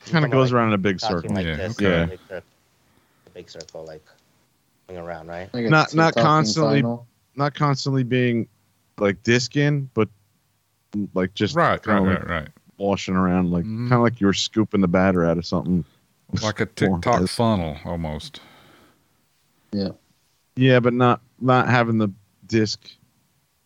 [0.06, 1.34] kind of goes like around in a big circle.
[1.36, 2.04] Like Yeah, this, okay.
[2.04, 2.44] a big circle,
[3.26, 4.06] a big circle, like
[4.88, 5.54] going around, right?
[5.54, 7.06] Like Not- not constantly- final.
[7.36, 8.48] Not constantly being
[9.00, 10.08] like disc in, but
[11.14, 12.48] like just Right, kinda right, right, right.
[12.78, 13.90] washing around, like Mhm.
[13.90, 15.84] kind of like you were scooping the batter out of something.
[16.41, 18.41] Like a Or- tic-toc funnel almost.
[19.71, 19.89] Yeah,
[20.55, 22.09] Yeah, but not not having the
[22.47, 22.80] disc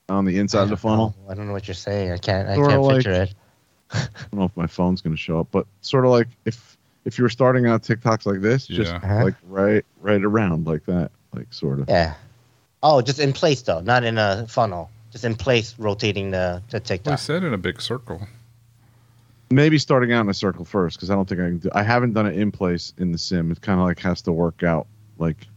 [0.09, 1.15] on the inside of the funnel.
[1.25, 2.11] Oh, I don't know what you're saying.
[2.11, 2.47] I can't.
[2.49, 3.33] I Sorta can't like- picture it.
[3.93, 6.77] I don't know if my phone's going to show up, but sort of like if
[7.05, 8.97] if you were starting out tic-tocs like this, just Yeah.
[8.97, 9.23] Uh-huh.
[9.25, 11.89] like right right around like that, like sort of.
[11.89, 12.13] Yeah.
[12.83, 14.89] Oh, just in place though, not in a funnel.
[15.11, 18.27] Just in place, rotating the the We I said in a big circle.
[19.51, 21.69] Maybe starting out in a circle first because I don't think I can do.
[21.73, 23.51] I haven't done it in place in the sim.
[23.51, 24.87] It kind of like has to work out
[25.17, 25.47] like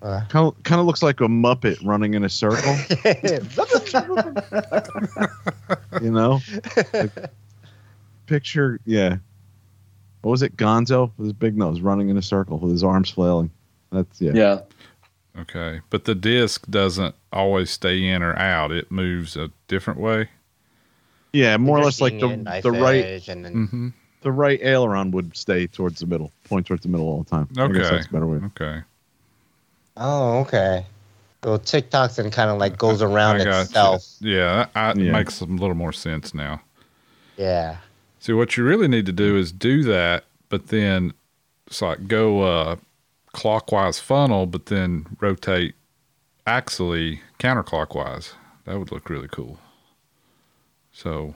[0.00, 0.22] Uh.
[0.28, 2.74] kind of kind of looks like a muppet running in a circle.
[6.02, 6.40] you know,
[6.92, 7.10] Like,
[8.26, 9.16] picture yeah.
[10.22, 13.10] What was it, Gonzo with his big nose running in a circle with his arms
[13.10, 13.50] flailing?
[13.90, 14.32] That's yeah.
[14.34, 14.60] Yeah.
[15.38, 15.80] Okay.
[15.90, 18.70] But the disc doesn't always stay in or out.
[18.70, 20.28] It moves a different way.
[21.32, 23.88] Yeah, more or less like the the right edge, and then Mm-hmm.
[24.20, 27.48] the right aileron would stay towards the middle, point towards the middle all the time.
[27.52, 27.96] I guess Okay.
[27.96, 28.38] that's a better way.
[28.46, 28.82] Okay.
[29.96, 30.86] oh, okay.
[31.44, 34.06] So tic-tocs and kind of like goes around I got itself.
[34.20, 34.36] you.
[34.36, 35.10] Yeah, that Yeah.
[35.12, 36.60] makes a little more sense now.
[37.36, 37.78] Yeah.
[38.20, 41.12] See, what you really need to do is do that, but then
[41.66, 42.76] it's like go uh,
[43.32, 45.74] clockwise funnel, but then rotate
[46.46, 48.34] axially counterclockwise.
[48.66, 49.58] That would look really cool.
[50.92, 51.34] So,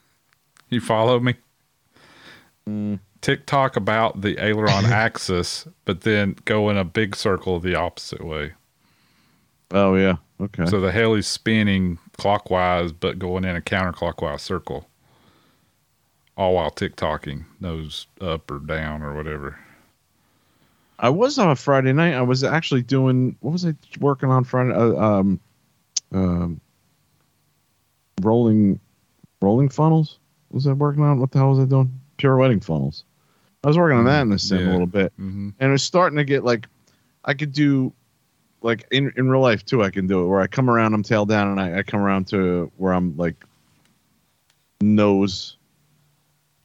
[0.68, 1.34] you follow me?
[2.68, 3.00] Mm.
[3.20, 8.52] tic-toc about the aileron axis, but then go in a big circle the opposite way.
[9.72, 10.16] Oh yeah.
[10.40, 10.66] Okay.
[10.66, 14.88] So the heli's spinning clockwise, but going in a counterclockwise circle.
[16.36, 19.58] All while tic-tocing, nose up or down or whatever.
[20.98, 22.14] I was on a Friday night.
[22.14, 24.72] I was actually doing what was I working on Friday?
[24.72, 25.40] Uh, um,
[26.12, 26.60] um,
[28.20, 28.78] rolling,
[29.42, 30.18] rolling funnels.
[30.50, 31.20] Was I working on?
[31.20, 31.92] What the hell was I doing?
[32.18, 33.04] Pirouetting funnels.
[33.64, 34.70] I was working on that in the sim Yeah.
[34.70, 36.66] a little bit, hmm and it was starting to get like,
[37.24, 37.92] I could do,
[38.62, 39.82] like in in real life too.
[39.82, 42.00] I can do it where I come around, I'm tail down, and I, I come
[42.00, 43.36] around to where I'm like
[44.80, 45.56] nose,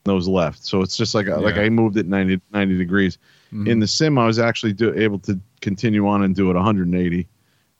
[0.06, 0.64] nose left.
[0.64, 3.18] So it's just like like I moved it 90, 90 degrees
[3.52, 3.68] Mm-hmm.
[3.68, 7.28] in the sim i was actually do, able to continue on and do it 180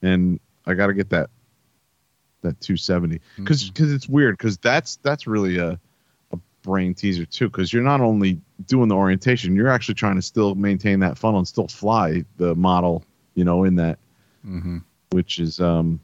[0.00, 1.28] and i got to get that
[2.46, 3.74] that 270 because Mhm.
[3.74, 5.78] because it's weird because that's that's really a,
[6.32, 10.22] a brain teaser too because you're not only doing the orientation you're actually trying to
[10.22, 13.98] still maintain that funnel and still fly the model you know in that
[14.44, 14.78] hmm
[15.10, 16.00] which is um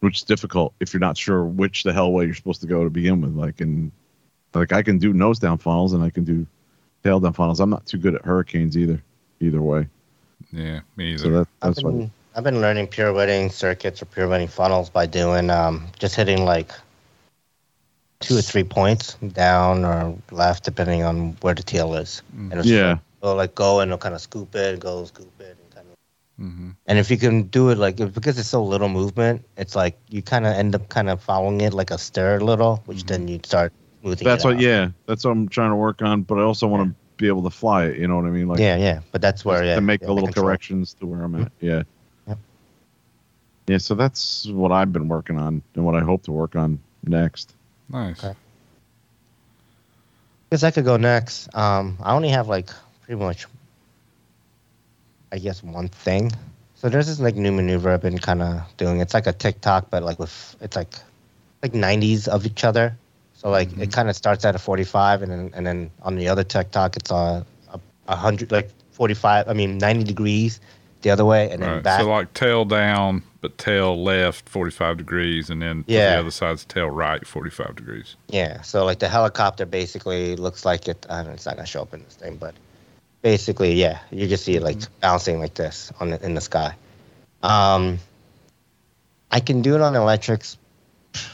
[0.00, 2.84] which is difficult if you're not sure which the hell way you're supposed to go
[2.84, 3.92] to begin with like and
[4.54, 6.44] Like I can do nose down funnels and I can do
[7.04, 7.60] tail down funnels.
[7.60, 9.00] I'm not too good at hurricanes either.
[9.40, 9.86] Either way,
[10.52, 11.22] Yeah, me either.
[11.22, 12.10] so that, I've that's why.
[12.34, 16.70] I've been learning pirouetting circuits or pirouetting funnels by doing um, just hitting like
[18.20, 22.22] two or three points down or left, depending on where the tail is.
[22.36, 25.56] And it'll Yeah, it'll like go and it'll kind of scoop it, go scoop it,
[25.60, 26.44] and kind of.
[26.44, 26.70] Mm-hmm.
[26.86, 30.22] And if you can do it like because it's so little movement, it's like you
[30.22, 33.26] kind of end up kind of following it like a stir a little, which then
[33.26, 33.72] you start
[34.02, 34.24] smoothing.
[34.24, 34.54] that's what.
[34.54, 34.60] out.
[34.60, 36.22] Yeah, that's what I'm trying to work on.
[36.22, 37.98] But I also want to be able to fly it.
[37.98, 38.46] You know what I mean?
[38.46, 39.00] Like yeah, yeah.
[39.10, 40.46] But that's where yeah, to make yeah, the little control.
[40.46, 41.50] corrections to where I'm at.
[41.60, 41.82] Yeah.
[43.70, 43.74] Yep.
[43.74, 43.78] Yeah.
[43.78, 47.54] So that's what I've been working on and what I hope to work on next.
[47.88, 48.22] Nice.
[48.24, 48.34] Okay.
[50.50, 51.54] Guess I could go next.
[51.54, 52.68] Um, I only have like
[53.02, 53.46] pretty much,
[55.32, 56.32] I guess, one thing.
[56.74, 59.00] So there's this like new maneuver I've been kind of doing.
[59.00, 60.94] It's like a tic-toc, but like with it's like
[61.62, 62.96] like 90s of each other.
[63.34, 66.28] So like it kind of starts at a 45, and then and then on the
[66.28, 69.48] other tic-toc it's a a, a hundred like 45.
[69.48, 70.60] I mean 90 degrees
[71.02, 71.82] the other way, and then Right.
[71.82, 72.00] back.
[72.00, 76.14] So like tail down, but tail left 45 degrees, and then Yeah.
[76.14, 78.16] the other side's tail right 45 degrees.
[78.28, 81.06] Yeah, so like the helicopter basically looks like it.
[81.08, 82.54] I don't know, it's not gonna show up in this thing, but
[83.22, 86.74] basically, yeah, you just see it like bouncing like this on the, in the sky.
[87.42, 87.98] Um,
[89.30, 90.56] I can do it on electrics.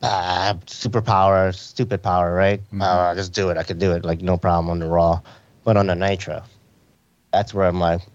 [0.00, 2.60] Ah, superpower, stupid power, right?
[2.72, 2.82] Mhm.
[2.82, 3.56] Uh, just do it.
[3.56, 5.20] I could do it like no problem on the raw,
[5.64, 6.44] but on the nitro,
[7.32, 8.02] that's where I'm like,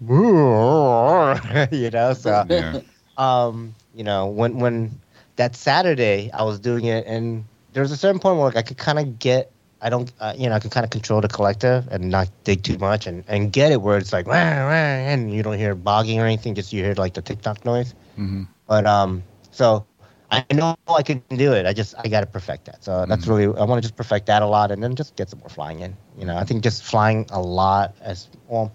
[1.70, 2.14] you know.
[2.14, 2.80] So Yeah.
[3.16, 5.00] Um, you know, when when
[5.36, 8.62] that Saturday I was doing it, and there was a certain point where like, I
[8.62, 9.50] could kind of get,
[9.80, 12.62] I don't, uh, you know, I can kind of control the collective and not dig
[12.62, 14.72] too much, and and get it where it's like, "Wah, wah,"
[15.12, 17.94] and you don't hear bogging or anything, just you hear like the tick tock noise.
[18.16, 19.84] hmm But um, so
[20.30, 21.66] I know I can do it.
[21.66, 22.82] I just I got to perfect that.
[22.84, 23.28] So that's Mhm.
[23.28, 25.48] really I want to just perfect that a lot, and then just get some more
[25.48, 25.96] flying in.
[26.18, 28.72] You know, I think just flying a lot as well,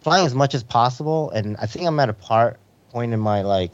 [0.00, 1.30] flying as much as possible.
[1.30, 2.58] And I think I'm at a part
[2.90, 3.72] point in my like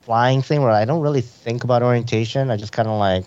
[0.00, 2.50] flying thing where I don't really think about orientation.
[2.50, 3.24] I just kind of like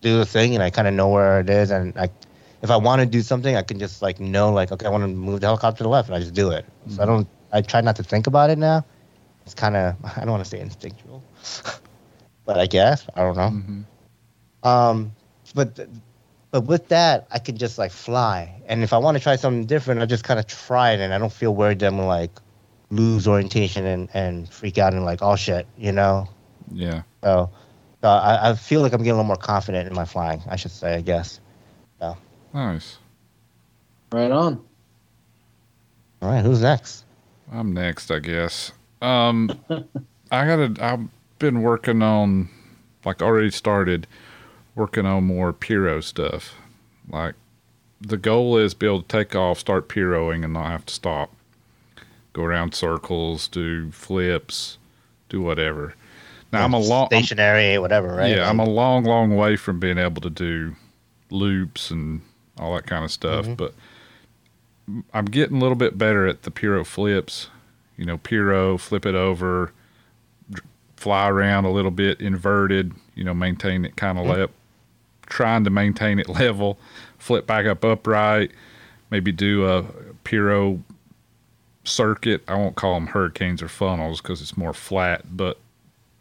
[0.00, 2.10] do the thing, and I kind of know where it is, and I.
[2.62, 5.02] If I want to do something, I can just like know, like, okay, I want
[5.02, 6.64] to move the helicopter to the left, and I just do it.
[6.88, 7.26] So I don't.
[7.52, 8.84] I try not to think about it now.
[9.44, 9.96] It's kind of.
[10.16, 11.22] I don't want to say instinctual,
[12.46, 13.50] but I guess I don't know.
[13.50, 13.82] hmm
[14.62, 15.12] Um,
[15.54, 15.88] but th-
[16.52, 19.66] but with that, I can just like fly, and if I want to try something
[19.66, 22.30] different, I just kind of try it, and I don't feel worried that I'm like
[22.92, 26.28] lose orientation and and freak out and like oh shit, you know.
[26.70, 27.02] Yeah.
[27.24, 27.50] So,
[28.00, 30.42] so I, I feel like I'm getting a little more confident in my flying.
[30.48, 31.40] I should say, I guess.
[32.52, 32.98] Nice.
[34.12, 34.64] Right on.
[36.20, 37.04] All right, who's next?
[37.50, 38.72] I'm next, I guess.
[39.00, 39.50] Um,
[40.30, 40.74] I gotta.
[40.80, 42.48] I've been working on,
[43.04, 44.06] like, already started
[44.74, 46.54] working on more Piro stuff.
[47.08, 47.34] Like,
[48.00, 51.34] the goal is be able to take off, start Piroing, and not have to stop.
[52.32, 54.78] Go around circles, do flips,
[55.28, 55.94] do whatever.
[56.52, 57.08] Now I'm a long.
[57.12, 58.34] I'm- stationary, whatever, right?
[58.36, 60.74] Yeah, I'm a long, long way from being able to do
[61.30, 62.20] loops and
[62.58, 63.56] all that kind of stuff, Mhm.
[63.56, 63.74] but
[65.14, 67.48] I'm getting a little bit better at the Piro flips.
[67.96, 69.72] You know, Piro, flip it over,
[70.96, 74.36] fly around a little bit inverted, you know, maintain it kind of Mhm.
[74.36, 74.48] le-
[75.26, 76.78] trying to maintain it level,
[77.18, 78.50] flip back up upright,
[79.10, 79.84] maybe do a
[80.24, 80.80] Piro
[81.84, 82.42] circuit.
[82.48, 85.58] I won't call them hurricanes or funnels because it's more flat, but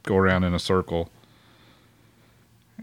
[0.04, 1.10] go around in a circle.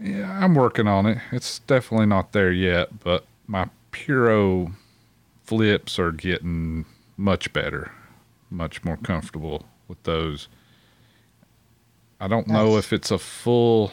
[0.01, 1.17] Yeah, I'm working on it.
[1.31, 4.71] It's definitely not there yet, but my Puro
[5.45, 6.85] flips are getting
[7.17, 7.91] much better,
[8.49, 10.47] much more comfortable with those.
[12.21, 13.91] I don't know if it's a full.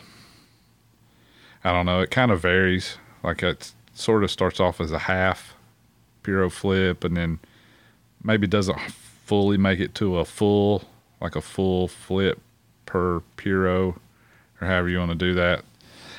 [1.65, 2.01] I don't know.
[2.01, 2.99] It kind of varies.
[3.23, 5.55] Like it sort of starts off as a half
[6.23, 7.39] Puro flip, and then
[8.27, 8.79] maybe doesn't
[9.25, 10.85] fully make it to a full,
[11.21, 12.41] like a full flip
[12.85, 13.97] per Puro,
[14.61, 15.65] or however you want to do that.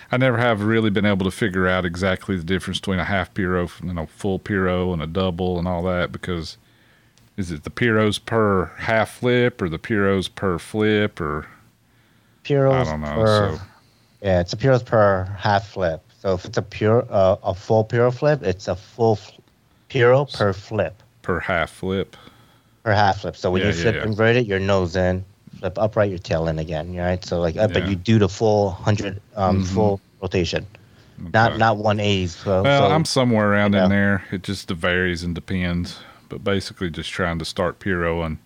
[0.09, 3.33] I never have really been able to figure out exactly the difference between a half
[3.33, 6.57] Puro and a full Puro and a double and all that because
[7.35, 11.47] is it the Puros per half flip or the Puros per flip or
[12.43, 13.13] Puros I don't know.
[13.15, 13.61] per- so
[14.21, 16.01] Yeah, it's a puros per half flip.
[16.19, 19.19] So if it's a pure, uh, a full puro flip, it's a full
[19.89, 22.15] puro per flip per half flip.
[22.83, 23.35] per half flip.
[23.35, 24.03] So when Yeah, you yeah, flip yeah.
[24.05, 25.25] inverted, your nose in,
[25.59, 26.95] flip upright, your tail in again.
[26.95, 27.23] Right.
[27.25, 29.67] So like, uh, but you do the full hundred, um, Mhm.
[29.67, 30.65] full rotation,
[31.33, 31.57] not Okay.
[31.59, 32.27] not one eighty.
[32.27, 33.83] So, Well, so I'm somewhere around Yeah.
[33.83, 34.23] in there.
[34.31, 35.99] It just varies and depends.
[36.29, 38.37] But basically, just trying to start Puro and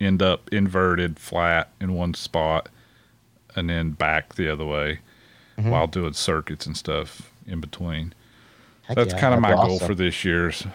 [0.00, 2.68] end up inverted flat in one spot
[3.54, 4.98] and then back the other way
[5.58, 5.70] Mhm.
[5.70, 7.30] while doing circuits and stuff.
[7.48, 8.12] in between.
[8.82, 10.66] Heck That's yeah, kind of my that'd goal for this year's.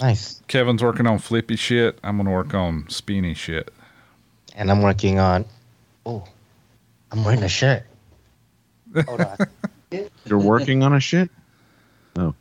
[0.00, 0.40] Nice.
[0.48, 1.98] Kevin's working on flippy shit.
[2.04, 3.72] I'm gonna work on spinny shit.
[4.54, 5.44] And I'm working on.
[6.06, 6.24] Oh,
[7.10, 7.84] I'm wearing a shirt.
[9.06, 9.36] Hold on.
[10.24, 11.30] You're working on a shit?
[12.16, 12.34] Oh.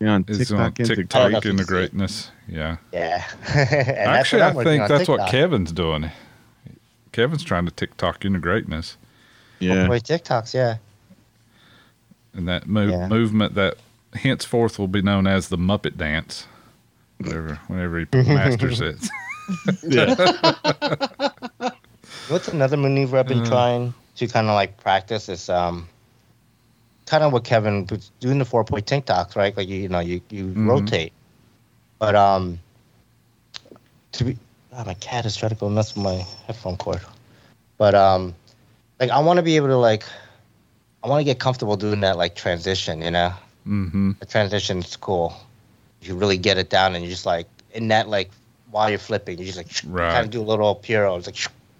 [0.00, 1.66] You're on It's on TikTok, into I don't TikTok if into can see it.
[1.66, 2.30] greatness.
[2.48, 2.76] Yeah.
[2.92, 3.24] Yeah.
[3.48, 6.10] Actually, I think on that's what Kevin's doing.
[7.12, 8.96] Kevin's trying to TikTok into greatness,
[9.60, 9.86] Yeah.
[9.88, 10.76] Boy, TikToks, yeah.
[12.34, 13.08] and that mo- Yeah.
[13.08, 13.76] movement that
[14.14, 16.46] henceforth will be known as the Muppet Dance.
[17.18, 19.08] Whenever, whenever he masters it.
[19.88, 20.14] Yeah.
[22.26, 23.42] What's another maneuver I've been Uh.
[23.42, 25.88] trying to kind of like practice is um,
[27.06, 29.56] kind of what Kevin was doing the four point tic-tocs, right?
[29.56, 30.64] Like you, you know, you you Mhm.
[30.64, 31.12] rotate,
[31.98, 32.58] but um,
[34.12, 34.36] to be,
[34.72, 37.00] oh, my cat is trying to go mess with my headphone cord,
[37.78, 38.34] but um,
[39.00, 40.04] like I want to be able to like,
[41.04, 43.32] I want to get comfortable doing that like transition, you know.
[43.68, 45.36] Hmm The transition's cool.
[46.00, 48.30] You really get it down, and you just like in that like
[48.70, 50.12] while you're flipping, you just like Right.
[50.12, 51.16] kind of do a little piro.
[51.16, 51.36] It's like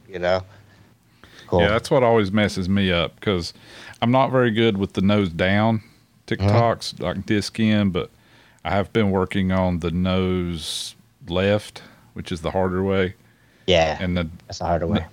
[0.09, 0.43] you know.
[1.47, 1.61] Cool.
[1.63, 3.55] Yeah, that's what always messes me up because
[4.03, 5.83] I'm not very good with the nose down
[6.27, 8.11] tic-tocs, like disc in, but
[8.67, 10.95] I have been working on the nose
[11.27, 11.81] left,
[12.13, 13.15] which is the harder way,
[13.67, 15.07] yeah, and the that's the harder way.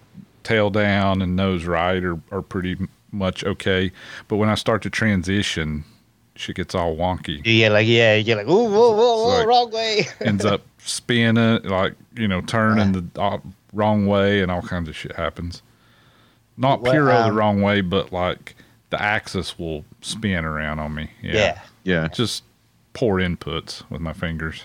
[0.43, 2.75] tail down and nose right are, are pretty
[3.13, 3.93] much okay.
[4.27, 5.85] But when I start to transition,
[6.35, 7.37] shit gets all wonky.
[7.37, 10.07] You get like yeah, you get like ooh whoa whoa whoa like- wrong way.
[10.21, 13.39] Ends up spinning, like, you know, turning the uh,
[13.73, 15.61] wrong way and all kinds of shit happens.
[16.57, 18.55] Not What, puro the um, wrong way, but like
[18.91, 21.09] the axis will spin around on me.
[21.21, 21.33] Yeah.
[21.33, 21.61] yeah.
[21.83, 22.07] Yeah.
[22.09, 22.43] Just
[22.93, 24.63] poor inputs with my fingers.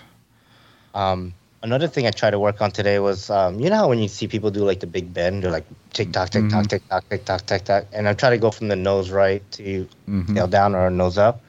[0.93, 3.99] Um, another thing I tried to work on today was um, you know how when
[3.99, 6.69] you see people do like the big bend, they're like tick tock, tick tock, Mhm.
[6.69, 9.41] tick tock, tick tock, tick tock, and I'm trying to go from the nose right
[9.53, 10.35] to Mhm.
[10.35, 11.41] tail down or nose up.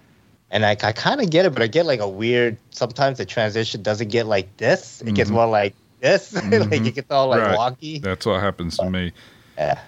[0.52, 2.58] And I, I kind of get it, but I get like a weird.
[2.70, 5.34] Sometimes the transition doesn't get like this; it gets Mhm.
[5.34, 6.32] more like this.
[6.34, 6.86] like Mhm.
[6.86, 7.58] it gets all like Right.
[7.58, 8.00] wonky.
[8.02, 9.12] That's what happens to me.
[9.56, 9.80] Yeah.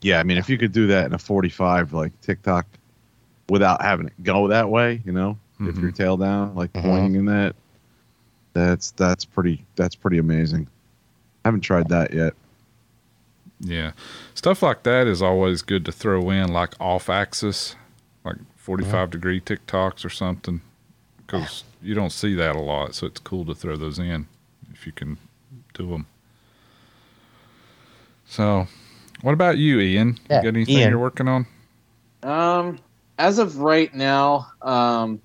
[0.00, 0.18] Yeah.
[0.18, 2.66] I mean, if you could do that in a 45, like tic-toc,
[3.48, 5.82] without having it go that way, you know, if Mhm.
[5.82, 6.82] you're tail down, like Mhm.
[6.82, 7.54] pointing in that,
[8.54, 10.66] that's that's pretty that's pretty amazing.
[11.44, 12.34] I haven't tried that yet.
[13.60, 13.92] Yeah.
[14.34, 17.76] Stuff like that is always good to throw in, like off axis,
[18.24, 20.60] like 45 degree tic-tocs or something,
[21.18, 22.94] because you don't see that a lot.
[22.94, 24.28] So it's cool to throw those in
[24.72, 25.18] if you can
[25.74, 26.06] do them.
[28.24, 28.68] So,
[29.22, 30.16] what about you, Ian?
[30.30, 30.90] Yeah, you got anything Ian.
[30.90, 31.46] you're working on?
[32.22, 32.78] Um,
[33.18, 35.20] as of right now, um,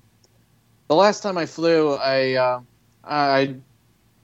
[0.88, 2.60] the last time I flew, I uh,
[3.04, 3.54] I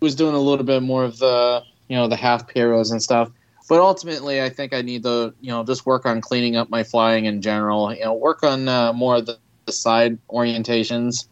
[0.01, 3.31] was doing a little bit more of the you know the half pyros and stuff.
[3.69, 6.85] But ultimately, I think I need to you know just work on cleaning up my
[6.85, 7.95] flying in general.
[7.95, 11.27] You know, work on uh, more of the, the side orientations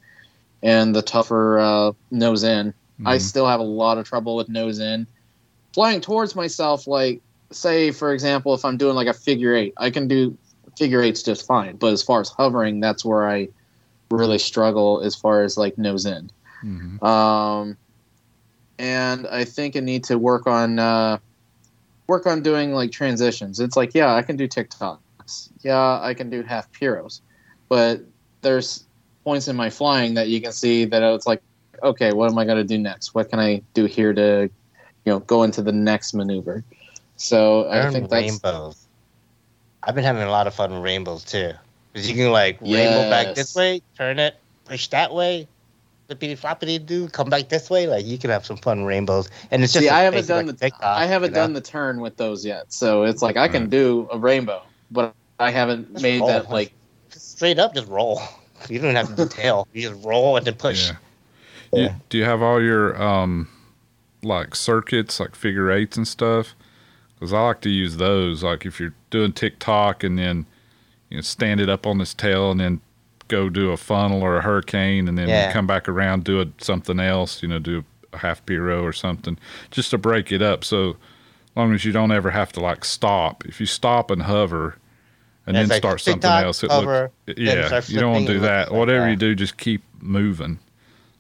[0.63, 2.73] and the tougher uh, nose in.
[3.05, 3.21] I Mhm.
[3.21, 5.07] still have a lot of trouble with nose in.
[5.75, 7.21] Flying towards myself, like
[7.51, 10.37] say for example, if I'm doing like a figure eight, I can do
[10.79, 11.77] figure eight's just fine.
[11.77, 13.49] But as far as hovering, that's where I
[14.11, 16.31] really struggle as far as like nose in.
[16.65, 17.03] Mhm.
[17.03, 17.77] Um,
[18.79, 21.19] and I think I need to work on uh,
[22.07, 23.61] work on doing like transitions.
[23.61, 25.51] It's like yeah, I can do tic-tocs.
[25.61, 27.21] Yeah, I can do half pyros,
[27.69, 28.01] but
[28.41, 28.85] there's
[29.25, 31.43] points in my flying that you can see that it's like
[31.83, 33.15] okay, what am I going to do next?
[33.15, 34.51] What can I do here to
[35.05, 36.65] you know go into the next maneuver?
[37.17, 38.87] So I Learn think that's rainbows.
[39.83, 41.53] I've been having a lot of fun with rainbows too,
[41.93, 45.49] because you can like rainbow back this way, turn it, push that way,
[46.17, 47.87] flippity floppity do, come back this way.
[47.87, 50.47] Like you can have some fun rainbows, and it's just See, a I haven't done
[50.47, 51.43] like, the tic-toc, I haven't you know?
[51.43, 52.73] done the turn with those yet.
[52.73, 56.29] So it's like I can do a rainbow, but I haven't Just made roll.
[56.29, 56.73] that like
[57.11, 58.21] Just straight up, just roll.
[58.69, 59.69] You don't have to do tail.
[59.73, 60.93] You just roll and then push.
[60.93, 60.97] Yeah.
[61.73, 61.95] Yeah.
[61.95, 63.49] You, do you have all your um,
[64.23, 66.55] like circuits, like figure eights and stuff?
[67.15, 68.43] Because I like to use those.
[68.45, 70.47] Like if you're doing tic-toc and then
[71.11, 72.81] you know stand it up on this tail and then
[73.33, 75.53] go do a funnel or a hurricane and then Yeah.
[75.53, 77.43] come back around do a, something else.
[77.43, 79.39] You know, do a half pyro or something
[79.71, 80.65] just to break it up.
[80.65, 80.97] So
[81.57, 83.45] long as you don't ever have to like stop.
[83.47, 84.77] If you stop and hover.
[85.47, 86.63] And Yeah, then like start something tic-toc, else.
[86.63, 88.71] It hover, looks, yeah, you don't want to do that.
[88.71, 90.59] like Whatever you do, just keep moving.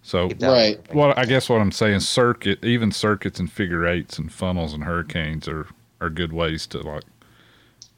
[0.04, 0.76] So Right.
[0.78, 0.78] moving.
[0.92, 4.84] well, I guess what I'm saying, circuit, even circuits and figure eights and funnels and
[4.84, 5.66] hurricanes are
[6.00, 7.04] are good ways to like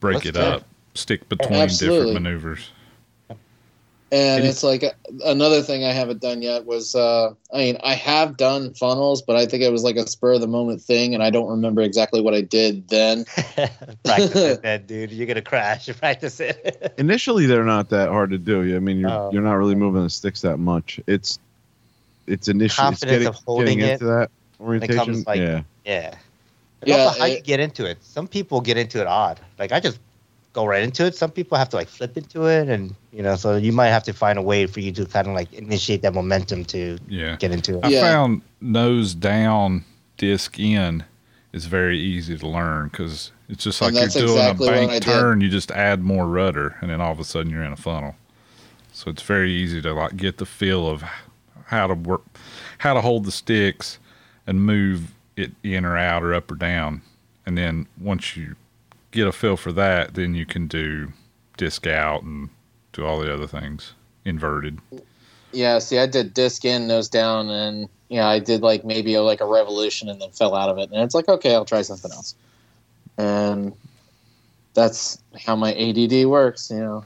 [0.01, 0.63] break Let's it do up,
[0.95, 1.99] stick between Absolutely.
[2.07, 2.71] different maneuvers.
[4.15, 4.85] And it's like
[5.25, 9.35] another thing I haven't done yet was uh, I mean I have done funnels, but
[9.35, 11.83] I think it was like a spur of the moment thing, and I don't remember
[11.83, 13.25] exactly what I did then.
[14.05, 15.11] practice it, then, dude.
[15.11, 15.89] You're gonna crash.
[15.99, 16.95] Practice it.
[16.97, 18.77] Initially, they're not that hard to do.
[18.77, 19.31] I mean, you're Oh.
[19.33, 21.01] you're not really moving the sticks that much.
[21.09, 21.41] It's
[22.29, 25.05] it's initially it's getting, of holding getting it into that orientation.
[25.05, 26.15] comes, like, yeah, yeah.
[26.83, 27.99] And Yeah, also how you get into it.
[28.05, 29.41] Some people get into it odd.
[29.59, 29.99] Like I just
[30.55, 31.15] go right into it.
[31.15, 34.05] Some people have to like flip into it, and you know, so you might have
[34.05, 37.37] to find a way for you to kind of like initiate that momentum to Yeah.
[37.37, 37.85] get into it.
[37.85, 38.01] I Yeah.
[38.01, 39.85] found nose down,
[40.17, 41.05] disc in
[41.53, 45.41] is very easy to learn because it's just like you're doing exactly a bank turn.
[45.41, 48.15] You just add more rudder, and then all of a sudden you're in a funnel.
[48.93, 51.03] So it's very easy to like get the feel of
[51.67, 52.23] how to work,
[52.79, 53.99] how to hold the sticks,
[54.47, 57.03] and move it in or out or up or down.
[57.45, 58.55] And then once you
[59.15, 61.13] get a feel for that, then you can do
[61.57, 62.51] disc out and
[62.93, 63.95] do all the other things
[64.25, 64.81] inverted.
[65.53, 69.23] Yeah, see, I did disc in, nose down, and yeah, I did like maybe a,
[69.23, 70.91] like a revolution, and then fell out of it.
[70.91, 72.35] And it's like, okay, I'll try something else.
[73.17, 73.73] And
[74.75, 77.05] that's how my ADD works, you know.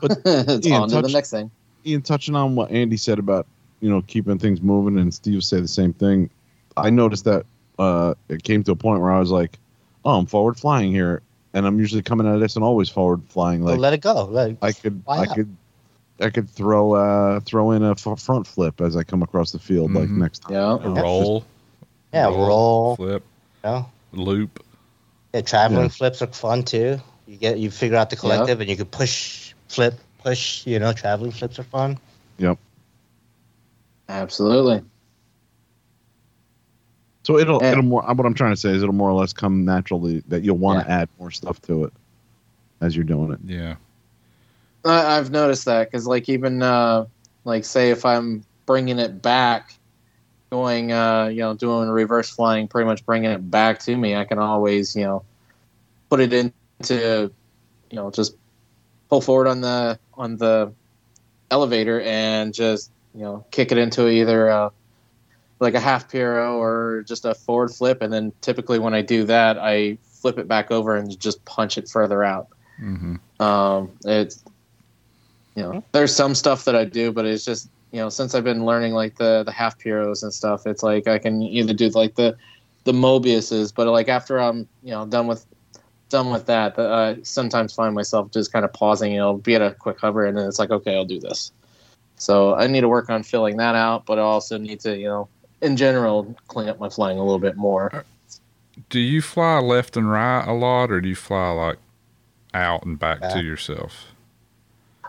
[0.00, 1.50] But, it's Ian, on to the next thing.
[1.84, 3.46] Ian, touching on what Andy said about
[3.80, 6.30] you know keeping things moving, and Steve said the same thing.
[6.76, 7.44] I noticed that
[7.78, 9.58] uh, it came to a point where I was like,
[10.06, 11.22] "Oh, I'm forward flying here,"
[11.54, 13.60] and I'm usually coming at this and always forward flying.
[13.62, 14.24] So Like let it go.
[14.24, 15.34] Let it, I could, I not?
[15.34, 15.56] could,
[16.20, 19.58] I could throw uh throw in a f- front flip as I come across the
[19.58, 20.18] field like Mhm.
[20.18, 20.52] next time.
[20.52, 20.74] Yeah.
[20.82, 21.44] A roll,
[22.12, 22.96] yeah, roll.
[22.96, 23.24] flip,
[23.64, 23.90] You know?
[24.12, 24.64] loop.
[25.32, 25.88] Yeah, traveling Yeah.
[25.88, 27.00] flips are fun too.
[27.26, 30.66] You get you figure out the collective, and you can push, flip, push.
[30.66, 31.98] You know, traveling flips are fun.
[32.38, 32.58] Yep.
[34.08, 34.82] Absolutely.
[37.22, 37.72] So it'll Yeah.
[37.72, 38.02] it'll more.
[38.02, 40.84] What I'm trying to say is it'll more or less come naturally that you'll want
[40.84, 41.92] to add more stuff to it
[42.80, 43.38] as you're doing it.
[43.44, 43.76] Yeah.
[44.84, 47.06] I, I've noticed that because, like, even uh,
[47.44, 49.74] like say if I'm bringing it back,
[50.50, 54.24] going, uh, you know, doing reverse flying, pretty much bringing it back to me, I
[54.24, 55.24] can always, you know,
[56.08, 57.30] put it into,
[57.90, 58.34] you know, just
[59.10, 60.72] pull forward on the on the
[61.50, 64.70] elevator and just you know kick it into either uh,
[65.60, 69.24] like a half pyro or just a forward flip, and then typically when I do
[69.24, 72.48] that, I flip it back over and just punch it further out.
[72.78, 74.42] hmm Um, it's
[75.54, 78.44] you know, there's some stuff that I do, but it's just you know, since I've
[78.44, 81.88] been learning like the the half pyros and stuff, it's like I can either do
[81.90, 82.36] like the
[82.84, 85.44] the Mobiuses, but like after I'm you know done with
[86.08, 89.12] done with that, that I sometimes find myself just kind of pausing.
[89.12, 91.52] You know, be at a quick hover, and then it's like, okay, I'll do this.
[92.16, 95.08] So I need to work on filling that out, but I also need to you
[95.08, 95.28] know,
[95.62, 98.04] in general, clean up my flying a little bit more.
[98.88, 101.78] Do you fly left and right a lot, or do you fly like
[102.54, 104.06] out and back to yourself?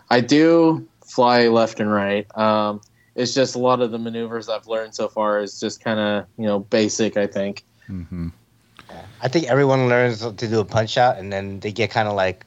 [0.10, 2.26] I do fly left and right.
[2.38, 2.82] Um,
[3.16, 6.26] it's just a lot of the maneuvers I've learned so far is just kind of
[6.38, 7.18] you know basic.
[7.18, 7.64] I think.
[7.88, 8.30] hmm
[9.22, 12.16] I think everyone learns to do a punch out, and then they get kind of
[12.16, 12.45] like,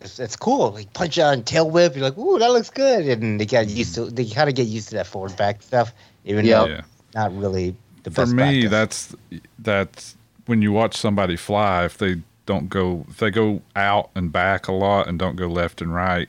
[0.00, 0.72] it's, it's cool.
[0.72, 1.94] Like punch out and tail whip.
[1.94, 4.06] You're like, ooh, that looks good, and they get used to.
[4.10, 5.92] They kind of get used to that forward back stuff,
[6.24, 6.58] even Yeah.
[6.58, 6.80] though Yeah.
[7.14, 8.32] Not really the For best.
[8.32, 8.70] me, practice.
[8.70, 9.16] that's
[9.58, 11.84] that's when you watch somebody fly.
[11.84, 15.46] If they don't go, if they go out and back a lot and don't go
[15.46, 16.28] left and right,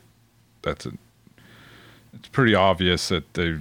[0.62, 0.92] that's a.
[2.14, 3.60] It's pretty obvious that they.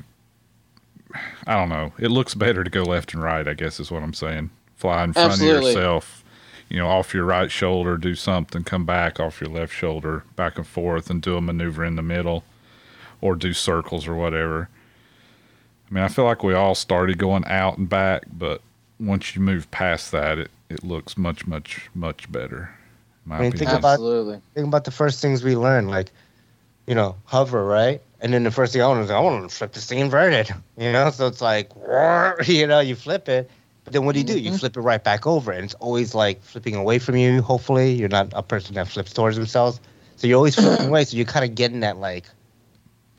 [1.47, 1.93] I don't know.
[1.99, 3.47] It looks better to go left and right.
[3.47, 4.51] I guess is what I'm saying.
[4.77, 5.71] Fly in front Absolutely.
[5.71, 6.25] of yourself.
[6.69, 10.57] You know, off your right shoulder, do something, come back off your left shoulder, back
[10.57, 12.45] and forth, and do a maneuver in the middle,
[13.21, 14.71] or do circles or whatever.
[15.93, 18.63] I mean, I feel like we all started going out and back, but
[18.99, 22.71] once you move past that, it, it looks much, much, much better.
[23.27, 23.77] my I mean, think opinion.
[23.79, 24.41] about- Absolutely.
[24.55, 26.11] think about the first things we learned, like,
[26.87, 28.01] you know, hover, right?
[28.23, 29.99] And then the first thing I want to do, I want to flip this thing
[29.99, 31.11] inverted, you know?
[31.11, 31.71] So it's like,
[32.47, 33.51] you know, you flip it.
[33.85, 34.39] But then what do you do?
[34.39, 34.61] You Mhm.
[34.61, 35.53] flip it right back over.
[35.53, 37.93] And it's always like flipping away from you, hopefully.
[37.93, 39.79] You're not a person that flips towards themselves.
[40.17, 41.05] So you're always flipping away.
[41.05, 42.25] So you're kind of getting that, like,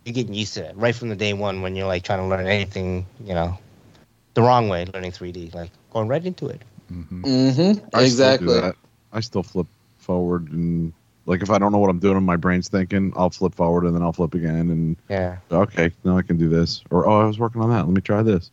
[0.05, 2.25] you're getting used to it right from the day one when you're like trying to
[2.25, 3.57] learn anything, you know,
[4.33, 6.61] the wrong way, learning 3D, like going right into it.
[6.91, 7.23] Mm-hmm.
[7.23, 7.85] Mm-hmm.
[7.95, 8.47] I Exactly.
[8.47, 8.75] Still do that.
[9.11, 10.91] I still flip forward and
[11.25, 13.85] like if I don't know what I'm doing and my brain's thinking, I'll flip forward
[13.85, 15.37] and then I'll flip again and Yeah.
[15.51, 16.83] okay, now I can do this.
[16.89, 17.85] Or oh, I was working on that.
[17.85, 18.51] Let me try this.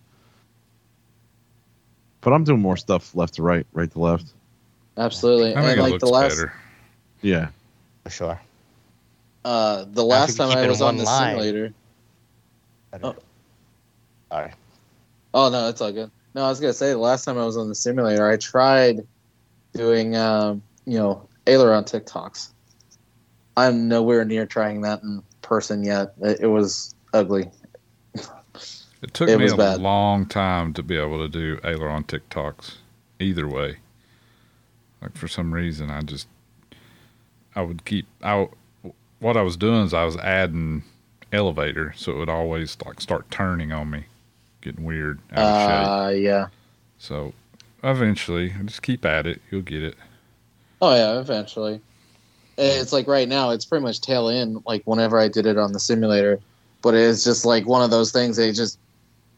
[2.20, 4.26] But I'm doing more stuff left to right, right to left.
[4.96, 5.56] Absolutely.
[5.56, 6.52] I think and it like looks the last better.
[7.22, 7.48] Yeah.
[8.04, 8.40] For sure.
[9.44, 11.72] Uh the last if time I was on the line- simulator.
[13.02, 13.14] Oh.
[14.30, 14.54] All right.
[15.32, 16.10] Oh no, it's all good.
[16.34, 19.06] No, I was gonna say the last time I was on the simulator, I tried
[19.74, 22.50] doing um, you know aileron tic-tocs.
[23.56, 26.14] I'm nowhere near trying that in person yet.
[26.20, 27.50] It, it was ugly.
[29.02, 29.80] It took It me was a bad.
[29.80, 32.76] long time to be able to do aileron tic-tocs.
[33.18, 33.76] Either way,
[35.00, 36.26] like for some reason, I just
[37.54, 38.48] I would keep I
[39.20, 40.82] what I was doing is I was adding
[41.32, 44.04] elevator, so it would always like start turning on me,
[44.60, 45.88] getting weird out of shape.
[45.88, 46.46] Uh, yeah.
[46.98, 47.32] So
[47.84, 49.40] eventually, just keep at it.
[49.50, 49.96] You'll get it.
[50.82, 51.80] Oh yeah, eventually.
[52.58, 54.62] It's like right now, it's pretty much tail end.
[54.66, 56.40] Like whenever I did it on the simulator,
[56.82, 58.36] but it's just like one of those things.
[58.36, 58.78] They just,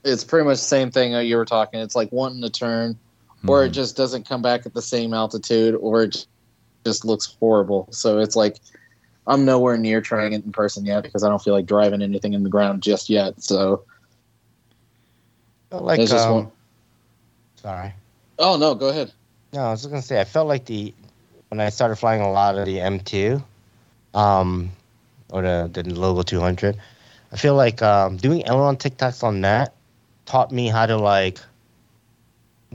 [0.05, 1.79] it's pretty much the same thing that you were talking.
[1.81, 2.99] It's like wanting to turn,
[3.47, 3.75] or it Mhm.
[3.75, 6.27] just doesn't come back at the same altitude, or it
[6.85, 7.87] just looks horrible.
[7.93, 8.57] So it's like,
[9.27, 12.33] I'm nowhere near trying it in person yet because I don't feel like driving anything
[12.33, 13.41] in the ground just yet.
[13.43, 13.85] So
[15.71, 16.51] like just um, one.
[17.57, 17.93] sorry.
[18.39, 19.13] Oh no, go ahead.
[19.53, 20.93] No, I was just gonna say I felt like the
[21.49, 23.43] when I started flying a lot of the M2,
[24.15, 24.71] um,
[25.31, 26.77] or the the Logo 200.
[27.33, 29.75] I feel like um, doing aileron tic-tocs on that
[30.27, 31.39] taught me how to like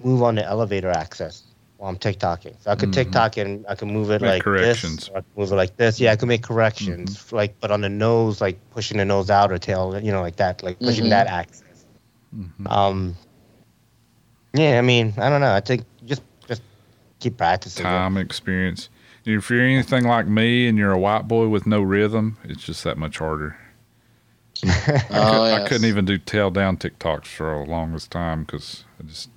[0.03, 1.46] move on the elevator axis
[1.77, 2.55] while I'm tic-tocing.
[2.59, 2.93] So I could Mhm.
[2.93, 4.95] tic-toc and I could move it Make like corrections.
[5.05, 5.99] this, or I could move it like this.
[5.99, 9.51] Yeah, I could make corrections, like but on the nose, like pushing the nose out
[9.51, 11.09] or tail, you know, like that, like pushing Mhm.
[11.09, 11.63] that axis.
[12.35, 12.71] Mhm.
[12.71, 13.15] Um,
[14.53, 15.53] yeah, I mean, I don't know.
[15.53, 16.61] I think just just
[17.19, 17.85] keep practicing.
[17.85, 17.89] it.
[17.89, 18.89] time experience.
[19.25, 22.83] If you're anything like me and you're a white boy with no rhythm, it's just
[22.85, 23.57] that much harder.
[25.11, 25.67] Oh, I yes.
[25.67, 29.29] couldn't even do tail down tic-tocs for the longest time because I just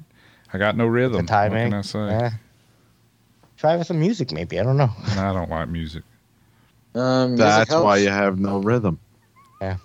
[0.52, 1.12] I got no rhythm.
[1.12, 1.70] The What timing.
[1.70, 1.98] can I say?
[2.08, 2.30] Yeah.
[3.56, 4.58] Try with some music, maybe.
[4.58, 4.90] I don't know.
[5.10, 6.02] And I don't like music.
[6.94, 8.98] Um, music That's why you have no rhythm.
[9.60, 9.76] Yeah.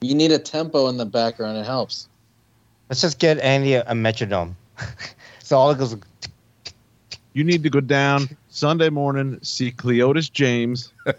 [0.00, 1.58] you need a tempo in the background.
[1.58, 2.08] It helps.
[2.88, 4.56] Let's just get Andy a, a metronome.
[5.42, 5.96] so all it goes.
[7.34, 10.92] You need to go down Sunday morning, see Cleophus James,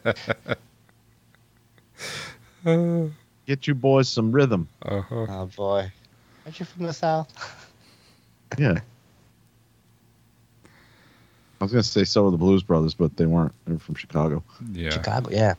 [2.65, 4.67] get you boys some rhythm.
[4.81, 5.25] Uh-huh.
[5.29, 5.89] Oh boy,
[6.45, 7.29] aren't you from the south?
[8.57, 8.79] Yeah.
[11.59, 13.53] I was gonna say so were the Blues Brothers, but they weren't.
[13.65, 14.43] They were from Chicago.
[14.71, 14.89] Yeah.
[14.89, 15.53] Chicago, yeah.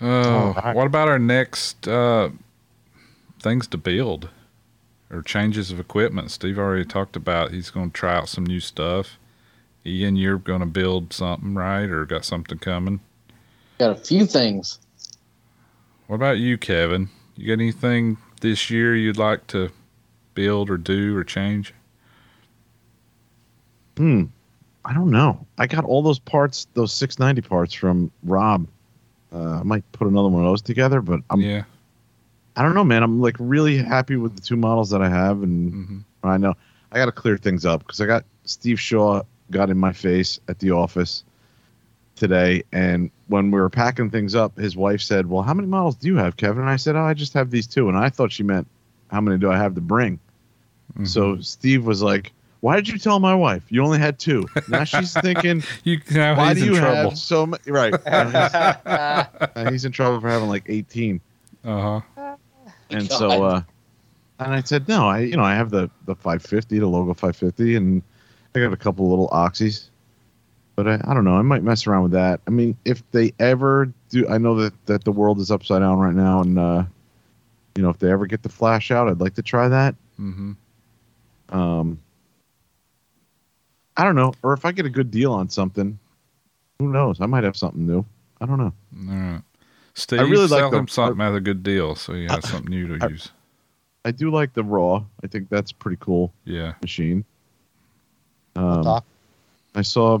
[0.00, 0.76] Uh, Alright.
[0.76, 2.28] What about our next uh,
[3.40, 4.28] things to build
[5.10, 6.30] or changes of equipment?
[6.30, 9.18] Steve already talked about he's going to try out some new stuff.
[9.86, 11.84] Ian, you're going to build something, right?
[11.84, 13.00] Or got something coming?
[13.78, 14.78] Got a few things.
[16.06, 17.08] What about you, Kevin?
[17.36, 19.70] You got anything this year you'd like to
[20.34, 21.72] build or do or change?
[23.96, 24.24] Hmm.
[24.84, 25.46] I don't know.
[25.56, 28.68] I got all those parts, those 690 parts from Rob.
[29.32, 31.62] Uh, I might put another one of those together, but I'm, yeah.
[32.54, 33.02] I don't know, man.
[33.02, 36.54] I'm like really happy with the two models that I have, and hmm I know
[36.92, 40.38] I got to clear things up because I got Steve Shaw got in my face
[40.48, 41.24] at the office
[42.16, 45.96] today, and when we were packing things up, his wife said, "Well, how many models
[45.96, 48.08] do you have, Kevin?" And I said, "Oh, I just have these two," and I
[48.08, 48.66] thought she meant
[49.10, 50.18] how many do I have to bring.
[50.92, 51.04] Mm-hmm.
[51.06, 54.46] So Steve was like, "Why did you tell my wife you only had two?
[54.68, 57.10] Now she's thinking, you now why he's do in you trouble.
[57.10, 57.62] have so many?
[57.66, 57.94] Right?
[58.06, 61.20] And he's, and he's in trouble for having like 18.
[61.64, 62.36] Uh huh.
[62.90, 63.18] And God.
[63.18, 63.62] so, uh,
[64.38, 67.76] and I said, no, I, you know, I have the, the 550, the logo 550,
[67.76, 68.02] and
[68.54, 69.88] I got a couple little oxys,
[70.76, 71.36] but I, I don't know.
[71.36, 72.40] I might mess around with that.
[72.46, 75.98] I mean, if they ever do, I know that, that the world is upside down
[75.98, 76.40] right now.
[76.40, 76.84] And, uh,
[77.76, 79.94] you know, if they ever get the flash out, I'd like to try that.
[80.16, 80.52] hmm
[81.50, 81.98] Um,
[83.96, 84.32] I don't know.
[84.42, 85.98] Or if I get a good deal on something,
[86.78, 87.20] who knows?
[87.20, 88.04] I might have something new.
[88.40, 88.72] I don't know.
[89.08, 89.42] All right.
[89.94, 92.48] Steve, I really like sell the- him something at a good deal so he has
[92.48, 93.28] something new to I- use.
[94.04, 95.02] I do like the raw.
[95.22, 96.74] I think that's pretty cool Yeah.
[96.82, 97.24] machine.
[98.56, 99.02] We'll Um.
[99.74, 100.18] I saw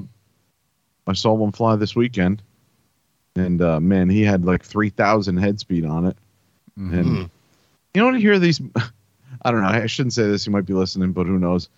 [1.06, 2.42] I saw one fly this weekend,
[3.36, 6.16] and uh, man, he had like three thousand head speed on it.
[6.78, 6.98] Mhm.
[6.98, 8.60] And you know when you hear these,
[9.42, 9.68] I don't know.
[9.68, 10.46] I shouldn't say this.
[10.46, 11.68] You might be listening, but who knows?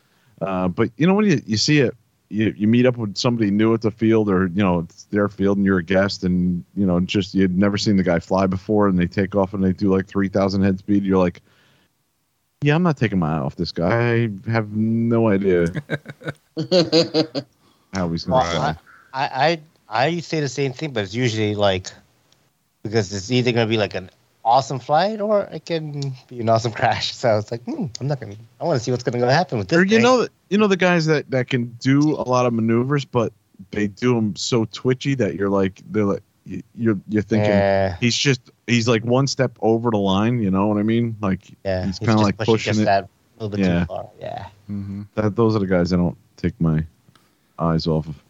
[0.41, 1.97] Uh, but you know when you, you see it,
[2.29, 5.29] you, you meet up with somebody new at the field, or you know it's their
[5.29, 8.47] field, and you're a guest, and you know just you'd never seen the guy fly
[8.47, 11.05] before, and they take off and they do like three thousand head speed.
[11.05, 11.41] You're like.
[12.63, 14.15] Yeah, I'm not taking my eye off this guy.
[14.15, 15.67] I have no idea
[17.93, 18.77] how he's going to fly.
[19.17, 21.89] I, I I say the same thing, but it's usually like
[22.83, 24.11] because it's either gonna be like an
[24.45, 27.15] awesome flight or it can be an awesome crash.
[27.15, 28.37] So it's like, hmm, I'm not gonna.
[28.61, 29.79] I want to see what's gonna go happen with this.
[29.79, 30.03] or you thing.
[30.03, 33.33] know you know the guys that that can do a lot of maneuvers, but
[33.71, 37.97] they do them so twitchy that you're like they're like you- you're you're thinking Yeah,
[37.99, 40.41] he's just he's like one step over the line.
[40.43, 41.17] You know what I mean?
[41.23, 41.87] Like yeah.
[41.87, 42.85] he's He's kinda like pushing just it.
[42.85, 43.81] that little bit Yeah.
[43.81, 44.09] too far.
[44.21, 44.47] Yeah.
[44.67, 45.35] hmm that.
[45.35, 46.85] Those are the guys I don't take my
[47.59, 48.23] eyes off of.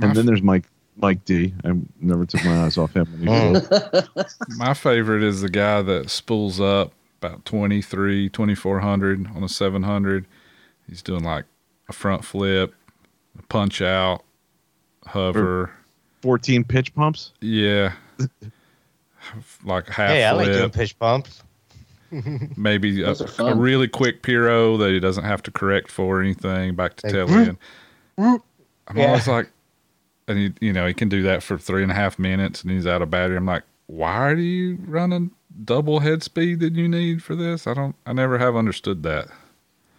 [0.00, 0.64] My And then there's Mike
[0.96, 1.54] Mike D.
[1.64, 3.06] I never took my eyes off him.
[3.12, 4.28] When he Mm.
[4.58, 10.26] My favorite is the guy that spools up about 23, 2400 on a 700.
[10.88, 11.44] He's doing like
[11.88, 12.74] a front flip,
[13.38, 14.24] a punch out,
[15.06, 15.70] hover.
[16.22, 17.32] 14 pitch pumps.
[17.40, 17.92] Yeah.
[19.64, 21.42] like a half Hey, I like doing pitch pumps.
[22.56, 26.96] maybe a, a really quick Piro that he doesn't have to correct for anything, back
[26.96, 27.58] to Like, tail end.
[28.18, 28.40] I'm
[28.96, 29.06] Yeah.
[29.06, 29.48] always like,
[30.30, 32.70] and he, you know, he can do that for three and a half minutes and
[32.70, 33.36] he's out of battery.
[33.36, 35.30] I'm like, why are you running
[35.64, 37.66] double head speed that you need for this?
[37.66, 39.28] I don't, I never have understood that.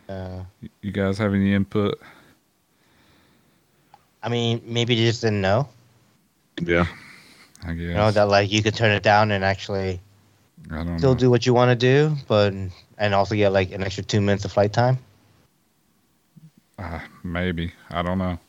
[0.09, 1.99] Uh, You- You guys have any input?
[4.23, 5.67] I mean, maybe they just didn't know.
[6.61, 6.85] Yeah.
[7.63, 7.81] I guess.
[7.81, 9.99] You know that like you could turn it down and actually
[10.71, 11.19] I don't still know.
[11.19, 12.53] do what you want to do, but
[12.97, 14.97] and also get like an extra two minutes of flight time.
[16.79, 17.71] Uh, maybe.
[17.91, 18.39] I don't know.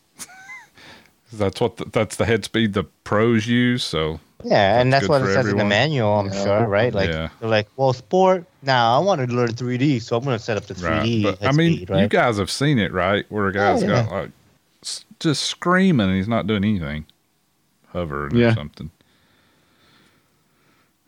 [1.32, 3.82] That's what the, that's the head speed the pros use.
[3.84, 6.18] So Yeah, and That's that's what it for says in the manual.
[6.20, 6.44] I'm Yeah.
[6.44, 6.92] sure, right?
[6.94, 7.28] Like Yeah.
[7.40, 8.44] they're like, well, sport.
[8.62, 11.24] Now I want to learn 3D, so I'm going to set up the 3D.
[11.24, 11.36] right.
[11.40, 13.24] But, I mean, speed, you guys have seen it, right?
[13.28, 14.04] Where a guy's yeah.
[14.04, 14.30] got like
[15.20, 17.06] just screaming and he's not doing anything,
[17.92, 18.50] hovering Yeah.
[18.50, 18.90] or something.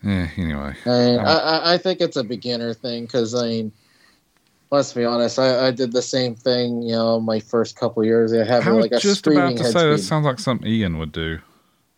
[0.03, 0.29] Yeah.
[0.37, 0.75] Anyway.
[0.85, 3.73] I, mean, I, I- I think it's a beginner thing because I mean,
[4.75, 5.39] let's be honest.
[5.39, 6.83] I, I did the same thing.
[6.83, 8.33] You know, my first couple of years.
[8.33, 10.67] I have I was like a just about to head say that sounds like something
[10.69, 11.39] Ian would do.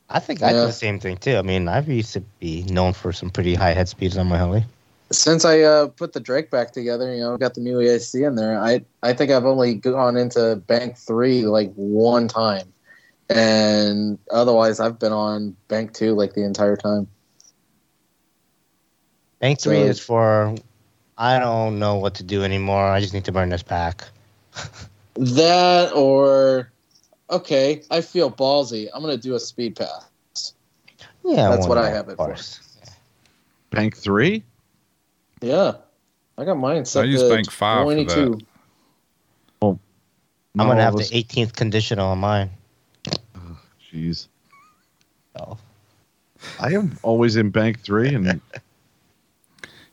[0.09, 1.37] I think I do the same thing too.
[1.37, 4.37] I mean, I used to be known for some pretty high head speeds on my
[4.37, 4.65] heli.
[5.11, 8.37] Since I uh, put the Drake back together, you know, got the new ESC in
[8.37, 8.61] there.
[8.61, 12.73] I I think I've only gone into bank three like one time,
[13.29, 17.09] and otherwise I've been on bank two like the entire time.
[19.41, 20.55] Bank three So- is for
[21.19, 22.85] I don't know what to do anymore.
[22.87, 24.05] I just need to burn this pack.
[25.19, 26.71] That or
[27.31, 28.89] okay, I feel ballsy.
[28.93, 30.53] I'm gonna do a speed pass.
[31.25, 32.27] Yeah, That's well, what I have of it for.
[32.27, 32.61] course.
[33.71, 34.43] Bank three?
[35.41, 35.73] Yeah,
[36.37, 38.05] I got mine set I use to bank five for that.
[38.15, 38.47] 22.
[39.63, 39.79] I'm
[40.69, 42.51] gonna have it was- the 18th conditional on mine.
[43.91, 44.29] Jeez.
[45.37, 45.57] So.
[46.61, 48.39] I am always in bank three, and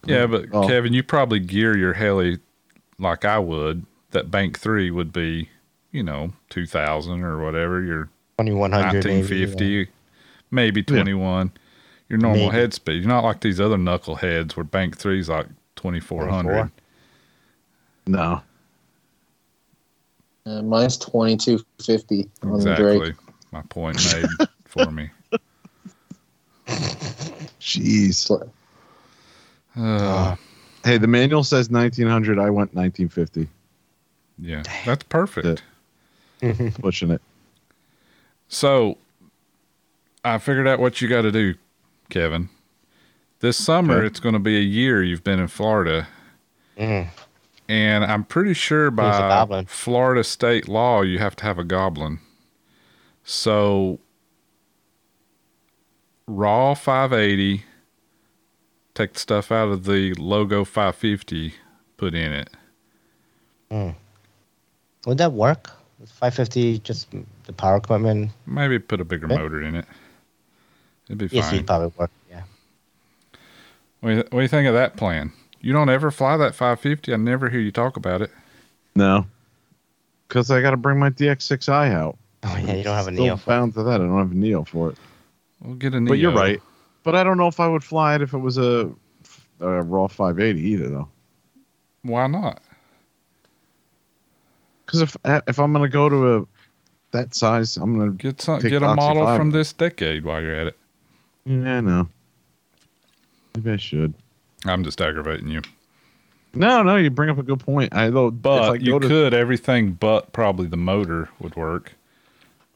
[0.06, 0.68] Yeah, but Oh.
[0.68, 2.40] Kevin, you probably gear your heli
[3.00, 3.86] like I would.
[4.12, 5.50] That bank three would be,
[5.92, 7.82] you know, two thousand or whatever.
[7.82, 9.66] Your 2100 nineteen maybe, fifty,
[10.52, 10.84] yeah.
[10.96, 11.52] twenty one.
[12.10, 12.56] Your normal Maybe.
[12.58, 13.02] head speed.
[13.02, 16.70] You're not like these other knuckleheads where bank three's like twenty four hundred.
[18.06, 18.42] no.
[20.46, 22.98] Uh, mine's 2250 on the Exactly.
[23.00, 23.16] Drake.
[23.54, 25.10] My point made for me.
[27.62, 28.30] Jeez.
[29.76, 30.36] Uh,
[30.86, 32.38] Hey, the manual says 1900.
[32.40, 33.48] I went 1950,
[34.38, 35.64] yeah, that's perfect.
[36.82, 37.22] pushing it.
[38.50, 38.98] So
[40.26, 41.56] I figured out what you got to do,
[42.10, 42.50] Kevin.
[43.40, 44.08] This summer, Okay.
[44.08, 46.08] it's going to be a year you've been in Florida.
[46.78, 47.08] Mhm.
[47.70, 49.64] And I'm pretty sure by?
[49.70, 52.20] Florida state law, you have to have a goblin.
[53.24, 54.00] So,
[56.28, 57.64] raw 580,
[58.96, 61.54] take the stuff out of the logo 550,
[61.98, 62.50] put in it.
[63.72, 63.90] Hmm.
[65.06, 65.72] Would that work?
[66.06, 67.08] 550 just
[67.46, 68.32] the power equipment?
[68.46, 69.38] Maybe put a bigger Okay.
[69.38, 69.86] motor in it.
[71.08, 71.56] It'd be Yes, fine.
[71.56, 72.12] it'd probably work.
[72.30, 72.44] Yeah.
[74.02, 75.32] What do, you, what do you think of that plan?
[75.62, 77.14] You don't ever fly that 550.
[77.14, 78.32] I never hear you talk about it.
[78.96, 79.26] No.
[80.28, 82.18] Because I got to bring my DX6i out.
[82.46, 83.38] Oh yeah, you don't have a Still Neo.
[83.38, 84.02] for- bound to that.
[84.02, 84.98] I don't have a Neo for it.
[85.62, 86.10] We'll get a Neo.
[86.10, 86.62] But you're right.
[87.04, 88.92] But I don't know if I would fly it if it was a,
[89.60, 91.10] a raw 580 either, though.
[92.04, 92.62] Why not?
[94.86, 96.46] Because if if I'm gonna go to a
[97.12, 98.60] that size, I'm gonna Get some.
[98.60, 100.78] Get a model from this decade while you're at it.
[101.46, 102.08] yeah, no.
[103.56, 104.14] Maybe I should.
[104.66, 105.62] I'm just aggravating you.
[106.56, 107.94] No, no, you bring up a good point.
[107.96, 111.94] I though, I But you to, could everything but probably the motor would work.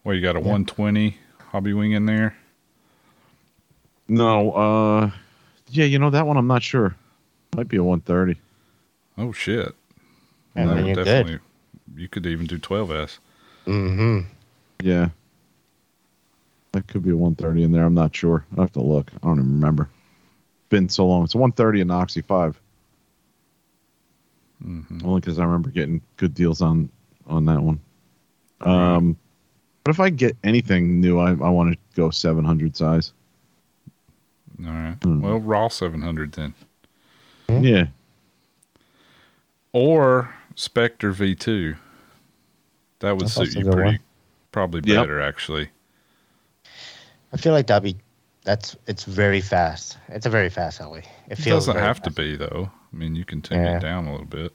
[0.04, 1.18] Well, you got a 120
[1.52, 2.36] Hobbywing in there.
[4.08, 5.12] No, uh,
[5.70, 6.38] yeah, you know that one.
[6.38, 6.96] I'm not sure.
[7.56, 8.40] Might be a 130.
[9.18, 9.76] Oh shit!
[10.56, 11.40] Yeah, That then you're good.
[11.96, 13.18] You could even do 12s.
[13.66, 14.20] Mm-hmm.
[14.82, 15.10] Yeah,
[16.74, 17.86] that could be a 130 in there.
[17.86, 18.46] I'm not sure.
[18.58, 19.12] I have to look.
[19.14, 19.90] I don't even remember.
[20.70, 21.24] Been so long.
[21.24, 22.60] It's a 130 in Oxy Five.
[24.62, 26.90] hmm Only because I remember getting good deals on
[27.26, 27.80] on that one.
[28.62, 29.18] Um,
[29.84, 33.14] but if I get anything new, I I want to go 700 size.
[34.66, 34.98] All right.
[35.04, 35.22] Hmm.
[35.22, 36.54] Well, raw 700 then,
[37.50, 37.64] Hmm?
[37.64, 37.86] Yeah,
[39.74, 41.76] or Spectre V2.
[43.00, 44.00] That would That's suit you pretty, one.
[44.52, 45.04] probably Yep.
[45.04, 45.70] better actually.
[47.32, 48.00] I feel like that'd be
[48.44, 49.98] that's it's very fast.
[50.08, 51.04] It's a very fast heli.
[51.30, 52.72] It It doesn't very have to be though.
[52.92, 53.78] I mean, you can tune Yeah.
[53.78, 54.54] it down a little bit.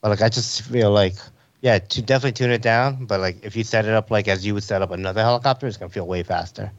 [0.00, 1.14] But like I just feel like
[1.60, 3.04] yeah, to definitely tune it down.
[3.06, 5.66] But like if you set it up like as you would set up another helicopter,
[5.66, 6.70] it's gonna feel way faster.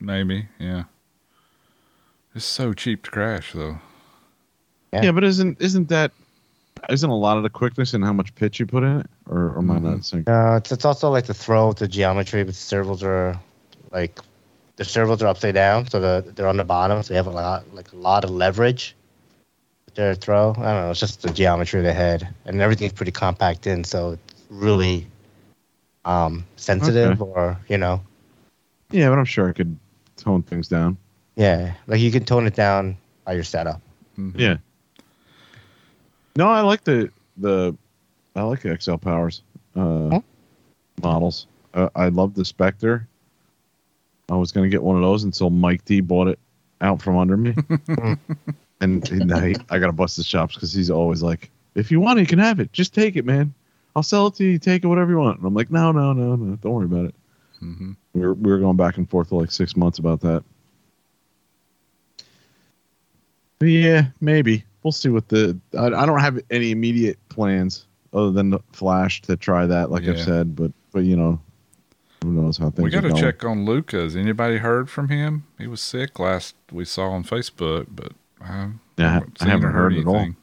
[0.00, 0.84] Maybe, yeah.
[2.34, 3.78] It's so cheap to crash though.
[4.92, 5.02] Yeah.
[5.04, 5.12] Yeah.
[5.12, 6.12] but isn't isn't that
[6.88, 9.50] isn't a lot of the quickness in how much pitch you put in it, or,
[9.50, 9.90] or am I Mm-hmm.
[9.90, 10.24] not saying?
[10.26, 13.38] No, it's it's also like the throw, the geometry, but the servos are
[13.92, 14.18] like
[14.76, 17.30] the servos are upside down, so the, they're on the bottom, so you have a
[17.30, 18.94] lot like a lot of leverage.
[19.86, 20.90] with Their throw, I don't know.
[20.90, 25.06] It's just the geometry of the head, and everything's pretty compact in, so it's really
[26.06, 28.00] um sensitive, or you know,
[28.90, 29.76] Yeah, but I'm sure I could
[30.20, 30.96] tone things down.
[31.36, 33.80] yeah, like you can tone it down by your setup.
[34.18, 34.34] Mhm.
[34.38, 34.56] Yeah.
[36.36, 37.76] No, I like the the
[38.36, 39.42] I like the XL Powers
[39.76, 40.20] uh, Huh?
[41.02, 41.46] models.
[41.74, 43.06] Uh, I love the Spectre.
[44.28, 46.38] I was gonna get one of those until Mike D bought it
[46.80, 47.54] out from under me,
[48.80, 52.18] and, and I, I gotta bust his chops because he's always like, "If you want
[52.18, 52.72] it, you can have it.
[52.72, 53.52] Just take it, man.
[53.96, 54.58] I'll sell it to you.
[54.58, 56.56] Take it, whatever you want." And I'm like, "No, no, no, no.
[56.56, 57.14] Don't worry about it."
[57.62, 57.96] Mhm.
[58.14, 60.42] We were we were going back and forth for like six months about that.
[63.60, 65.58] Yeah, maybe we'll see what the.
[65.78, 70.04] I, I don't have any immediate plans other than the Flash to try that, like
[70.04, 70.56] I've said.
[70.56, 71.38] But but you know,
[72.22, 73.98] who knows how things We got to check on Luca.
[73.98, 75.44] Has anybody heard from him?
[75.58, 79.72] He was sick last we saw on Facebook, but I Yeah, haven't I haven't or
[79.72, 80.16] heard at all.
[80.16, 80.36] anything.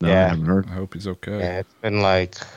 [0.00, 0.66] No, I haven't heard.
[0.68, 1.38] I hope he's okay.
[1.38, 2.48] Yeah, it's been like pretty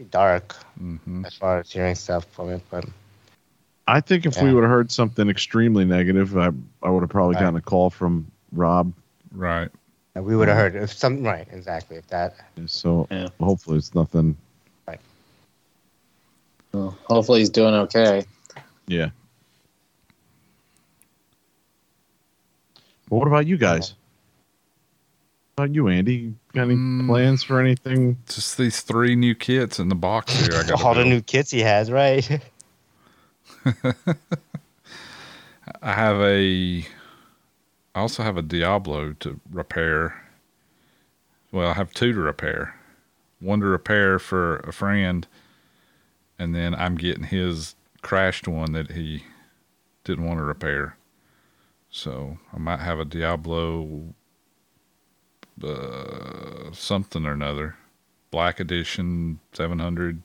[0.00, 2.84] dark hmm as far as hearing stuff from it, but
[3.86, 6.50] I think if we would have heard something extremely negative, I
[6.82, 7.42] I would have probably Right.
[7.42, 8.92] gotten a call from Rob.
[9.32, 9.70] Right.
[10.16, 12.34] uh, we would have heard if some right exactly if that
[12.66, 13.28] So Yeah.
[13.40, 14.36] hopefully it's nothing.
[16.72, 18.24] Well, hopefully he's doing okay.
[18.86, 19.10] Yeah.
[23.10, 23.94] Well, what about you guys?
[25.56, 26.34] What about you, Andy?
[26.54, 27.06] Got any Mm.
[27.08, 28.18] plans for anything?
[28.28, 30.56] Just these three new kits in the box here.
[30.56, 32.28] I got all the new kits he has, right?
[35.82, 36.86] I have a.
[37.94, 40.22] I also have a Diablo to repair.
[41.52, 42.74] Well, I have two to repair.
[43.40, 45.26] One to repair for a friend,
[46.38, 49.24] and then I'm getting his crashed one that he
[50.04, 50.96] didn't want to repair.
[51.90, 54.14] So I might have a Diablo
[55.64, 57.76] uh, something or another,
[58.30, 60.22] Black Edition 700,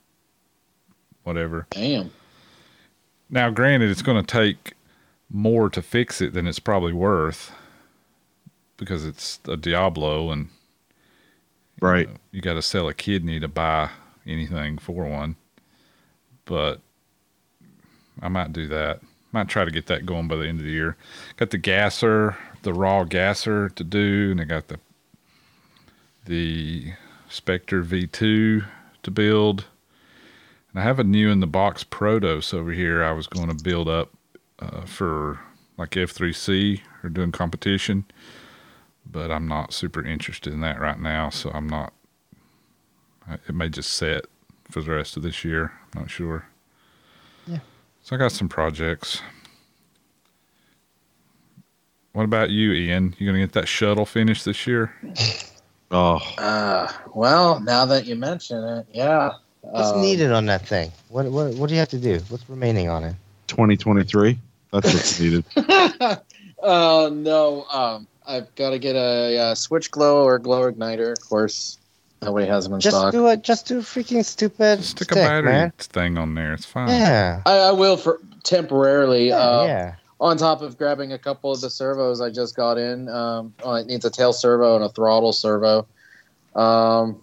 [1.23, 1.67] whatever.
[1.71, 2.11] Damn.
[3.29, 4.73] Now, granted, it's going to take
[5.29, 7.51] more to fix it than it's probably worth
[8.77, 10.49] because it's a Diablo and
[11.79, 12.09] Right.
[12.31, 13.89] you got to sell a kidney to buy
[14.25, 15.35] anything for one.
[16.45, 16.79] But
[18.21, 19.01] I might do that.
[19.31, 20.95] Might try to get that going by the end of the year.
[21.35, 24.79] Got the gasser, the raw gasser to do, and I got the
[26.27, 26.93] the
[27.29, 28.65] Spectre V2
[29.03, 29.65] to build.
[30.71, 33.03] And I have a new in the box Protos over here.
[33.03, 34.13] I was going to build up
[34.59, 35.39] uh, for
[35.77, 38.05] like F3C or doing competition,
[39.05, 41.29] but I'm not super interested in that right now.
[41.29, 41.93] So I'm not.
[43.47, 44.25] It may just set
[44.69, 45.73] for the rest of this year.
[45.93, 46.45] I'm not sure.
[47.45, 47.59] Yeah.
[48.01, 49.21] So I got some projects.
[52.13, 53.15] What about you, Ian?
[53.17, 54.93] You gonna get that shuttle finished this year?
[55.91, 59.31] Oh, Uh, well, now that you mention it, yeah.
[59.61, 60.91] What's Um, needed on that thing?
[61.09, 62.19] What what what do you have to do?
[62.29, 63.15] What's remaining on it?
[63.47, 64.37] 2023.
[64.73, 65.43] That's what's needed.
[66.61, 71.11] uh, no, um, I've got to get a, uh switch glow or glow igniter.
[71.13, 71.77] Of course,
[72.21, 73.11] nobody has them in Just stock.
[73.11, 73.43] do it.
[73.43, 75.71] Just do a freaking stupid Stick stick, a battery man.
[75.77, 76.53] thing on there.
[76.53, 76.89] It's fine.
[76.89, 77.41] Yeah.
[77.45, 79.29] I, I will for temporarily.
[79.29, 79.95] Yeah, uh, yeah.
[80.19, 83.07] On top of grabbing a couple of the servos I just got in.
[83.07, 85.87] Um, oh, it needs a tail servo and a throttle servo.
[86.55, 87.21] Um,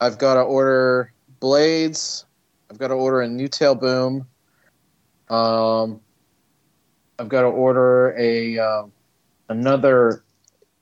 [0.00, 2.26] I've got to order blades.
[2.70, 4.26] I've got to order a new tail boom.
[5.30, 6.00] Um,
[7.18, 8.92] I've got to order a um
[9.48, 10.22] another.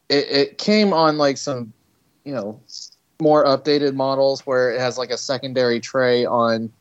[0.08, 1.72] It, it came on like some,
[2.24, 2.60] you know,
[3.20, 6.72] more updated models where it has like a secondary tray on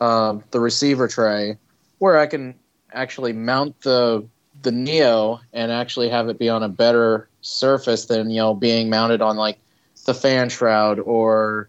[0.00, 1.58] um, the receiver tray,
[1.98, 2.54] where I can
[2.94, 4.26] actually mount the
[4.62, 8.88] the Neo and actually have it be on a better surface than you know being
[8.88, 9.58] mounted on like
[10.06, 11.68] the fan shroud or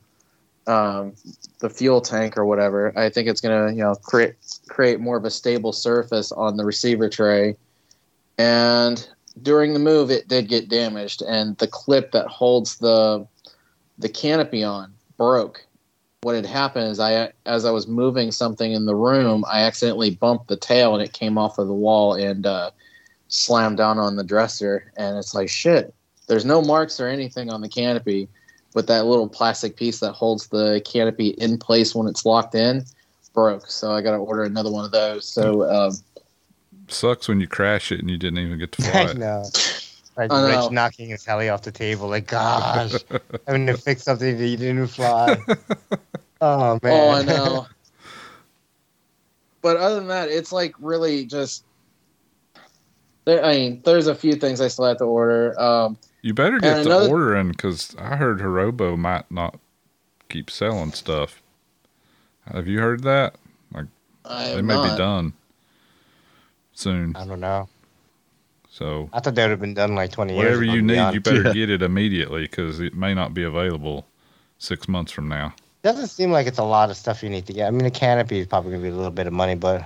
[0.68, 1.14] um,
[1.60, 2.98] the fuel tank or whatever.
[2.98, 4.36] I think it's gonna you know create
[4.68, 7.56] create more of a stable surface on the receiver tray.
[8.38, 9.08] And
[9.42, 13.28] during the move, it did get damaged, and the clip that holds the
[13.98, 15.65] the canopy on broke.
[16.26, 20.10] What had happened is I, as I was moving something in the room, I accidentally
[20.10, 22.72] bumped the tail and it came off of the wall and uh,
[23.28, 24.92] slammed down on the dresser.
[24.98, 25.94] And it's like shit.
[26.26, 28.28] There's no marks or anything on the canopy,
[28.74, 32.84] but that little plastic piece that holds the canopy in place when it's locked in
[33.36, 33.70] broke.
[33.70, 35.28] So I got to order another one of those.
[35.28, 35.92] So um,
[36.88, 39.18] Sucks when you crash it and you didn't even get to fly I it.
[39.18, 39.44] know.
[40.18, 40.62] Like I know.
[40.64, 42.08] Rich knocking his heli off the table.
[42.08, 42.94] Like, gosh,
[43.48, 45.38] having to fix something that you didn't fly.
[46.42, 46.92] Oh man.
[46.94, 47.68] Oh, I know.
[49.62, 51.64] but other than that, it's like really just.
[53.24, 55.60] There, I mean, there's a few things I still have to order.
[55.60, 59.58] Um, You better get And to another- ordering because I heard Hirobo might not
[60.30, 61.42] keep selling stuff.
[62.54, 63.36] Have you heard that?
[64.26, 64.92] I They may not.
[64.92, 65.34] be done
[66.74, 67.16] soon.
[67.16, 67.70] I don't know.
[68.76, 70.50] So I thought that would have been done like 20 years ago.
[70.50, 71.24] whatever you to be need, you honest.
[71.24, 74.06] better get it immediately because it may not be available
[74.58, 75.54] six months from now.
[75.82, 77.68] Doesn't seem like it's a lot of stuff you need to get.
[77.68, 79.86] I mean, the canopy is probably gonna be a little bit of money, but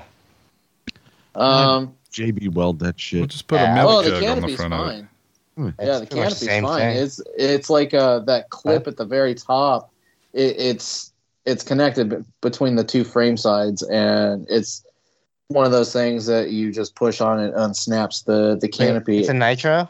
[1.36, 3.30] Um, JB Weld that We'll shit.
[3.30, 3.74] just put Yeah.
[3.74, 5.06] a milk oh, the jug on the canopy's front of it.
[5.56, 5.62] Hmm.
[5.62, 6.80] Yeah, it's the pretty much canopy's same fine.
[6.80, 6.98] thing.
[7.04, 9.92] It's it's like uh that clip at the very top.
[10.34, 11.12] It, it's
[11.46, 14.84] it's connected between the two frame sides, and it's
[15.50, 19.18] one of those things that you just push on it and unsnaps the the canopy.
[19.20, 19.90] It's a nitro.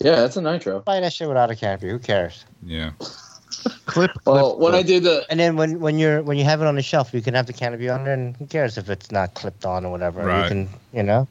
[0.00, 0.80] yeah, it's a nitro.
[0.80, 1.90] Buy that shit without a canopy.
[1.90, 2.44] Who cares?
[2.64, 2.92] Yeah.
[3.86, 4.26] Clip, clip.
[4.26, 4.86] Well, when I clip.
[4.86, 7.20] do the And then when when you're when you have it on the shelf, you
[7.20, 9.90] can have the canopy on there, and who cares if it's not clipped on or
[9.90, 10.24] whatever?
[10.24, 10.44] Right.
[10.44, 11.26] You can, you know.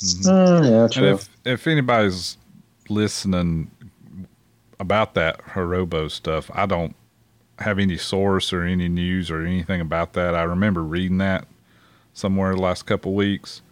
[0.00, 0.70] Mhm.
[0.70, 2.36] yeah, And if if anybody's
[2.88, 3.70] listening
[4.78, 6.94] about that Hirobo stuff, I don't
[7.58, 10.36] have any source or any news or anything about that.
[10.36, 11.48] I remember reading that
[12.18, 13.62] somewhere the last couple weeks.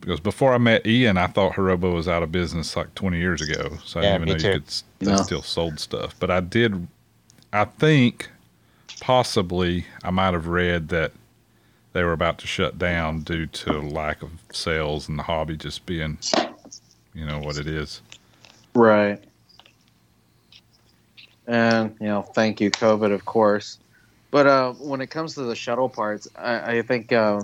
[0.00, 3.40] Because before I met Ian, I thought Hirobo was out of business like 20 years
[3.40, 3.78] ago.
[3.84, 4.64] So I Yeah, didn't even know you could
[4.98, 5.16] they No.
[5.16, 6.14] still sold stuff.
[6.18, 6.88] But I did,
[7.52, 8.30] I think
[9.00, 11.12] possibly I might have read that
[11.92, 15.86] they were about to shut down due to lack of sales and the hobby just
[15.86, 16.18] being,
[17.14, 18.02] you know, what it is.
[18.74, 19.22] Right.
[21.46, 23.78] And, you know, thank you, COVID, of course.
[24.32, 27.42] But uh, when it comes to the shuttle parts, I, I think uh,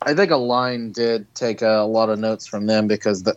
[0.00, 3.36] I think Align did take a lot of notes from them because the,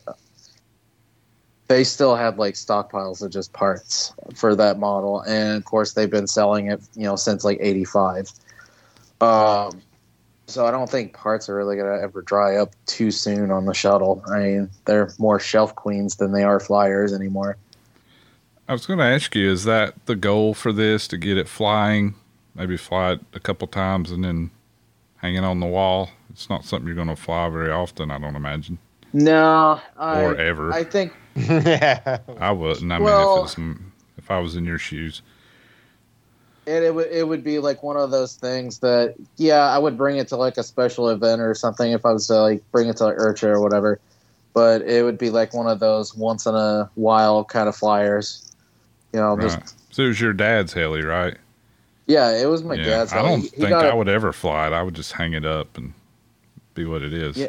[1.68, 6.10] they still had like stockpiles of just parts for that model, and of course they've
[6.10, 8.32] been selling it, you know, since like '85.
[9.20, 9.82] Um,
[10.48, 13.74] so I don't think parts are really gonna ever dry up too soon on the
[13.74, 14.24] shuttle.
[14.32, 17.58] I mean, they're more shelf queens than they are flyers anymore.
[18.70, 21.50] I was going to ask you, is that the goal for this to get it
[21.50, 22.16] flying?
[22.56, 24.52] Maybe fly it a couple times and then
[25.18, 26.10] hang it on the wall?
[26.30, 28.78] It's not something you're going to fly very often, I don't imagine,
[29.12, 30.72] No, I, or ever.
[30.74, 32.20] I I, think yeah.
[32.40, 32.92] I wouldn't.
[32.92, 33.78] I mean, Well- if, it was,
[34.18, 35.22] if I was in your shoes.
[36.66, 39.98] it, it would it would be like one of those things that yeah, I would
[39.98, 42.88] bring it to like a special event or something if I was to like bring
[42.90, 44.00] it to like IRCHA or whatever.
[44.54, 48.56] But it would be like one of those once in a while kind of flyers.
[49.12, 51.36] You know, just So it was your dad's heli, right?
[52.08, 52.84] Yeah, it was my yeah.
[52.86, 53.14] dad's.
[53.14, 54.74] I don't He- he think I would ever fly it.
[54.74, 55.94] I would just hang it up and
[56.74, 57.38] be what it is.
[57.38, 57.48] Yeah.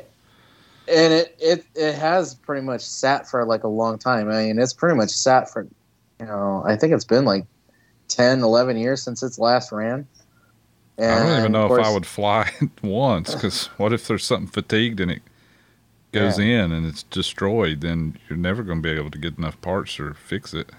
[0.89, 4.31] and it, it it has pretty much sat for like a long time.
[4.31, 5.67] I mean, it's pretty much sat for,
[6.21, 7.47] you know, I think it's been like
[8.09, 10.07] 10, 11 years since its last ran.
[10.99, 14.25] I don't even know of if I would fly it once because what if there's
[14.25, 15.23] something fatigued and it
[16.13, 17.81] goes in and it's destroyed?
[17.81, 20.71] Then you're never going to be able to get enough parts or fix it.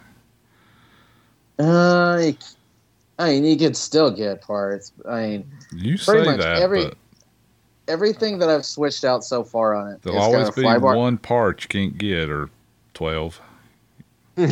[1.59, 2.37] Uh, you-
[3.17, 4.91] I mean, you could still get parts.
[5.07, 6.97] I mean, You Pretty say much that, every- but
[7.87, 10.79] everything that I've switched out so far on it, there'll always be bar.
[10.79, 12.49] one part you can't get or
[12.93, 13.39] twelve.
[14.35, 14.51] There'll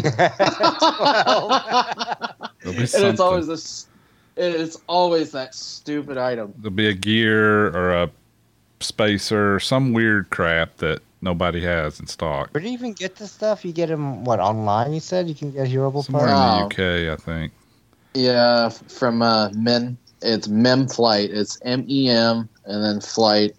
[2.64, 3.88] be and it's always this.
[4.38, 6.54] It's always that stupid item.
[6.58, 8.10] There'll be a gear or a
[8.80, 12.50] spacer, some weird crap that nobody has in stock.
[12.54, 13.66] Where do you even get this stuff?
[13.66, 14.94] You get them what online?
[14.94, 16.78] You said you can get Hirobo Somewhere parts.
[16.78, 17.12] in the oh.
[17.12, 17.52] UK, I think.
[18.14, 19.98] Yeah, from uh, Men.
[20.22, 21.32] It's Mem Flight.
[21.32, 23.56] It's M E M and then flight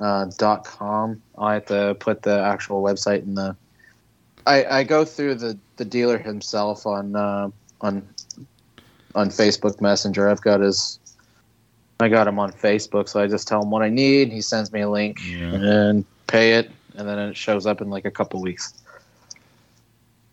[0.00, 1.20] uh, dot com.
[1.36, 3.56] I have to put the actual website in the.
[4.46, 7.50] I, I go through the, the dealer himself on uh,
[7.80, 8.08] on
[9.14, 10.28] on Facebook Messenger.
[10.28, 10.98] I've got his.
[12.00, 14.32] I got him on Facebook, so I just tell him what I need.
[14.32, 15.54] He sends me a link Yeah.
[15.54, 18.81] and pay it, and then it shows up in like a couple weeks.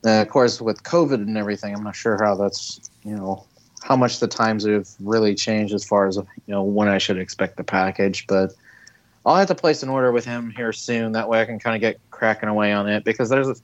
[0.05, 3.45] Uh, of course, with COVID and everything, I'm not sure how that's you know
[3.81, 7.17] how much the times have really changed as far as you know when I should
[7.17, 8.25] expect the package.
[8.27, 8.53] But
[9.25, 11.11] I'll have to place an order with him here soon.
[11.13, 13.55] That way, I can kind of get cracking away on it because there's a,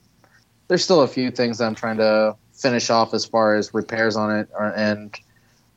[0.68, 4.36] there's still a few things I'm trying to finish off as far as repairs on
[4.36, 5.14] it, or, and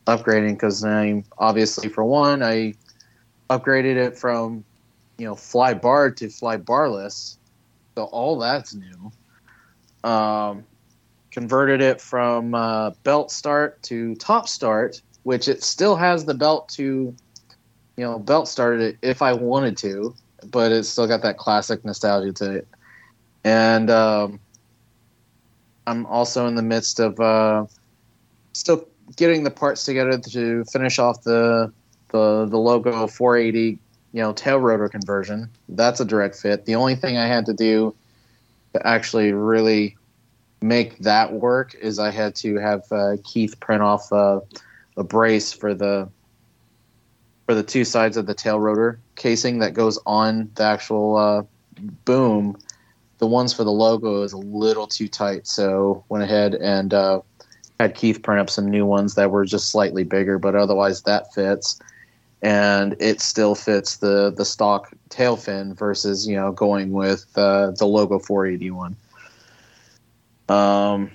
[0.06, 2.74] upgrading because I'm obviously for one I
[3.48, 4.64] upgraded it from
[5.18, 7.36] you know flybar to flybarless,
[7.94, 9.12] so all that's new.
[10.04, 10.64] Um,
[11.30, 16.68] converted it from uh, belt start to top start, which it still has the belt
[16.70, 17.14] to
[17.96, 20.14] you know belt started it if I wanted to,
[20.50, 22.68] but it's still got that classic nostalgia to it.
[23.44, 24.40] And um,
[25.86, 27.66] I'm also in the midst of uh,
[28.52, 28.86] still
[29.16, 31.72] getting the parts together to finish off the
[32.12, 33.78] the the logo 480
[34.12, 37.52] you know tail rotor conversion that's a direct fit the only thing i had to
[37.52, 37.94] do
[38.74, 39.96] to actually really
[40.62, 44.40] make that work is i had to have uh, keith print off uh,
[44.96, 46.08] a brace for the
[47.46, 51.42] for the two sides of the tail rotor casing that goes on the actual uh,
[52.04, 52.56] boom
[53.18, 57.20] the ones for the logo is a little too tight so went ahead and uh,
[57.80, 61.32] had Keith print up some new ones that were just slightly bigger, but otherwise that
[61.32, 61.80] fits.
[62.42, 67.72] And it still fits the the stock tail fin versus you know going with uh,
[67.72, 68.96] the logo 481.
[70.48, 71.10] Um,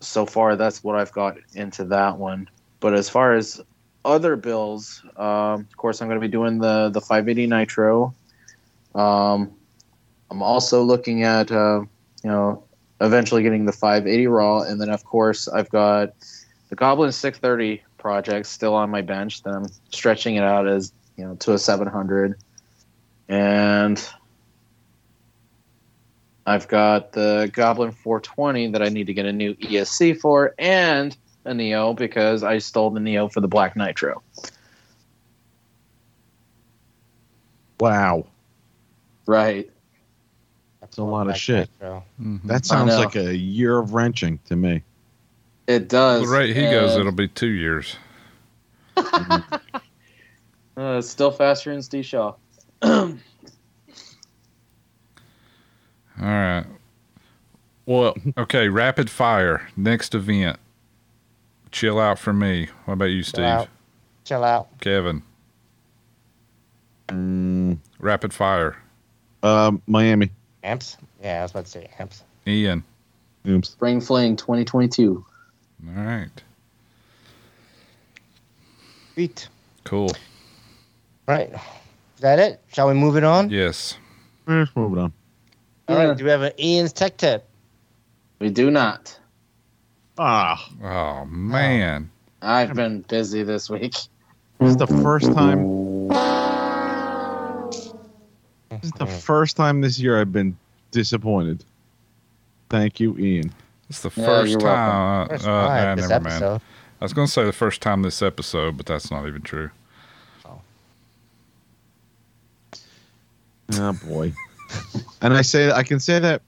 [0.00, 2.48] so far that's what I've got into that one.
[2.80, 3.60] But as far as
[4.04, 8.14] other bills, um, of course I'm going to be doing the the 580 Nitro.
[8.94, 9.52] Um,
[10.30, 11.82] I'm also looking at uh,
[12.24, 12.64] you know
[13.00, 16.10] eventually getting the 580 raw and then of course i've got
[16.68, 21.24] the goblin 630 project still on my bench then i'm stretching it out as you
[21.24, 22.36] know to a 700
[23.28, 24.08] and
[26.46, 31.16] i've got the goblin 420 that i need to get a new esc for and
[31.44, 34.22] a neo because i stole the neo for the black nitro
[37.78, 38.26] Wow.
[39.26, 39.70] right
[40.82, 41.70] That's a lot of shit.
[41.80, 42.04] Nitro.
[42.20, 42.42] Mhm.
[42.44, 44.82] That sounds like a year of wrenching to me.
[45.70, 47.96] It does The rate he goes, it'll be two years.
[48.96, 49.40] uh,
[50.76, 52.34] it's still faster than steve shaw
[56.20, 56.66] All right.
[57.86, 58.68] Well, okay.
[58.68, 59.66] Rapid fire.
[59.74, 60.58] Next event.
[61.70, 62.68] Chill out for me.
[62.84, 63.44] What about you, Steve?
[63.44, 63.68] out.
[64.24, 64.68] Chill out.
[64.80, 65.22] Kevin.
[67.08, 68.76] Mm, Rapid fire.
[69.42, 70.30] um, Miami.
[70.62, 70.98] Amps?
[71.22, 72.22] Yeah, I was about to say amps.
[72.46, 72.84] Ian.
[73.48, 73.70] Oops.
[73.70, 75.24] spring fling 2022
[75.88, 76.42] All right.
[79.14, 79.48] Sweet.
[79.84, 80.12] Cool.
[81.26, 81.50] Right.
[81.52, 82.60] Is that it?
[82.72, 83.50] Shall we move it on?
[83.50, 83.96] Yes.
[84.46, 85.12] Let's move it on.
[85.88, 86.06] All Yeah.
[86.08, 86.16] right.
[86.16, 87.46] Do we have an Ian's Tech Tip?
[88.38, 89.18] we do not
[90.18, 92.10] Ah, Oh man.
[92.42, 93.92] I've been busy this week.
[94.58, 96.08] this is the first time.
[98.70, 99.18] This is the Mm-hmm.
[99.18, 100.56] first time this year I've been
[100.90, 101.64] disappointed.
[102.70, 103.52] Thank you, Ian.
[103.90, 105.28] It's the Yeah, 1st time.
[105.28, 106.44] First uh, time uh, this never mind.
[107.00, 109.70] I was going to say the first time this episode, but that's not even true.
[113.74, 114.32] Oh boy.
[115.22, 116.42] and I say I can say that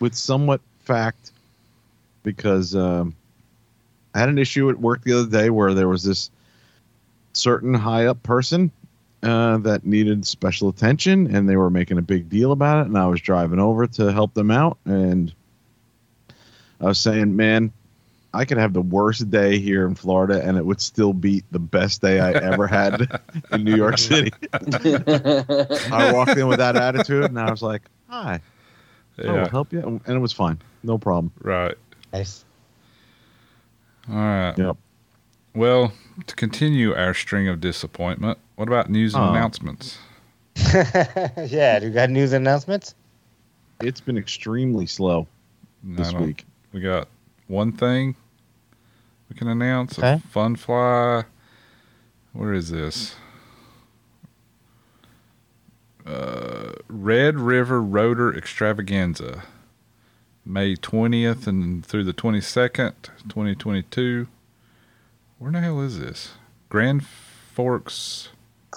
[0.00, 1.32] with somewhat fact
[2.22, 3.14] because um,
[4.14, 6.30] I had an issue at work the other day where there was this
[7.32, 8.70] certain high up person
[9.22, 12.96] uh, that needed special attention and they were making a big deal about it and
[12.96, 15.32] I was driving over to help them out and
[16.84, 17.72] I was saying, man,
[18.34, 21.58] I could have the worst day here in Florida and it would still beat the
[21.58, 23.20] best day I ever had
[23.52, 24.32] in New York City.
[24.52, 28.40] I walked in with that attitude, and I was like, "Hi,
[29.18, 31.32] I will help you," and it was fine, no problem.
[31.40, 31.74] Right.
[32.12, 32.44] Nice.
[34.10, 34.54] All right.
[34.58, 34.76] Yep.
[35.54, 35.92] Well,
[36.26, 39.30] to continue our string of disappointment, what about news and Oh.
[39.30, 39.96] announcements?
[40.74, 41.78] yeah.
[41.80, 42.94] Do you got news announcements?
[43.80, 45.26] It's been extremely slow
[45.82, 46.44] this week.
[46.74, 47.06] We got
[47.46, 48.16] one thing
[49.30, 49.96] we can announce.
[49.96, 50.14] Okay.
[50.14, 51.22] A fun fly.
[52.32, 53.14] Where is this?
[56.04, 59.44] Uh, Red River Rotor Extravaganza,
[60.44, 62.92] May 20th and through the 22nd,
[63.28, 64.26] 2022.
[65.38, 66.32] Where the hell is this?
[66.68, 68.30] Grand Forks,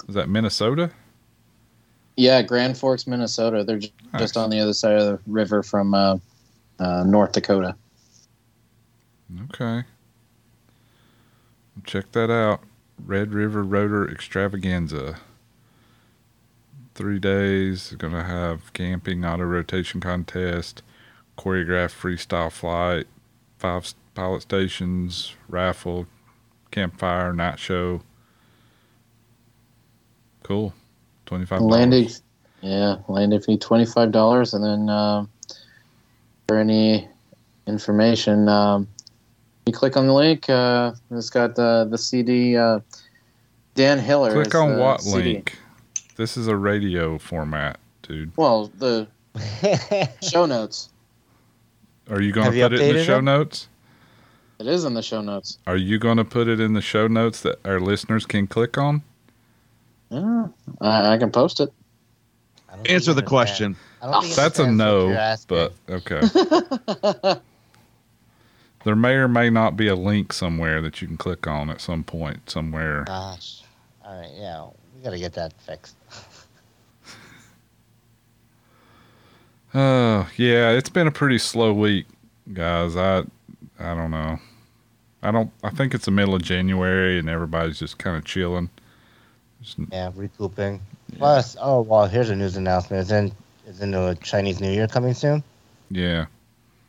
[0.08, 0.92] is that Minnesota?
[2.16, 3.62] yeah, Grand Forks, Minnesota.
[3.64, 4.22] They're ju- Nice.
[4.22, 6.18] just on the other side of the river from uh,
[6.78, 7.74] uh, North Dakota.
[9.44, 9.84] Okay.
[11.84, 12.62] Check that out.
[13.04, 15.18] Red River Rotor Extravaganza.
[16.94, 17.94] Three days.
[17.98, 20.82] Going to have camping, auto rotation contest,
[21.36, 23.06] choreographed freestyle flight,
[23.58, 26.06] five pilot stations, raffle,
[26.70, 28.02] campfire, night show.
[30.42, 30.72] Cool.
[31.26, 31.60] Twenty-five.
[31.60, 32.08] Landing,
[32.62, 35.28] yeah, landing fee twenty five dollars, and then um,
[36.48, 37.06] for any
[37.66, 38.88] information, um,
[39.68, 40.48] You click on the link.
[40.48, 42.56] Uh, it's got the the CD.
[42.56, 42.80] Uh,
[43.74, 44.32] Dan Hiller.
[44.32, 45.34] Click on what CD.
[45.34, 45.58] link?
[46.16, 48.32] This is a radio format, dude.
[48.38, 49.06] Well, the
[50.22, 50.88] show notes.
[52.08, 53.22] Are you going to put it in the show it?
[53.22, 53.68] notes?
[54.58, 55.58] It is in the show notes.
[55.66, 58.78] Are you going to put it in the show notes that our listeners can click
[58.78, 59.02] on?
[60.08, 60.46] Yeah,
[60.80, 61.70] I, I can post it.
[62.70, 63.76] I don't think Answer the question.
[64.00, 66.22] I don't think you That's a no, but okay.
[68.88, 71.78] there may or may not be a link somewhere that you can click on at
[71.78, 73.04] some point somewhere.
[73.04, 73.60] Gosh.
[74.02, 74.66] All right, yeah,
[74.96, 75.94] we gotta get that fixed.
[79.74, 82.06] Uh, yeah, it's been a pretty slow week,
[82.54, 82.96] guys.
[82.96, 83.18] I,
[83.78, 84.38] I don't know.
[85.22, 85.50] I don't.
[85.62, 88.70] I think it's the middle of January and everybody's just kind of chilling.
[89.60, 90.80] Just- Yeah, recouping.
[91.18, 93.02] Plus, oh well, here's a news announcement.
[93.02, 93.34] Isn't
[93.68, 95.44] isn't the Chinese New Year coming soon?
[95.90, 96.24] yeah,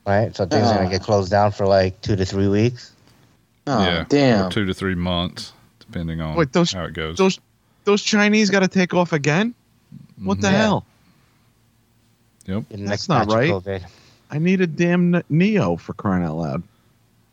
[0.10, 0.78] Right, so things are Ah.
[0.78, 2.92] gonna get closed down for like two to three weeks.
[3.68, 4.06] Oh, yeah.
[4.10, 4.48] damn.
[4.48, 7.18] Or two to three months, depending on Wait, those- how it goes.
[7.18, 7.40] Those
[7.86, 9.54] those Chinese got to take off again.
[10.22, 10.52] What the Mhm.
[10.52, 10.58] Yeah.
[10.58, 10.86] hell?
[12.46, 13.50] Yep, That's not right.
[13.52, 13.84] COVID.
[14.32, 16.64] I need a damn Neo for crying out loud.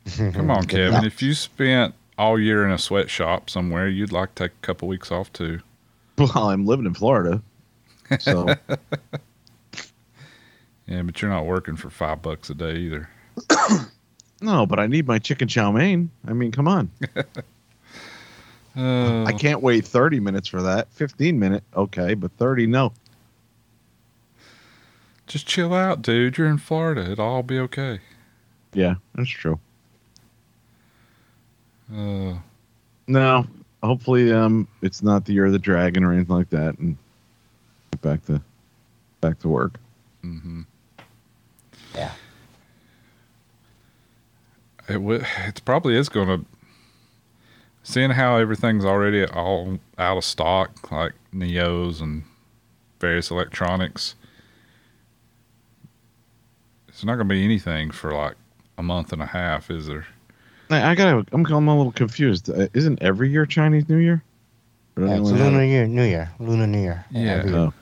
[0.34, 1.04] Come on, Kevin.
[1.04, 4.88] If you spent all year in a sweatshop somewhere, you'd like to take a couple
[4.88, 5.60] weeks off too.
[6.18, 7.42] Well, I'm living in Florida,
[8.20, 8.54] so
[10.86, 13.08] Yeah, but you're not working for five bucks a day either.
[14.40, 14.66] no.
[14.66, 16.10] But I need my chicken chow mein.
[16.26, 16.90] I mean, come on.
[18.76, 20.88] Uh, I can't wait 30 minutes for that.
[20.92, 22.92] 15 minute, okay, but 30, no.
[25.26, 26.38] just chill out, dude.
[26.38, 27.10] You're in Florida.
[27.10, 28.00] It'll all be okay.
[28.74, 29.58] Yeah, that's true.
[31.92, 32.34] Uh,
[33.08, 33.46] No,
[33.82, 36.96] hopefully, um, it's not the year of the dragon or anything like that, and
[37.92, 38.40] get back to
[39.20, 39.78] back to work.
[40.22, 40.62] hmm
[41.96, 42.12] Yeah.
[44.88, 46.46] It w- it probably is going to.
[47.82, 52.24] Seeing how everything's already all out of stock, like Neos and
[53.00, 54.16] various electronics,
[56.88, 58.34] it's not going to be anything for like
[58.76, 60.04] a month and a half, is there?
[60.68, 61.24] I, I gotta.
[61.32, 62.50] I'm, I'm a little confused.
[62.50, 64.22] Uh, isn't every year Chinese New Year?
[64.98, 67.04] Yeah, it's Lunar it- Year, New Year, Lunar New Year.
[67.12, 67.42] Yeah.
[67.46, 67.72] Oh.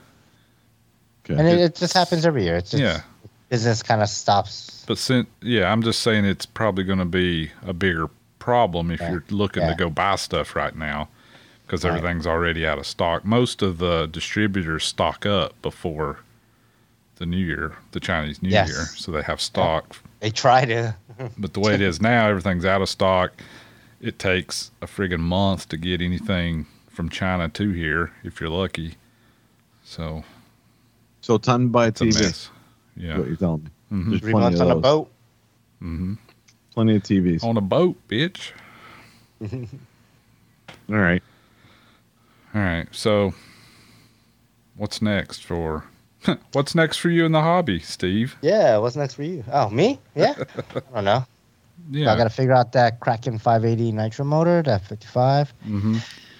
[1.25, 1.39] Okay.
[1.39, 2.57] and it, it just happens every year.
[2.57, 3.01] It's just Yeah.
[3.49, 4.83] Business kind of stops.
[4.87, 8.09] But since yeah, I'm just saying it's probably going to be a bigger
[8.39, 9.11] problem if Yeah.
[9.11, 9.69] you're looking Yeah.
[9.69, 11.09] to go buy stuff right now
[11.65, 11.95] because Right.
[11.95, 13.25] everything's already out of stock.
[13.25, 16.19] Most of the distributors stock up before
[17.17, 18.67] the New Year, the Chinese New Yes.
[18.69, 19.95] Year, so they have stock.
[20.19, 20.95] They try to.
[21.37, 23.31] But the way it is now, everything's out of stock.
[24.01, 28.95] It takes a friggin' month to get anything from China to here if you're lucky.
[29.83, 30.23] So
[31.21, 32.49] so time to buy a it's a TV.
[32.95, 33.03] Mess.
[33.03, 33.17] is Yeah.
[33.19, 33.69] What you're telling me?
[33.89, 34.81] hmm There's Three plenty months of on a those.
[34.83, 35.11] boat.
[35.79, 36.13] hmm
[36.73, 37.43] Plenty of TVs.
[37.43, 38.51] On a boat, bitch.
[40.89, 41.23] All right.
[42.53, 42.87] All right.
[42.91, 43.33] So,
[44.75, 45.85] what's next for
[46.51, 48.35] what's next for you in the hobby, Steve?
[48.41, 49.43] Yeah, what's next for you?
[49.51, 49.99] Oh, me?
[50.15, 50.33] Yeah.
[50.57, 51.25] I don't know.
[51.91, 52.13] Yeah.
[52.13, 55.53] I got to figure out that Kraken 580 nitro motor, that 55.
[55.67, 55.97] mm-hmm.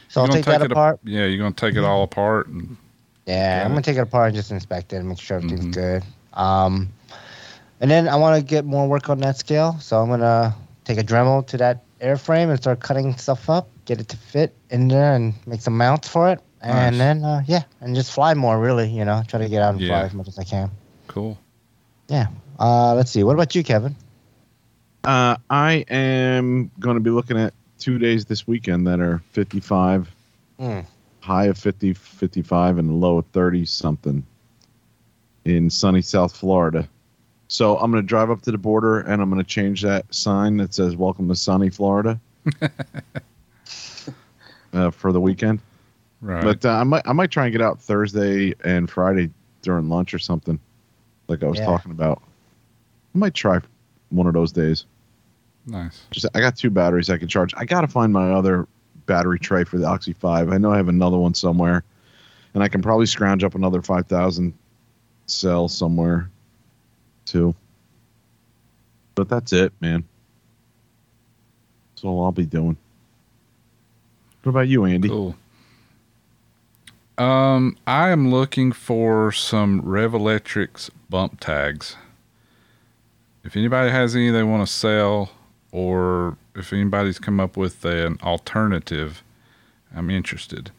[0.07, 0.95] So I'll take that it apart.
[0.95, 2.48] ap- yeah, you're gonna take it all apart.
[2.48, 2.77] And,
[3.26, 5.65] Yeah, Got I'm gonna take it apart and just inspect it and make sure everything's
[5.65, 5.73] Mhm.
[5.73, 6.03] good.
[6.36, 6.90] Um,
[7.82, 10.98] and then I want to get more work on that scale, so I'm gonna take
[10.98, 14.88] a Dremel to that airframe and start cutting stuff up, get it to fit in
[14.88, 16.40] there, and make some mounts for it.
[16.62, 16.98] And Nice.
[16.98, 18.60] then uh, yeah, and just fly more.
[18.60, 19.90] Really, you know, try to get out and Yeah.
[19.99, 20.72] fly as much as I can.
[21.07, 21.38] cool.
[22.07, 22.28] Yeah.
[22.60, 23.24] Uh, let's see.
[23.24, 23.95] What about you, Kevin?
[25.03, 30.14] Uh, I am going to be looking at two days this weekend that are 55,
[30.60, 30.80] Hmm.
[31.22, 34.26] high of 50, 55, and low of 30 something
[35.45, 36.88] in sunny South Florida.
[37.47, 40.11] So I'm going to drive up to the border and I'm going to change that
[40.13, 42.19] sign that says "Welcome to sunny Florida"
[44.73, 45.59] uh, for the weekend.
[46.22, 46.43] Right.
[46.43, 49.30] But uh, I might I might try and get out Thursday and Friday
[49.61, 50.59] during lunch or something,
[51.27, 51.65] like I was Yeah.
[51.65, 52.22] talking about.
[53.13, 53.59] I might try
[54.09, 54.85] one of those days.
[55.67, 56.01] nice.
[56.11, 57.53] Just I got two batteries I can charge.
[57.57, 58.67] I got to find my other
[59.05, 60.51] battery tray for the Oxy Five.
[60.51, 61.84] I know I have another one somewhere,
[62.55, 64.53] and I can probably scrounge up another five thousand
[65.27, 66.30] cell somewhere,
[67.26, 67.56] too.
[69.15, 70.03] But that's it, man.
[71.93, 72.77] That's all I'll be doing.
[74.43, 75.10] What about you, Andy?
[75.10, 75.35] Cool.
[77.18, 81.95] Um, I am looking for some Revolectrix bump tags.
[83.45, 85.31] If anybody has any they want to sell,
[85.72, 89.23] or if anybody's come up with an alternative,
[89.95, 90.72] I'm interested.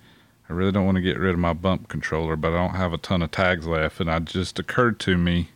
[0.48, 2.92] I really don't want to get rid of my bump controller, but I don't have
[2.92, 5.50] a ton of tags left, and it just occurred to me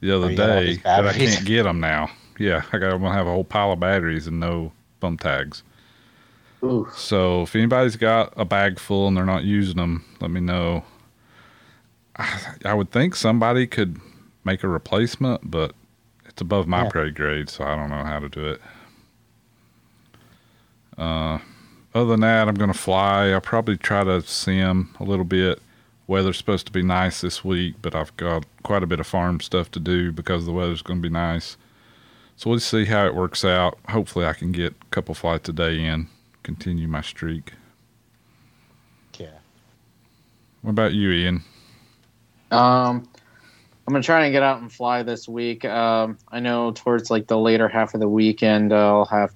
[0.00, 2.10] the Oh, other all day that I can't get them now.
[2.38, 2.92] Yeah, I got.
[2.94, 5.62] I'm gonna have a whole pile of batteries and no bump tags.
[6.62, 6.88] Ooh.
[6.94, 10.84] So if anybody's got a bag full and they're not using them, let me know.
[12.16, 13.98] I, I would think somebody could
[14.44, 15.74] make a replacement, but
[16.24, 16.90] it's above my Yeah.
[16.90, 18.60] pay grade, so I don't know how to do it.
[20.96, 21.38] Uh,
[21.94, 23.30] other than that, I'm gonna fly.
[23.30, 25.60] I'll probably try to sim a little bit.
[26.06, 29.40] Weather's supposed to be nice this week, but I've got quite a bit of farm
[29.40, 31.56] stuff to do because the weather's going to be nice.
[32.36, 33.78] So we'll see how it works out.
[33.88, 36.08] Hopefully, I can get a couple flights a day in,
[36.42, 37.52] continue my streak.
[39.18, 39.38] Yeah.
[40.62, 41.44] What about you, Ian?
[42.50, 43.08] Um,
[43.86, 45.64] I'm gonna try and get out and fly this week.
[45.64, 49.34] Um, I know towards like the later half of the weekend, I'll have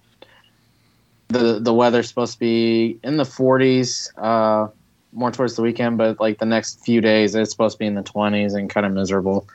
[1.34, 4.08] the the weather's supposed to be in the 40s.
[4.16, 4.70] Uh,
[5.12, 7.94] more towards the weekend, but like the next few days, it's supposed to be in
[7.94, 9.48] the 20s and kind of miserable.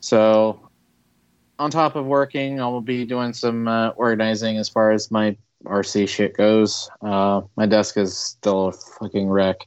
[0.00, 0.60] So,
[1.58, 5.36] on top of working, I will be doing some uh, organizing as far as my
[5.64, 6.88] RC shit goes.
[7.02, 9.66] Uh, my desk is still a fucking wreck.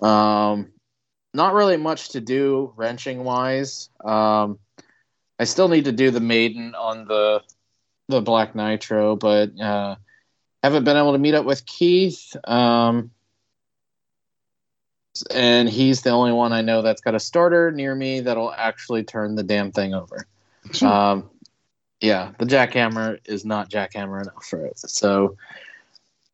[0.00, 0.72] Um,
[1.34, 3.90] not really much to do wrenching wise.
[4.04, 4.58] Um,
[5.38, 7.42] I still need to do the maiden on the
[8.08, 9.96] the black nitro, but uh,
[10.62, 12.36] haven't been able to meet up with Keith.
[12.44, 13.10] Um,
[15.30, 19.04] and he's the only one I know that's got a starter near me that'll actually
[19.04, 20.26] turn the damn thing over.
[20.82, 21.30] um,
[22.00, 24.78] yeah, the jackhammer is not jackhammer enough for it.
[24.78, 25.36] So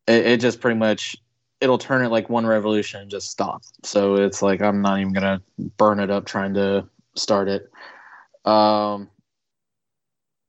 [0.06, 1.16] it, it just pretty much
[1.60, 3.62] it'll turn it like one revolution and just stop.
[3.82, 5.40] So it's like I'm not even gonna
[5.78, 7.70] burn it up trying to start it.
[8.44, 9.08] Um,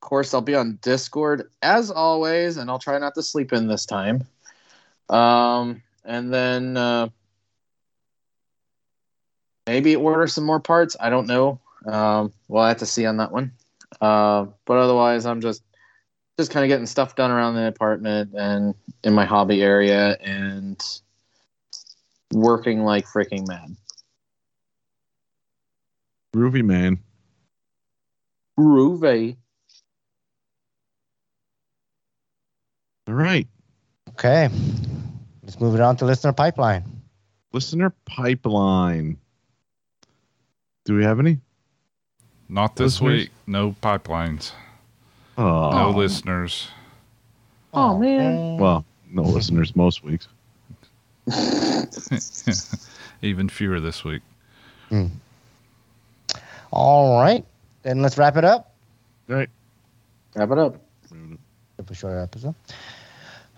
[0.05, 3.85] course, I'll be on Discord as always, and I'll try not to sleep in this
[3.85, 4.25] time.
[5.09, 7.09] Um, and then uh,
[9.67, 10.95] maybe order some more parts.
[10.99, 11.59] I don't know.
[11.85, 13.51] Um, we'll have to see on that one.
[13.99, 15.63] Uh, but otherwise, I'm just
[16.37, 20.81] just kind of getting stuff done around the apartment and in my hobby area and
[22.33, 23.75] working like freaking mad.
[26.35, 26.99] Groovy man.
[28.59, 29.37] Groovy.
[33.07, 33.47] All right.
[34.09, 34.49] Okay.
[35.43, 36.83] Let's move it on to listener pipeline.
[37.53, 39.17] Listener pipeline.
[40.85, 41.39] Do we have any?
[42.49, 43.21] Not this Listeners?
[43.23, 43.29] week.
[43.47, 44.51] No pipelines.
[45.37, 46.67] Oh, No listeners.
[47.73, 48.57] Oh, man.
[48.57, 50.27] well, no listeners most weeks.
[53.21, 54.21] Even fewer this week.
[54.89, 55.07] Hmm.
[56.71, 57.43] All right.
[57.83, 58.73] Then let's wrap it up.
[59.29, 59.49] All right.
[60.35, 60.75] Wrap it up.
[61.77, 62.55] Super short episode.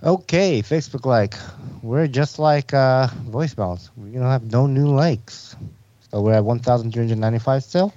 [0.04, 1.34] Okay, Facebook like
[1.82, 3.90] we're just like uh voicemails.
[3.98, 5.56] We don't have no new likes.
[6.12, 7.92] So we're at one thousand three hundred ninety five still.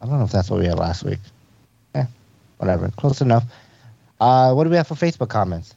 [0.00, 1.20] I don't know if that's what we had last week.
[1.94, 2.04] Eh,
[2.58, 2.90] whatever.
[2.96, 3.44] Close enough.
[4.20, 5.74] Uh what do we have for Facebook comments?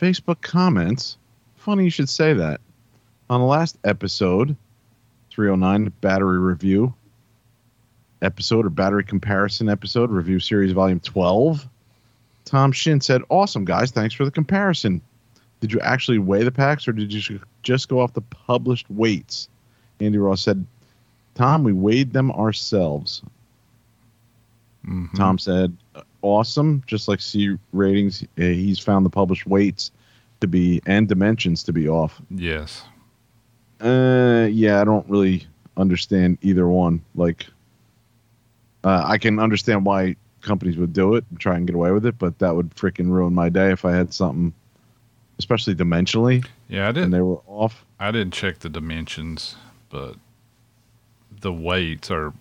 [0.00, 1.18] Facebook comments.
[1.56, 2.60] Funny you should say that.
[3.28, 4.56] On the last episode,
[5.30, 6.94] 309 battery review
[8.22, 11.68] episode or battery comparison episode, review series volume 12,
[12.52, 13.90] Tom Shin said, Awesome, guys.
[13.92, 15.00] Thanks for the comparison.
[15.60, 19.48] Did you actually weigh the packs or did you just go off the published weights?
[20.00, 20.66] Andy Ross said,
[21.34, 23.22] Tom, we weighed them ourselves.
[24.86, 25.14] Mhm.
[25.14, 25.74] Tom said,
[26.20, 29.90] "Awesome." Just like C ratings, uh, he's found the published weights
[30.40, 32.20] to be and dimensions to be off.
[32.28, 32.84] Yes.
[33.80, 35.46] Uh, yeah, I don't really
[35.78, 37.00] understand either one.
[37.14, 37.46] Like,
[38.84, 42.04] uh, I can understand why companies would do it and try and get away with
[42.04, 44.52] it, but that would freaking ruin my day if I had something,
[45.38, 47.04] especially dimensionally, Yeah, I didn't.
[47.04, 47.84] And they were off.
[47.98, 49.56] I didn't check the dimensions,
[49.88, 50.16] but
[51.40, 52.32] the weights are,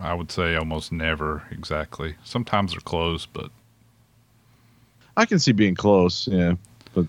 [0.00, 2.16] I would say, almost never exactly.
[2.24, 3.50] Sometimes they're close, but
[5.16, 6.26] I can see being close.
[6.28, 6.54] Yeah,
[6.94, 7.06] but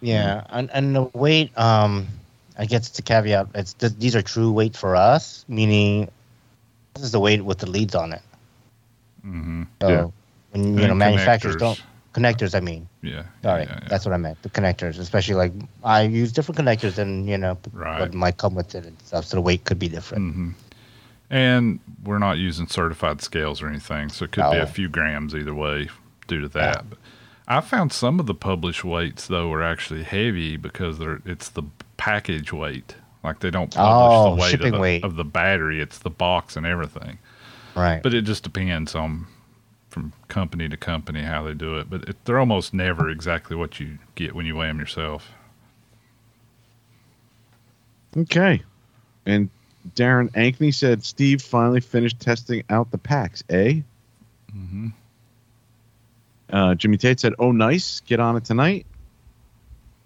[0.00, 2.06] Yeah, and and the weight, um,
[2.58, 3.48] I guess it's a caveat.
[3.54, 6.10] It's th- these are true weight for us, meaning
[6.94, 8.22] this is the weight with the leads on it.
[9.28, 10.06] Hmm So Yeah.
[10.50, 11.80] when you know manufacturers don't
[12.14, 12.88] connectors, I mean.
[13.02, 13.22] Yeah.
[13.42, 13.88] Sorry, yeah, yeah.
[13.88, 14.42] that's what I meant.
[14.42, 15.52] The connectors, especially like
[15.84, 18.00] I use different connectors than you know Right.
[18.00, 19.24] what might come with it and stuff.
[19.26, 20.34] So the weight could be different.
[20.34, 20.50] hmm
[21.30, 25.34] And we're not using certified scales or anything, so it could be a few grams
[25.34, 25.88] either way
[26.26, 26.88] due to that.
[26.88, 26.98] But
[27.46, 31.64] I found some of the published weights though are actually heavy because they're it's the
[31.98, 32.94] package weight.
[33.22, 35.04] Like they don't publish Oh, the weight, of the, weight.
[35.04, 37.18] of the battery; it's the box and everything.
[37.78, 38.02] Right.
[38.02, 39.26] But it just depends on
[39.88, 41.88] from company to company how they do it.
[41.88, 45.30] But it, they're almost never exactly what you get when you weigh them yourself.
[48.16, 48.62] okay.
[49.26, 49.48] And
[49.94, 53.44] Darren Ankney said Steve finally finished testing out the packs.
[53.48, 53.80] Eh?
[54.50, 54.88] hmm
[56.50, 58.86] Uh, Jimmy Tate said, "Oh, nice, get on it tonight."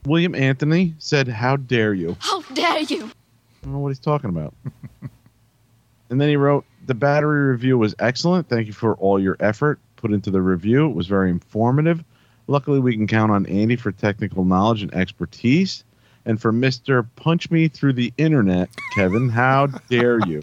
[0.05, 3.05] William Anthony said, "How dare you?" How dare you?
[3.05, 4.55] I don't know what he's talking about.
[6.11, 8.49] and then he wrote, The battery review was excellent.
[8.49, 10.91] Thank you for all your effort put into the review.
[10.91, 12.05] It was very informative.
[12.49, 15.85] Luckily, we can count on Andy for technical knowledge and expertise.
[16.27, 17.07] And for Mr.
[17.17, 20.43] Punch Me Through the Internet, Kevin, how dare you?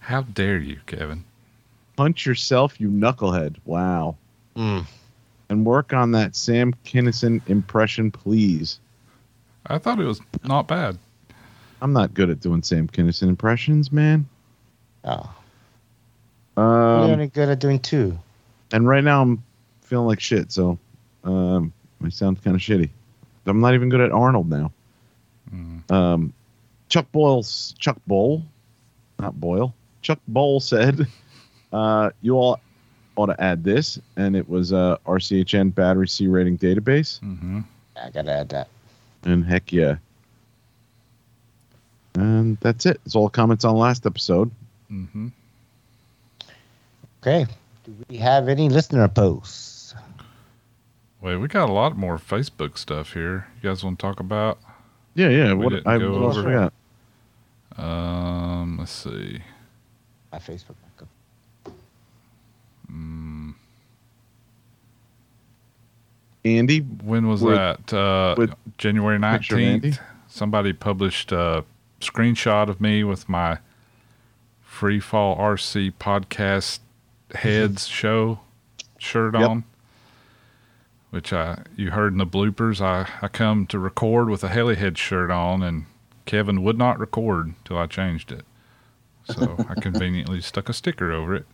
[0.00, 1.24] How dare you, Kevin?
[1.96, 3.56] Punch yourself, you knucklehead.
[3.64, 4.16] Wow.
[4.56, 4.86] Mm.
[5.48, 8.80] And work on that Sam Kinison impression, please.
[9.66, 10.98] I thought it was not bad.
[11.80, 14.28] I'm not good at doing Sam Kinison impressions, man.
[15.06, 15.34] Oh,
[16.56, 18.18] you're Um, only good at doing two.
[18.72, 19.42] and right now I'm
[19.82, 20.78] feeling like shit, so
[21.24, 21.72] um,
[22.04, 22.90] I sound kind of shitty.
[23.46, 24.72] I'm not even good at Arnold now.
[25.54, 25.90] Mm.
[25.92, 26.32] Um,
[26.88, 28.42] Chuck Boyle's Chuck Bowl,
[29.20, 29.72] not Boyle.
[30.02, 31.06] Chuck Bowl said,
[31.72, 32.58] uh, "You all
[33.16, 37.20] ought to add this," and it was uh, RCHN battery C rating database.
[37.20, 37.60] hmm
[38.02, 38.68] I gotta add that.
[39.24, 39.96] And heck yeah.
[42.14, 43.00] And that's it.
[43.04, 44.50] It's all comments on last episode.
[44.88, 45.28] Hmm
[47.22, 47.46] Okay.
[47.84, 49.94] Do we have any listener posts?
[51.20, 53.48] Wait, we got a lot more Facebook stuff here.
[53.62, 54.58] You guys want to talk about?
[55.14, 55.54] Yeah, yeah.
[55.54, 56.72] We What didn't I go what over we got?
[57.82, 59.40] Um, let's see.
[60.32, 60.74] My Facebook.
[62.92, 63.54] Mm,
[66.44, 67.92] Andy, when was With- that?
[67.92, 69.70] Uh, with January picture of Andy?
[69.88, 70.00] nineteenth.
[70.28, 71.64] Somebody published a
[72.00, 73.58] screenshot of me with my
[74.76, 76.80] Free Fall RC podcast
[77.30, 77.38] mm-hmm.
[77.38, 78.40] heads show
[78.98, 79.48] shirt Yep.
[79.48, 79.64] on.
[81.08, 82.82] Which I you heard in the bloopers.
[82.82, 85.86] I, I come to record with a helihead shirt on, and
[86.26, 88.44] Kevin would not record till I changed it.
[89.24, 91.46] So I conveniently stuck a sticker over it.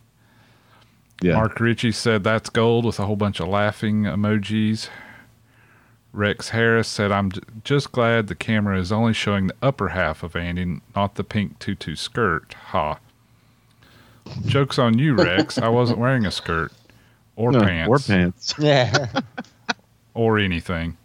[1.21, 1.35] yeah.
[1.35, 4.89] Mark Ritchie said that's gold with a whole bunch of laughing emojis.
[6.11, 10.23] Rex Harris said, I'm j- just glad the camera is only showing the upper half
[10.23, 12.53] of Andy, not the pink tutu skirt.
[12.71, 12.99] Ha.
[14.45, 15.57] Joke's on you, Rex.
[15.57, 16.71] I wasn't wearing a skirt
[17.35, 18.53] or No, pants Or pants.
[18.59, 19.07] Yeah.
[20.13, 20.97] or anything.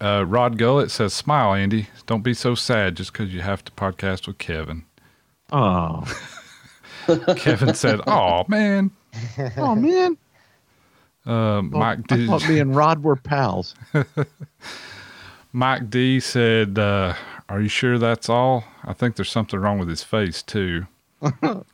[0.00, 1.88] Uh, Rod Gullett says, Smile, Andy.
[2.06, 4.84] Don't be so sad just because you have to podcast with Kevin.
[5.52, 6.04] Oh,
[7.36, 8.90] Kevin said, Oh, man.
[9.56, 10.18] oh man.
[11.24, 13.74] Uh, Mike, I did, thought me and Rod were pals.
[15.52, 17.14] Mike D said, uh,
[17.48, 18.62] "Are you sure that's all?
[18.84, 20.86] I think there's something wrong with his face too."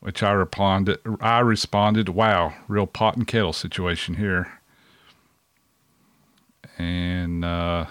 [0.00, 0.98] Which I responded.
[1.20, 4.60] I responded, "Wow, real pot and kettle situation here."
[6.78, 7.86] And uh,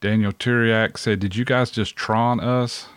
[0.00, 2.88] Daniel Turiak said, "Did you guys just Tron us?"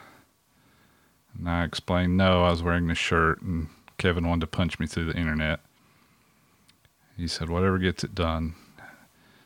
[1.37, 3.67] And I explained, "No, I was wearing this shirt, and
[3.97, 5.59] Kevin wanted to punch me through the internet."
[7.17, 8.55] He said, "Whatever gets it done."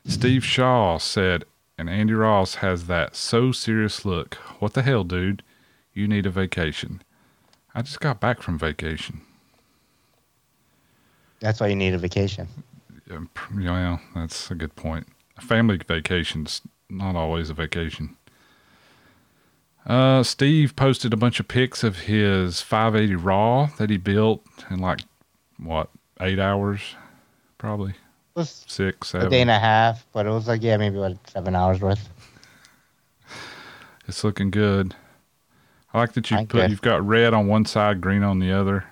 [0.07, 1.45] Steve Shaw said,
[1.77, 4.35] and Andy Ross has that so serious look.
[4.59, 5.43] What the hell, dude?
[5.93, 7.01] You need a vacation.
[7.76, 9.22] I just got back from vacation.
[11.41, 12.47] That's why you need a vacation.
[13.34, 15.07] Pr- Yeah, that's a good point.
[15.38, 18.15] A family vacation's not always a vacation.
[19.85, 24.80] Uh, Steve posted a bunch of pics of his 580 Raw that he built in
[24.80, 25.02] like,
[25.60, 25.89] what,
[26.22, 26.95] eight hours?
[27.57, 27.95] Probably It
[28.35, 31.56] was six, a day and a half, but it was like, yeah, maybe what, seven
[31.56, 32.10] hours worth.
[34.07, 34.95] It's looking good.
[35.95, 36.69] I like that you I put guess.
[36.69, 38.84] you've got red on one side, green on the other.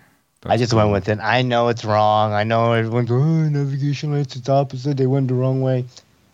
[0.46, 0.80] I just cool.
[0.80, 1.20] went with it.
[1.20, 2.32] I know it's wrong.
[2.34, 4.96] I know everyone's oh, navigation lights, it's opposite.
[4.96, 5.86] They went the wrong way.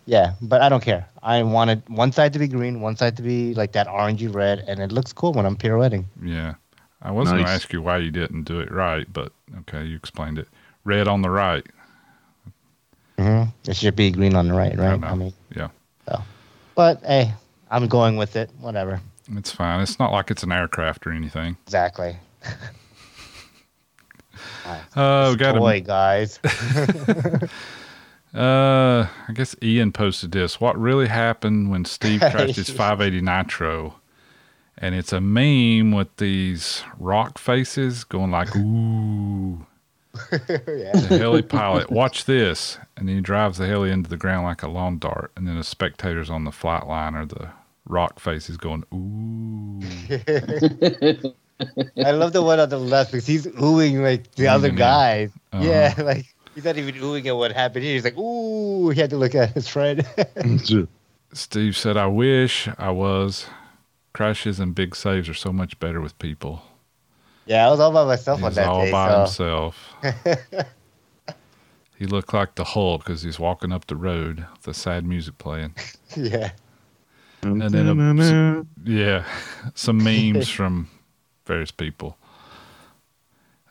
[0.05, 1.07] Yeah, but I don't care.
[1.23, 4.63] I wanted one side to be green, one side to be like that orangey red,
[4.67, 6.05] and it looks cool when I'm pirouetting.
[6.23, 6.55] Yeah.
[7.01, 9.95] I was going to ask you why you didn't do it right, but okay, you
[9.95, 10.47] explained it.
[10.83, 11.65] Red on the right.
[13.17, 13.49] Mm-hmm.
[13.69, 14.99] It should be green on the right, I right?
[14.99, 15.07] know.
[15.07, 15.69] I mean, Yeah.
[16.75, 17.33] but hey,
[17.71, 18.49] I'm going with it.
[18.59, 19.01] Whatever.
[19.35, 19.81] It's fine.
[19.81, 21.57] It's not like it's an aircraft or anything.
[21.65, 22.17] Exactly.
[24.95, 26.39] Uh, we got a, Boy, guys.
[28.33, 30.61] uh, I guess Ian posted this.
[30.61, 33.95] What really happened when Steve crashed his 580 Nitro?
[34.77, 39.65] And it's a meme with these rock faces going like, ooh.
[40.31, 40.91] yeah.
[40.93, 42.77] the heli pilot, watch this.
[42.95, 45.31] And then he drives the heli into the ground like a lawn dart.
[45.35, 47.49] And then the spectators on the flight line are the
[47.89, 49.81] rock faces going, ooh.
[52.05, 55.31] I love the one on the left because he's oohing like the other Oohing, guys.
[55.51, 55.63] Uh-huh.
[55.65, 56.25] Yeah, like
[56.55, 57.95] he's not even oohing at what happened here.
[57.95, 60.05] He's like, ooh, he had to look at his friend.
[61.33, 63.47] Steve said, I wish I was.
[64.13, 66.63] Crashes and big saves are so much better with people.
[67.45, 68.91] Yeah, I was all by myself He on that all day.
[68.91, 69.73] by so.
[70.05, 70.55] himself.
[71.97, 75.37] he looked like the Hulk because he's walking up the road with the sad music
[75.37, 75.75] playing.
[76.15, 76.51] yeah.
[77.41, 77.87] And then
[78.19, 79.23] a- Yeah,
[79.75, 80.89] some memes from
[81.45, 82.17] various people.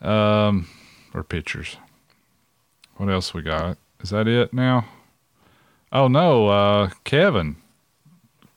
[0.00, 0.68] Um,
[1.14, 1.76] or pictures.
[2.96, 3.78] What else we got?
[4.00, 4.86] Is that it now?
[5.92, 7.56] Oh no, uh, Kevin.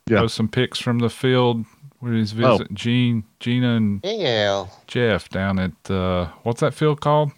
[0.06, 0.20] Yeah.
[0.20, 1.64] Post some pics from the field
[2.00, 2.56] where he's Oh.
[2.58, 4.66] visiting Gene, Gina, and Yeah.
[4.86, 7.30] Jeff down at uh, what's that field called?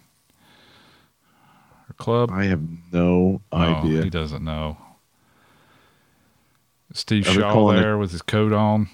[1.89, 2.31] Or club?
[2.31, 2.61] I have
[2.91, 4.03] no Oh, idea.
[4.03, 4.77] he doesn't know.
[6.97, 8.89] Steve Shaw it- there with his coat on.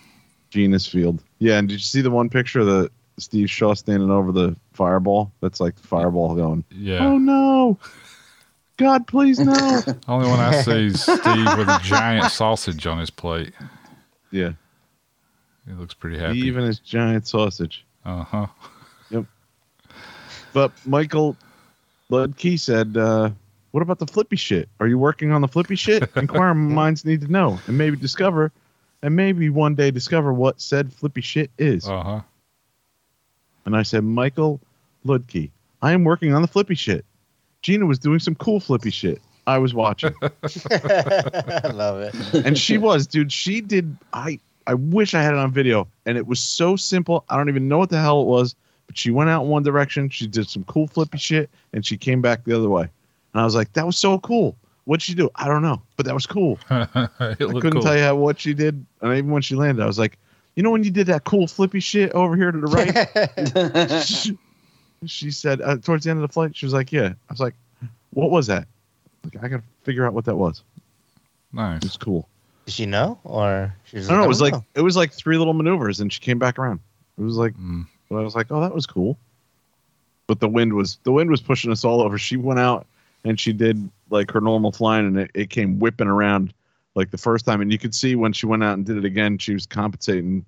[0.50, 1.24] Genus Field.
[1.40, 4.56] Yeah, and did you see the one picture of the Steve Shaw standing over the
[4.74, 5.32] fireball?
[5.42, 6.66] That's like the fireball going.
[6.72, 7.06] Yeah.
[7.06, 7.78] Oh no!
[8.78, 9.54] God, please no!
[10.10, 13.54] Only one I see is Steve with a giant sausage on his plate.
[14.32, 14.52] yeah,
[15.68, 16.40] He looks pretty happy.
[16.40, 17.86] even his giant sausage.
[18.04, 18.48] Uh huh.
[19.10, 19.26] Yep.
[20.54, 21.38] But Michael
[22.12, 23.30] Ludke said, uh,
[23.72, 24.70] "What about the flippy shit?
[24.80, 26.10] Are you working on the flippy shit?
[26.16, 28.52] Inquiring minds need to know, and maybe discover,
[29.02, 32.22] and maybe one day discover what said flippy shit is." Uh huh.
[33.66, 34.60] And I said, Michael
[35.06, 37.06] Ludke, I am working on the flippy shit.
[37.62, 39.22] Gina was doing some cool flippy shit.
[39.48, 40.14] I was watching.
[40.22, 42.16] I love it.
[42.46, 43.32] and she was, dude.
[43.32, 45.88] She did I I wish I had it on video.
[46.06, 47.24] And it was so simple.
[47.30, 48.56] I don't even know what the hell it was.
[48.88, 51.98] But she went out in one direction, she did some cool flippy shit, and she
[51.98, 52.90] came back the other way.
[53.34, 54.56] And I was like, that was so cool.
[54.86, 55.30] What'd she do?
[55.36, 55.82] I don't know.
[55.96, 56.60] But that was cool.
[56.70, 56.86] I
[57.38, 57.82] couldn't cool.
[57.82, 58.84] tell you how, what she did.
[59.02, 60.18] And even when she landed, I was like,
[60.56, 64.04] you know when you did that cool flippy shit over here to the right?
[64.06, 64.38] she,
[65.06, 67.40] she said uh, towards the end of the flight, she was like, "Yeah." I was
[67.40, 67.56] like,
[68.10, 68.68] "What was that?"
[69.24, 70.62] Like, I gotta figure out what that was.
[70.78, 71.82] It Nice.
[71.84, 72.28] was cool.
[72.66, 74.26] Did she know, or she was I don't know.
[74.26, 76.82] It was don't like it was like three little maneuvers, and she came back around.
[77.18, 77.88] It was like, Mm.
[78.10, 79.18] but I was like, "Oh, that was cool."
[80.28, 82.18] But the wind was the wind was pushing us all over.
[82.18, 82.88] She went out
[83.24, 86.54] and she did like her normal flying, and it, it came whipping around
[86.96, 89.06] like the first time, and you could see when she went out and did it
[89.06, 90.46] again, she was compensating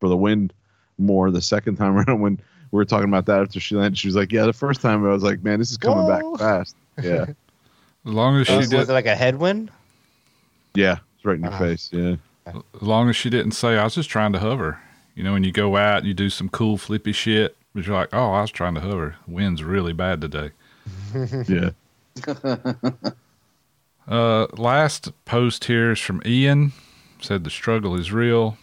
[0.00, 0.52] for the wind
[0.98, 3.98] more the second time around when we were talking about that after she landed.
[3.98, 6.32] She was like, "Yeah, the first time I was like, man, this is coming Whoa.
[6.36, 7.22] back fast." Yeah,
[8.06, 9.70] As long as she was, was it did, like a headwind?
[10.74, 11.64] yeah, it's right in your Uh-huh.
[11.64, 11.90] face.
[11.92, 12.16] Yeah,
[12.46, 14.78] as long as she didn't say I was just trying to hover.
[15.14, 17.96] You know, when you go out, and you do some cool flippy shit, but you're
[17.96, 19.16] like, oh, I was trying to hover.
[19.26, 20.50] Wind's really bad today.
[21.48, 21.70] yeah.
[24.08, 26.72] Uh, last post here is from Ian.
[27.20, 28.56] Said the struggle is real.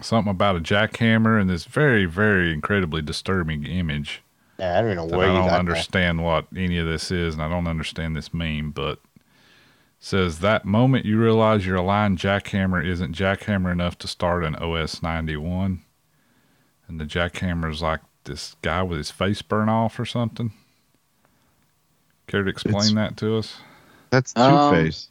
[0.00, 4.22] Something about a jackhammer and this very, very incredibly disturbing image.
[4.58, 7.42] Yeah, I don't know that where I don't understand what any of this is, and
[7.42, 8.98] I don't understand this meme, but
[10.00, 15.02] says that moment you realize your aligned jackhammer isn't jackhammer enough to start an OS
[15.02, 15.82] 91,
[16.88, 20.52] and the jackhammer is like this guy with his face burn off or something.
[22.30, 23.56] Care to explain It's- that to us?
[24.10, 25.08] That's Two Um, Face.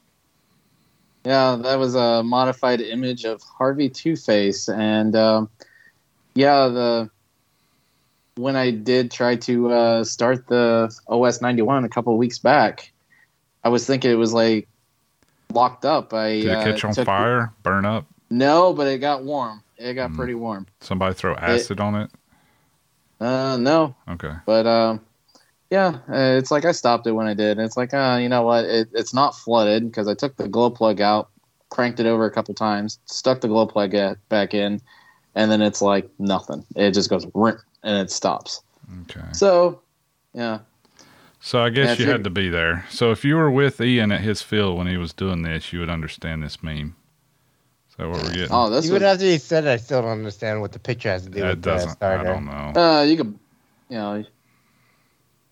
[1.25, 5.49] Yeah, that was a modified image of Harvey Two Face, and um,
[6.33, 7.09] yeah, the
[8.35, 12.39] when I did try to uh, start the OS ninety one a couple of weeks
[12.39, 12.91] back,
[13.65, 14.67] I was thinking it was like
[15.53, 16.13] locked up.
[16.13, 18.05] I Did it uh, catch on took- fire, burn up?
[18.29, 19.61] No, but it got warm.
[19.77, 20.15] It got Mm.
[20.15, 20.67] pretty warm.
[20.81, 22.11] Somebody throw acid on it?
[23.19, 24.33] Uh, no, Okay.
[24.45, 25.01] but um,
[25.69, 27.59] yeah, uh, it's like I stopped it when I did.
[27.59, 28.65] It's like, uh, you know what?
[28.65, 31.29] It, it's not flooded because I took the glow plug out,
[31.69, 33.93] cranked it over a couple times, stuck the glow plug
[34.29, 34.81] back in,
[35.35, 36.65] and then it's like nothing.
[36.75, 37.25] It just goes
[37.83, 38.61] and it stops.
[39.03, 39.25] Okay.
[39.33, 39.81] So,
[40.33, 40.59] yeah,
[41.39, 42.85] So I guess if you you're- had to be there.
[42.89, 45.79] So if you were with Ian at his field when he was doing this, you
[45.79, 46.95] would understand this meme.
[47.89, 48.47] Is that what we're getting?
[48.51, 50.79] oh, this You was, would have to be said I still don't understand what the
[50.79, 51.89] picture has to do that with the doesn't.
[51.89, 52.23] I starter.
[52.33, 52.81] don't know.
[52.81, 53.39] uh, you could,
[53.89, 54.23] you know,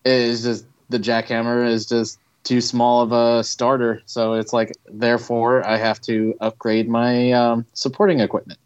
[0.08, 4.02] it's just the jackhammer is just too small of a starter.
[4.06, 8.58] So it's like, therefore, I have to upgrade my um, supporting equipment.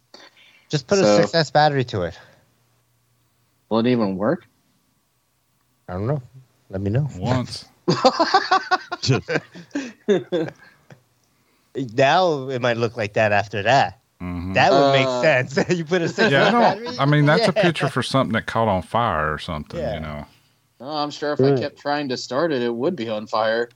[0.69, 2.19] Just put So- a 6S battery to it.
[3.69, 4.47] Will it even work?
[5.89, 6.23] I don't know.
[6.71, 7.09] Let me know.
[7.17, 7.65] Once.
[11.95, 13.99] Now it might look like that after that.
[14.21, 15.71] hmm That would Uh, make sense.
[15.79, 16.85] you put a 6S yeah, I battery.
[16.87, 17.01] don't.
[17.01, 19.81] I mean, that's a picture for something that caught on fire or something.
[19.81, 19.95] Yeah.
[19.95, 20.27] You know.
[20.83, 23.69] No, I'm sure if I kept trying to start it, it would be on fire.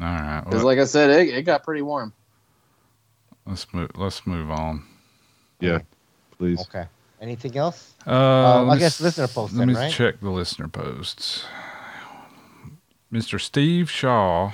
[0.00, 0.40] All right.
[0.40, 2.12] Because, Well, like I said, it, it got pretty warm.
[3.46, 3.88] let's move.
[3.94, 4.82] Let's move on.
[5.60, 5.78] Yeah,
[6.36, 6.60] please.
[6.62, 6.84] Okay.
[7.20, 7.94] Anything else?
[8.04, 9.92] Uh, I let me guess s- listener posts Let then, me right?
[9.92, 11.44] check the listener posts.
[13.12, 13.40] Mr.
[13.40, 14.50] Steve Shaw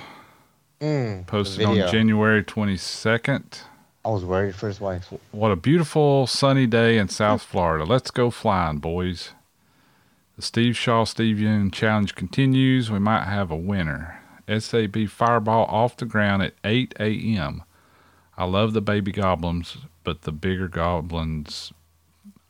[0.79, 1.75] Mm, posted on.
[1.91, 3.61] January 22nd
[4.03, 5.11] I was worried for his wife.
[5.31, 7.83] What a beautiful sunny day in South Florida.
[7.83, 9.31] Let's go flying, boys.
[10.35, 12.91] The Steve Shaw Steve Young challenge continues.
[12.91, 14.21] We might have a winner.
[14.47, 17.63] SAB Fireball off the ground at 8 a.m.
[18.37, 21.71] I love the baby goblins, but the bigger goblins.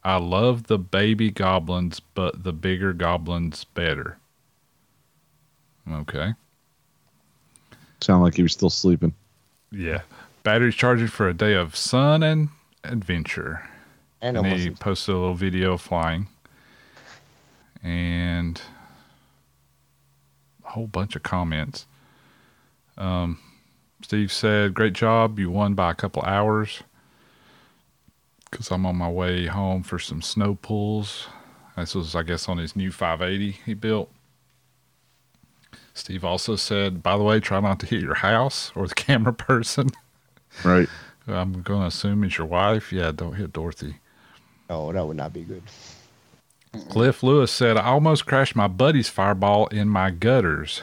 [0.04, 4.18] I love the baby goblins, but the bigger goblins better.
[5.90, 6.34] Okay.
[8.02, 9.14] Sound like he was still sleeping.
[9.72, 10.02] Yeah.
[10.42, 12.50] Batteries charging for a day of sun and
[12.84, 13.70] adventure.
[14.22, 16.28] And and he posted a little video of flying
[17.86, 18.60] and
[20.66, 21.86] a whole bunch of comments.
[22.98, 23.40] Um,
[24.02, 25.38] steve said great job.
[25.38, 26.82] You won by a couple hours.
[28.50, 31.28] Because i'm on my way home for some snow pulls.
[31.78, 34.12] This was i guess on his new 580 he built.
[35.94, 39.34] Steve also said by the way try not to hit your house or the camera
[39.34, 39.90] person.
[40.64, 40.90] Right.
[41.28, 42.92] i'm going to assume it's your wife.
[42.92, 43.98] Yeah don't hit dorothy.
[44.72, 45.62] Oh, that would not be good.
[46.90, 50.82] Cliff Lewis said, I almost crashed my buddy's fireball in my gutters,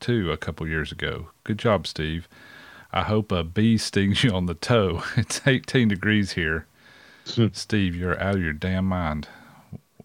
[0.00, 1.28] too, a couple years ago.
[1.44, 2.28] Good job, Steve.
[2.92, 5.02] I hope a bee stings you on the toe.
[5.16, 6.66] It's 18 degrees here.
[7.52, 9.28] Steve, you're out of your damn mind.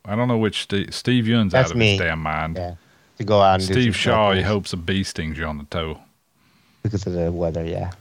[0.03, 1.91] I don't know which Steve, Steve Yun's That's out of me.
[1.91, 2.57] his damn mind.
[2.57, 2.75] Yeah,
[3.19, 5.99] to go out and Steve Shaw, he hopes a bee stings you on the toe.
[6.81, 7.63] because of the weather.
[7.63, 7.91] Yeah.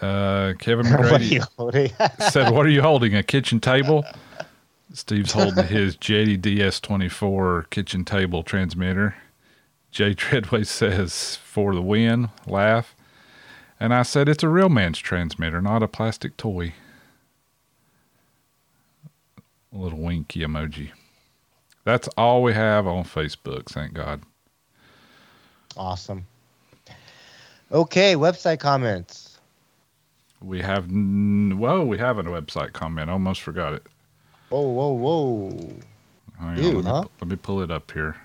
[0.00, 1.92] Uh, Kevin what McGrady holding?
[2.30, 3.14] said, What are you holding?
[3.14, 4.04] A kitchen table?
[4.92, 9.14] Steve's holding his Jeti DS24 kitchen table transmitter.
[9.90, 12.94] Jay Treadway says, For the win, laugh.
[13.80, 16.74] And I said, It's a real man's transmitter, not a plastic toy.
[19.74, 20.90] A little winky emoji.
[21.84, 24.22] That's all we have on Facebook, thank God.
[25.76, 26.26] awesome.
[27.72, 29.38] Okay, website comments.
[30.42, 33.10] We have, n- whoa, we have a website comment.
[33.10, 33.86] Almost forgot it.
[34.52, 35.48] Whoa, whoa, whoa.
[36.38, 37.04] Hang Dude, on, let, me, huh?
[37.22, 38.16] let me pull it up here.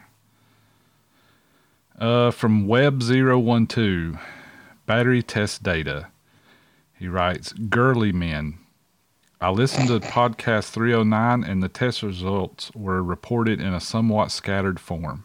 [1.98, 4.20] Uh, from Web012,
[4.86, 6.08] battery test data.
[6.99, 8.58] He writes, Girly men.
[9.40, 14.82] I listened to podcast 309 and the test results were reported in a somewhat scattered
[14.82, 15.24] form.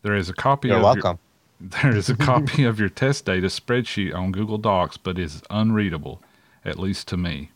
[0.00, 1.18] There is a copy You're of welcome.
[1.60, 5.42] Your, there is a copy of your test data spreadsheet on Google Docs, but is
[5.50, 6.22] unreadable,
[6.64, 7.50] at least to me.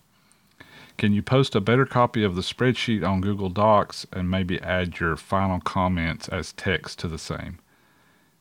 [1.00, 5.00] Can you post a better copy of the spreadsheet on Google Docs and maybe add
[5.00, 7.58] your final comments as text to the same?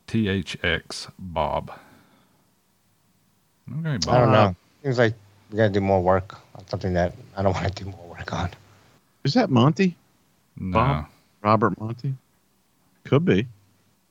[0.09, 1.71] THX Bob.
[3.71, 4.09] Okay, Bob.
[4.09, 4.55] I don't know.
[4.83, 5.13] Seems like
[5.49, 8.33] we gotta do more work on something that I don't want to do more work
[8.33, 8.49] on.
[9.23, 9.95] Is that Monty?
[10.57, 10.73] No.
[10.73, 11.05] Bob?
[11.41, 12.13] Robert Monty?
[13.05, 13.47] Could be.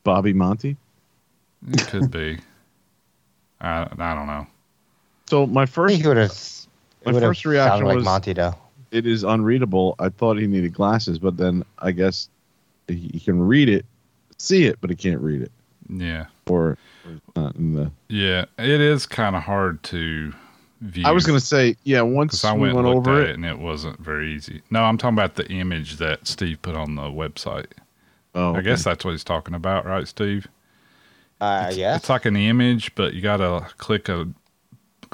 [0.05, 0.79] Bobby Monty.
[1.71, 2.39] It could be.
[3.61, 4.47] I, I don't know.
[5.27, 6.58] So my I first think he would have.
[7.05, 8.55] My first reaction like was- Monty though.
[8.91, 9.95] it is unreadable.
[9.99, 12.29] I thought he needed glasses, but then I guess
[12.89, 13.85] he, he can read it,
[14.39, 15.53] see it, but he can't read it.
[15.91, 16.27] Yeah.
[16.47, 16.77] Or,
[17.07, 17.91] or not in the.
[18.09, 18.45] Yeah.
[18.59, 20.33] It is kind of hard to
[20.83, 21.05] view.
[21.07, 22.03] I was gonna say, yeah.
[22.03, 23.99] Once Because I we went, went and looked over at it it, and it wasn't
[24.01, 24.63] very easy.
[24.71, 27.67] No, I'm talking about the image that Steve put on the website.
[28.35, 30.47] oh, I guess that's what he's talking about, right, Steve?
[31.41, 31.97] Uh, It's- yeah.
[31.97, 34.29] It's like an image, but you got to click a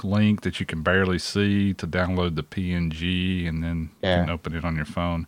[0.02, 4.54] link that you can barely see to download the PNG and then you can open
[4.56, 5.26] it on your phone.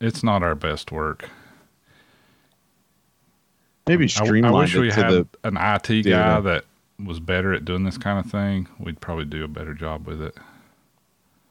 [0.00, 1.30] It's not our best work.
[3.86, 5.26] maybe I, I wish it we to had the.
[5.44, 6.10] an IT data.
[6.10, 6.64] guy that
[7.04, 8.68] was better at doing this kind of thing.
[8.78, 10.36] We'd probably do a better job with it.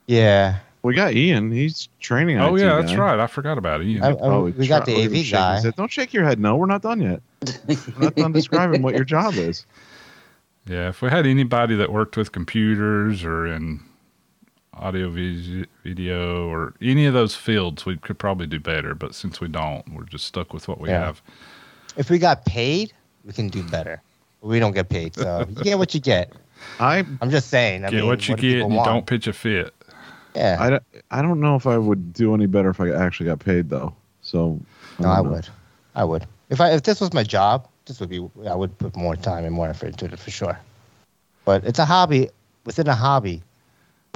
[0.07, 0.59] yeah.
[0.83, 1.51] We got Ian.
[1.51, 2.37] He's training.
[2.37, 3.19] Oh IT yeah, that's right.
[3.19, 3.87] I forgot about it.
[3.87, 4.03] Ian.
[4.03, 5.55] I- I- Probably we got try- the oh, look at him AV shaking guy.
[5.55, 5.75] his head.
[5.77, 6.39] Don't shake your head.
[6.39, 7.21] No, we're not done yet.
[7.67, 9.65] we're not done describing what your job is.
[10.67, 13.81] Yeah, if we had anybody that worked with computers or in
[14.73, 15.09] audio,
[15.83, 18.95] video, or any of those fields, we could probably do better.
[18.95, 21.05] But since we don't, we're just stuck with what we Yeah.
[21.05, 21.21] have.
[21.97, 22.93] If we got paid,
[23.23, 24.01] we can do better.
[24.41, 26.33] We don't get paid, so you get what you get.
[26.79, 27.85] I I'm just saying.
[27.85, 28.87] I get mean, what you do get, people and you want?
[28.89, 29.73] don't pitch a fit.
[30.35, 30.57] Yeah.
[30.59, 33.39] I, don't- I don't know if I would do any better if I actually got
[33.39, 33.93] paid though.
[34.21, 34.59] So
[34.99, 35.29] no, I know.
[35.29, 35.47] would.
[35.95, 36.25] I would.
[36.49, 38.27] If I if this was my job, this would be.
[38.47, 40.59] I would put more time and more effort into it for sure.
[41.45, 42.29] But it's a hobby
[42.65, 43.41] within a hobby.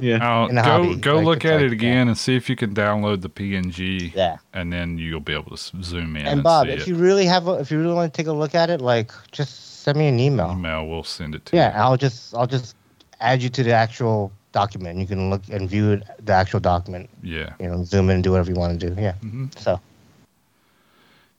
[0.00, 0.16] Yeah.
[0.16, 2.74] Now, go hobby, go like, look at like, it again and see if you can
[2.74, 4.38] download the PNG, Yeah.
[4.54, 6.26] and then you'll be able to zoom in.
[6.26, 6.88] And Bob, see if it.
[6.88, 9.12] you really have, a, if you really want to take a look at it, like
[9.30, 10.52] just send me an email.
[10.52, 11.82] email, we'll send it to Yeah, you.
[11.82, 12.74] I'll just I'll just
[13.20, 14.98] add you to the actual document.
[14.98, 17.08] You can look and view it, the actual document.
[17.22, 19.00] Yeah, You know, zoom in and do whatever you want to do.
[19.00, 19.12] Yeah.
[19.22, 19.56] Mhm.
[19.58, 19.78] So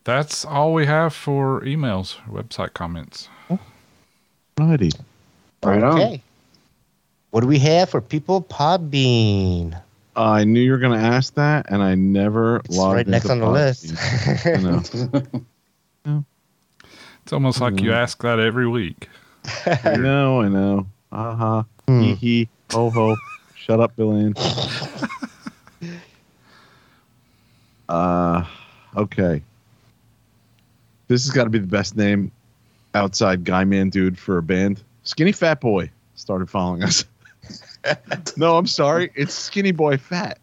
[0.04, 3.30] that's all we have for emails, website comments.
[4.58, 4.92] Righty.
[5.64, 6.00] Right on.
[6.00, 6.22] okay.
[7.32, 9.80] What do we have for people Podbean?
[10.16, 13.30] I knew you were going to ask that, and I never It's logged right next
[13.30, 13.94] on the list.
[14.46, 14.58] I
[16.06, 16.26] know.
[17.24, 19.08] It's almost like you ask that every week.
[19.86, 20.88] I know, I know.
[21.12, 21.64] Uh huh.
[21.88, 22.02] Hmm.
[22.02, 22.50] Hee hee.
[22.72, 23.16] Ho ho.
[23.56, 24.34] Shut up, Bill Ann.
[27.88, 28.44] uh,
[28.98, 29.44] okay.
[31.12, 32.32] This has got to be the best name
[32.94, 34.82] outside guy man dude for a band.
[35.04, 37.04] Skinny Fat Boy started following us.
[38.38, 39.12] no, I'm sorry.
[39.14, 40.40] It's Skinny Boy Fat.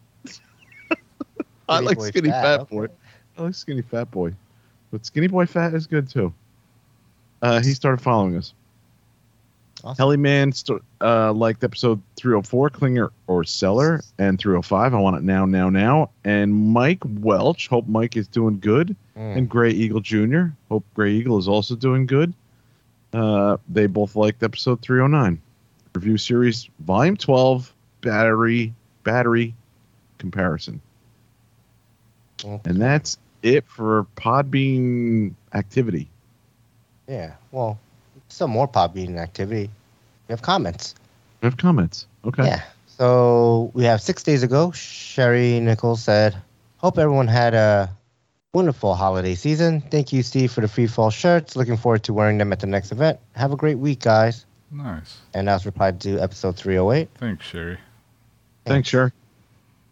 [1.69, 2.75] I like Skinny Fat, Fat, okay.
[2.75, 2.87] Boy.
[3.35, 4.35] I like Skinny Fat Boy.
[4.91, 6.31] But Skinny Boy Fat is good too.
[7.41, 8.53] Uh, he started following us.
[9.83, 9.95] Awesome.
[9.97, 14.93] Helly Man st- uh, liked episode 304, Klinger or Seller, and 305.
[14.93, 16.09] I want it now, now, now.
[16.25, 18.95] And Mike Welch, hope Mike is doing good.
[19.17, 19.37] Mm.
[19.37, 22.33] And Gray Eagle Jr., hope Gray Eagle is also doing good.
[23.13, 25.41] Uh, they both liked episode 309.
[25.95, 28.73] Review series, volume 12, battery,
[29.03, 29.55] battery
[30.17, 30.81] comparison.
[32.43, 32.69] Okay.
[32.69, 36.09] And that's it for Podbean activity.
[37.07, 37.33] Yeah.
[37.51, 37.79] Well,
[38.29, 39.69] some more Podbean activity.
[40.27, 40.95] We have comments.
[41.41, 42.07] We have comments.
[42.25, 42.45] Okay.
[42.45, 42.61] Yeah.
[42.87, 46.35] So we have six days ago, Sherry Nichols said,
[46.77, 47.89] Hope everyone had a
[48.53, 49.81] wonderful holiday season.
[49.81, 51.55] Thank you, Steve, for the free fall shirts.
[51.55, 53.19] Looking forward to wearing them at the next event.
[53.35, 54.45] Have a great week, guys.
[54.71, 55.17] Nice.
[55.33, 57.09] And that was replied to episode 308.
[57.15, 57.77] Thanks, Sherry.
[58.65, 59.11] Thanks, Sherry.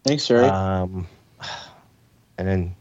[0.03, 0.45] Thanks, Sherry.
[0.45, 1.07] Um,
[2.37, 2.75] and then,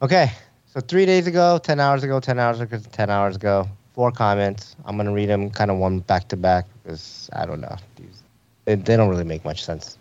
[0.00, 0.32] okay.
[0.66, 4.76] So three days ago, 10 hours ago, 10 hours ago, 10 hours ago, four comments.
[4.84, 7.76] I'm going to read them kind of one back to back because I don't know.
[7.96, 8.22] These,
[8.66, 9.98] they, they don't really make much sense.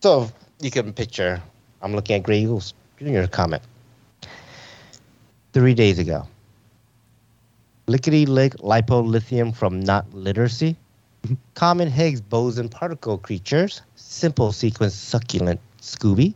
[0.00, 0.30] So
[0.60, 1.42] you can picture,
[1.82, 3.26] I'm looking at Gray Eagles Jr.
[3.26, 3.62] comment.
[5.52, 6.28] Three days ago.
[7.86, 10.76] Lickety lick lipolithium from not literacy.
[11.54, 13.80] Common Higgs boson particle creatures.
[13.94, 16.34] Simple sequence succulent Scooby.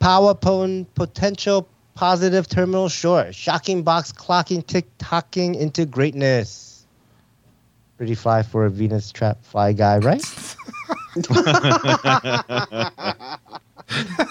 [0.00, 1.68] Power potent potential
[1.98, 3.34] positive terminal short.
[3.34, 6.86] Shocking box clocking tick tocking into greatness.
[7.96, 10.22] Pretty fly for a Venus trap fly guy, right?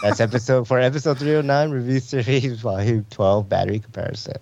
[0.01, 4.37] That's episode for episode 309 review series volume 12 battery comparison.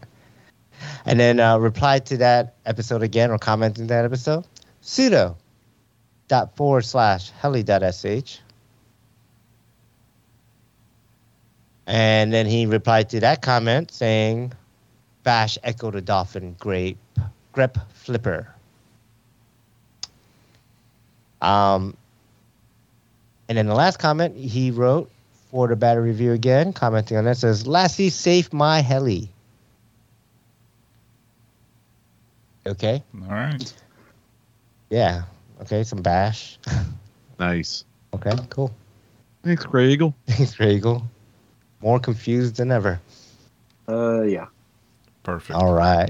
[1.07, 4.45] And then uh, reply to that episode again or comment in that episode.
[4.83, 5.35] sudo
[6.27, 8.37] dot forward slash heli dot sh.
[11.87, 14.53] And then he replied to that comment saying,
[15.23, 16.97] Bash echo the dolphin grape
[17.53, 18.53] grep flipper.
[21.41, 21.95] Um,
[23.49, 25.09] and then the last comment he wrote
[25.51, 29.29] for the battery review again, commenting on that says, Lassie, safe my heli.
[32.67, 33.03] Okay.
[33.23, 33.73] All right.
[34.89, 35.23] Yeah.
[35.61, 35.83] Okay.
[35.83, 36.57] Some bash.
[37.37, 37.83] Nice.
[38.13, 38.31] okay.
[38.49, 38.73] Cool.
[39.43, 40.15] Thanks, Gray Eagle.
[40.25, 41.03] Thanks, Regal.
[41.85, 42.99] More confused than ever.
[43.87, 44.47] Uh, yeah.
[45.21, 45.51] Perfect.
[45.51, 46.09] All right.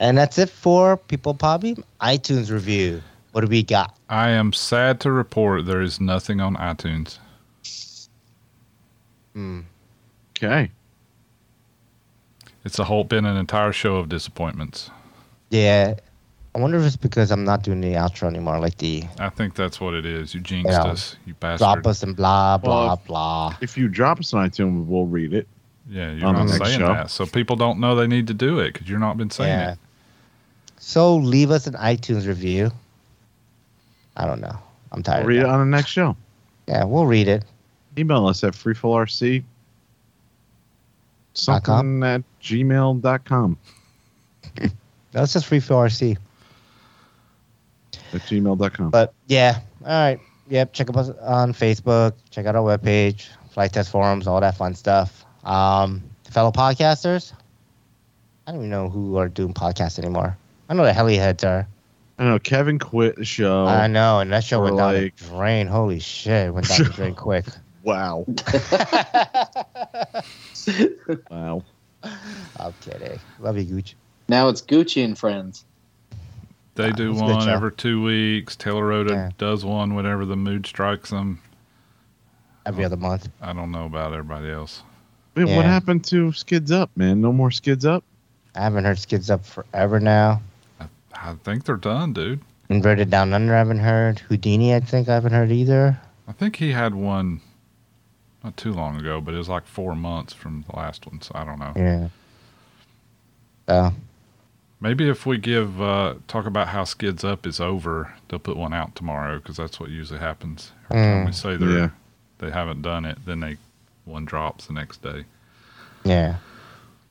[0.00, 3.00] And that's it for People Poppy iTunes review.
[3.30, 3.96] What do we got?
[4.08, 7.18] I am sad to report there is nothing on iTunes.
[9.34, 9.60] Hmm.
[10.36, 10.72] Okay.
[12.64, 14.90] It's a whole been an entire show of disappointments.
[15.50, 15.94] Yeah.
[16.56, 19.54] I wonder if it's because I'm not doing the outro anymore, like the I think
[19.54, 20.32] that's what it is.
[20.34, 20.84] You jinxed Yeah.
[20.84, 21.58] us, you bastard.
[21.58, 23.56] drop us and blah, blah, Well, blah.
[23.60, 25.46] If you drop us on iTunes, we'll read it.
[25.90, 26.86] Yeah, you're on the not saying show.
[26.88, 29.50] that, so people don't know they need to do it because you're not been saying
[29.50, 29.72] Yeah.
[29.72, 29.78] it.
[30.78, 32.70] So leave us an iTunes review.
[34.16, 34.58] I don't know.
[34.92, 35.20] I'm We'll tired.
[35.22, 36.16] of read it on the next show.
[36.66, 37.44] Yeah, we'll read it.
[37.98, 39.44] Email us at freefallrc
[41.44, 42.00] Dot com?
[42.00, 43.58] something at gmail.com.
[45.12, 46.16] That's just free for RC.
[48.12, 48.90] At gmail.com.
[48.90, 50.20] But yeah, all right.
[50.48, 52.12] Yep, check us on Facebook.
[52.30, 55.24] Check out our webpage, flight test forums, all that fun stuff.
[55.44, 57.32] Um, fellow podcasters,
[58.46, 60.36] I don't even know who are doing podcasts anymore.
[60.68, 61.66] I know the heli heads are.
[62.18, 63.66] I know Kevin quit the show.
[63.66, 65.66] I know, and that show Or went down like- the drain.
[65.66, 67.44] Holy shit, it went down the drain quick.
[67.82, 68.24] Wow.
[71.30, 71.62] Wow.
[72.58, 73.18] I'm kidding.
[73.40, 73.94] Love you, Gucci.
[74.28, 75.64] Now it's Gucci and friends.
[76.76, 78.54] They do that's one every two weeks.
[78.54, 79.30] Taylor Rhoda Yeah.
[79.38, 81.40] does one whenever the mood strikes them.
[82.66, 83.28] Every other month.
[83.40, 84.82] I don't know about everybody else.
[85.34, 85.56] Wait, Yeah.
[85.56, 87.20] what happened to Skids Up, man?
[87.20, 88.04] No more Skids Up?
[88.54, 90.40] I haven't heard Skids Up forever now.
[91.14, 92.40] I think they're done, dude.
[92.68, 94.18] Inverted Down Under, I haven't heard.
[94.20, 95.98] Houdini, I think I haven't heard either.
[96.28, 97.40] I think he had one
[98.44, 101.32] not too long ago, but it was like four months from the last one, so
[101.34, 101.72] I don't know.
[101.76, 102.08] Yeah.
[103.68, 103.94] So,
[104.80, 108.74] Maybe if we give uh, talk about how Skids Up is over, they'll put one
[108.74, 110.70] out tomorrow because that's what usually happens.
[110.90, 111.88] Every time we say they're Yeah.
[112.38, 113.56] they haven't done it, then they
[114.04, 115.24] one drops the next day.
[116.04, 116.36] Yeah.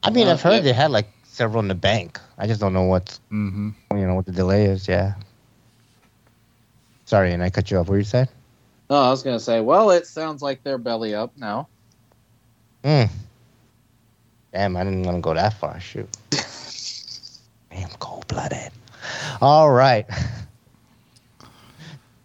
[0.04, 0.62] I mean, Uh, I've heard yeah.
[0.62, 2.20] they had like several in the bank.
[2.38, 3.72] I just don't know what's Mm-hmm.
[3.98, 4.88] you know what the delay is.
[4.88, 5.16] Yeah.
[7.06, 7.88] Sorry, and I cut you off.
[7.90, 8.30] What you said?
[8.92, 9.60] No, I was gonna say.
[9.62, 11.68] Well, it sounds like they're belly up now.
[12.84, 13.10] Mm.
[14.54, 15.80] Damn, I didn't want to go that far.
[15.80, 16.08] Shoot.
[17.76, 18.72] Damn, cold blooded.
[19.42, 20.06] All right.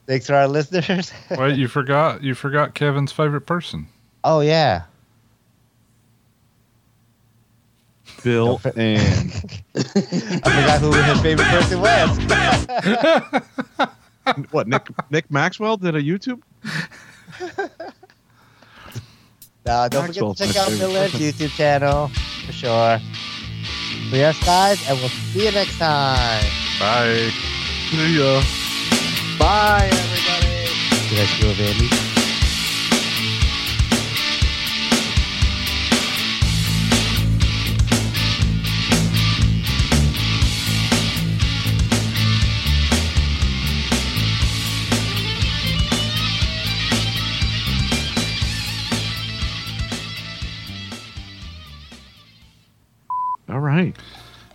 [0.07, 1.13] Thanks for our listeners.
[1.31, 3.87] Wait, you forgot you forgot Kevin's favorite person.
[4.25, 4.83] oh yeah.
[8.23, 9.31] Bill and
[9.77, 12.19] I forgot who his favorite person was.
[14.51, 14.69] what?
[14.69, 16.43] Nick Nick Maxwell did a YouTube.
[19.67, 21.13] Uh, don't Maxwell's forget to check out favorite Miller's.
[21.13, 22.99] YouTube channel for sure.
[24.11, 26.43] So yes, guys, and we'll see you next time.
[26.81, 27.31] Bye.
[27.91, 28.43] See ya.
[29.39, 31.15] Bye, everybody.
[31.15, 32.10] You guys feel Andy?
[53.85, 53.97] Right.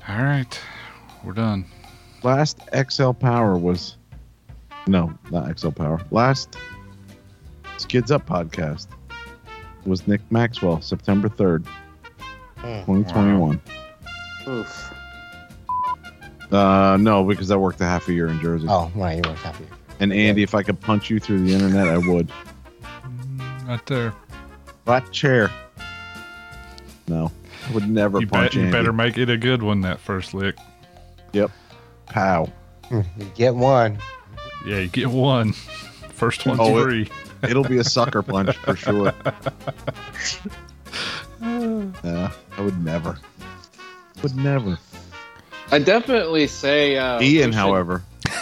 [0.08, 0.60] All right,
[1.24, 1.66] we're done.
[2.24, 3.98] Last XL Power was
[4.88, 6.00] no, not XL Power.
[6.12, 6.56] Last
[7.78, 8.88] Skids Up podcast
[9.86, 11.66] was Nick Maxwell, September third,
[12.58, 12.84] Hmm.
[12.84, 13.62] twenty twenty one.
[14.48, 14.92] Oof.
[16.52, 18.68] Uh, no, because I worked a half a year in Jersey.
[18.70, 19.66] Oh, right, you weren't happy.
[20.00, 22.32] And Andy, if I could punch you through the internet, I would.
[23.04, 24.14] Mm, Right there.
[24.86, 25.50] Flat chair.
[27.08, 30.00] No, I would never You, bet, punch you better make it a good one that
[30.00, 30.56] first lick.
[31.34, 31.52] Yep.
[32.08, 32.52] Pow.
[32.92, 33.04] You
[33.36, 33.98] get one.
[34.66, 35.54] Yeah, you get one.
[36.10, 37.10] First one's Oh, it- free.
[37.50, 39.14] It'll be a sucker punch for sure.
[41.42, 43.20] Yeah, I would never.
[44.24, 44.80] Would never.
[45.72, 46.98] I definitely say.
[46.98, 48.04] Uh, we Ian, should- however,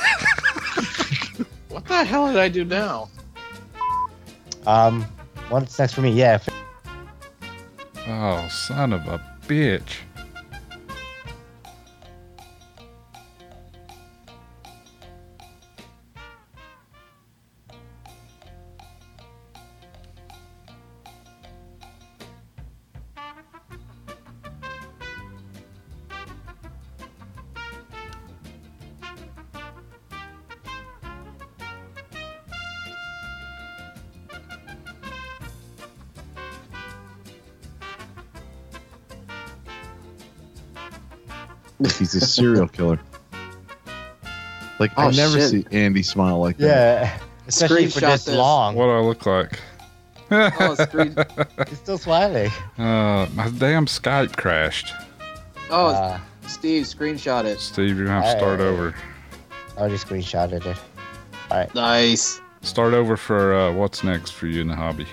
[1.69, 3.09] What the hell did I do now?
[4.67, 5.03] Um,
[5.49, 6.11] what's next for me?
[6.11, 6.47] Yeah, if-
[8.05, 9.99] Oh, son of a bitch.
[41.91, 42.99] He's a serial killer.
[44.79, 45.49] Like I Oh, never shit.
[45.49, 46.65] see Andy smile like that.
[46.67, 48.35] yeah, especially for Screenshot this this.
[48.35, 48.75] long.
[48.75, 49.59] What do I look like?
[50.31, 51.15] Oh, screen-
[51.69, 52.49] He's still smiling.
[52.77, 54.93] Uh, my damn Skype crashed.
[55.69, 57.59] oh Uh, Steve, screenshot it.
[57.59, 58.65] Steve, you're gonna have to start Hey.
[58.65, 58.95] over.
[59.77, 60.77] I already screenshotted it.
[61.51, 61.73] All right.
[61.75, 62.41] Nice.
[62.61, 65.05] Start over for uh, what's next for you in the hobby.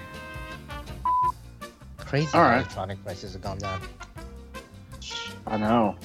[1.98, 2.56] Crazy All how right.
[2.58, 3.80] electronic prices have gone down.
[5.46, 5.96] I know.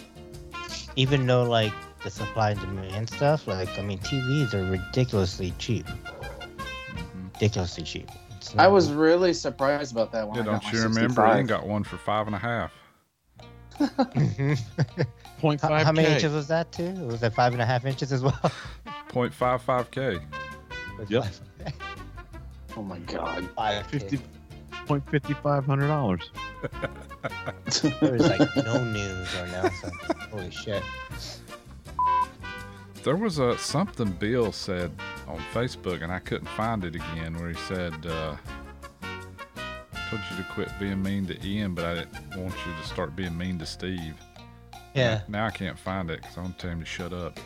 [0.95, 1.73] Even though like
[2.03, 5.85] the supply and demand stuff, like I mean, TVs are ridiculously cheap.
[5.85, 7.27] Mm-hmm.
[7.33, 8.09] Ridiculously cheap.
[8.37, 10.37] It's I was really surprised about that one.
[10.37, 11.01] Yeah, don't you remember?
[11.01, 11.37] 65.
[11.37, 12.71] Ian got one for five and a half.
[15.39, 16.13] Point how, five how many K.
[16.15, 16.93] inches was that too?
[17.05, 18.51] Was that five and a half inches as well?
[19.09, 20.19] Point five five K.
[21.09, 21.25] Yep.
[22.77, 23.49] Oh my god.
[23.55, 24.19] Five Fifty
[24.85, 26.29] point fifty five hundred dollars.
[28.01, 29.95] There was like no news or announcement.
[30.31, 30.83] Holy shit.
[33.03, 34.91] There was a something Bill said
[35.27, 38.35] on Facebook, and I couldn't find it again, where he said, uh,
[40.09, 43.15] "Told you to quit being mean to Ian, but I didn't want you to start
[43.15, 44.15] being mean to Steve."
[44.95, 45.21] Yeah.
[45.27, 47.39] Now I can't find it because I'm telling him to shut up.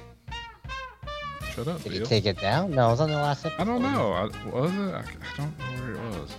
[1.53, 2.71] Shut up, Did you take it down?
[2.71, 3.61] No, it was on the last episode.
[3.61, 4.13] I don't know.
[4.13, 4.93] I, was it?
[4.93, 6.35] I, I don't know where it was.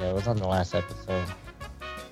[0.00, 1.26] Yeah, it was on the last episode.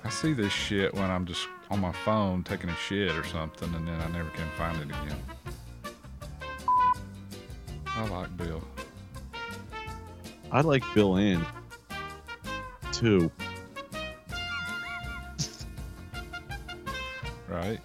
[0.05, 3.73] I see this shit when I'm just on my phone taking a shit or something,
[3.73, 5.17] and then I never can find it again.
[7.87, 8.63] I like Bill.
[10.51, 11.43] I like Bill and
[12.91, 13.31] too.
[17.49, 17.79] Right?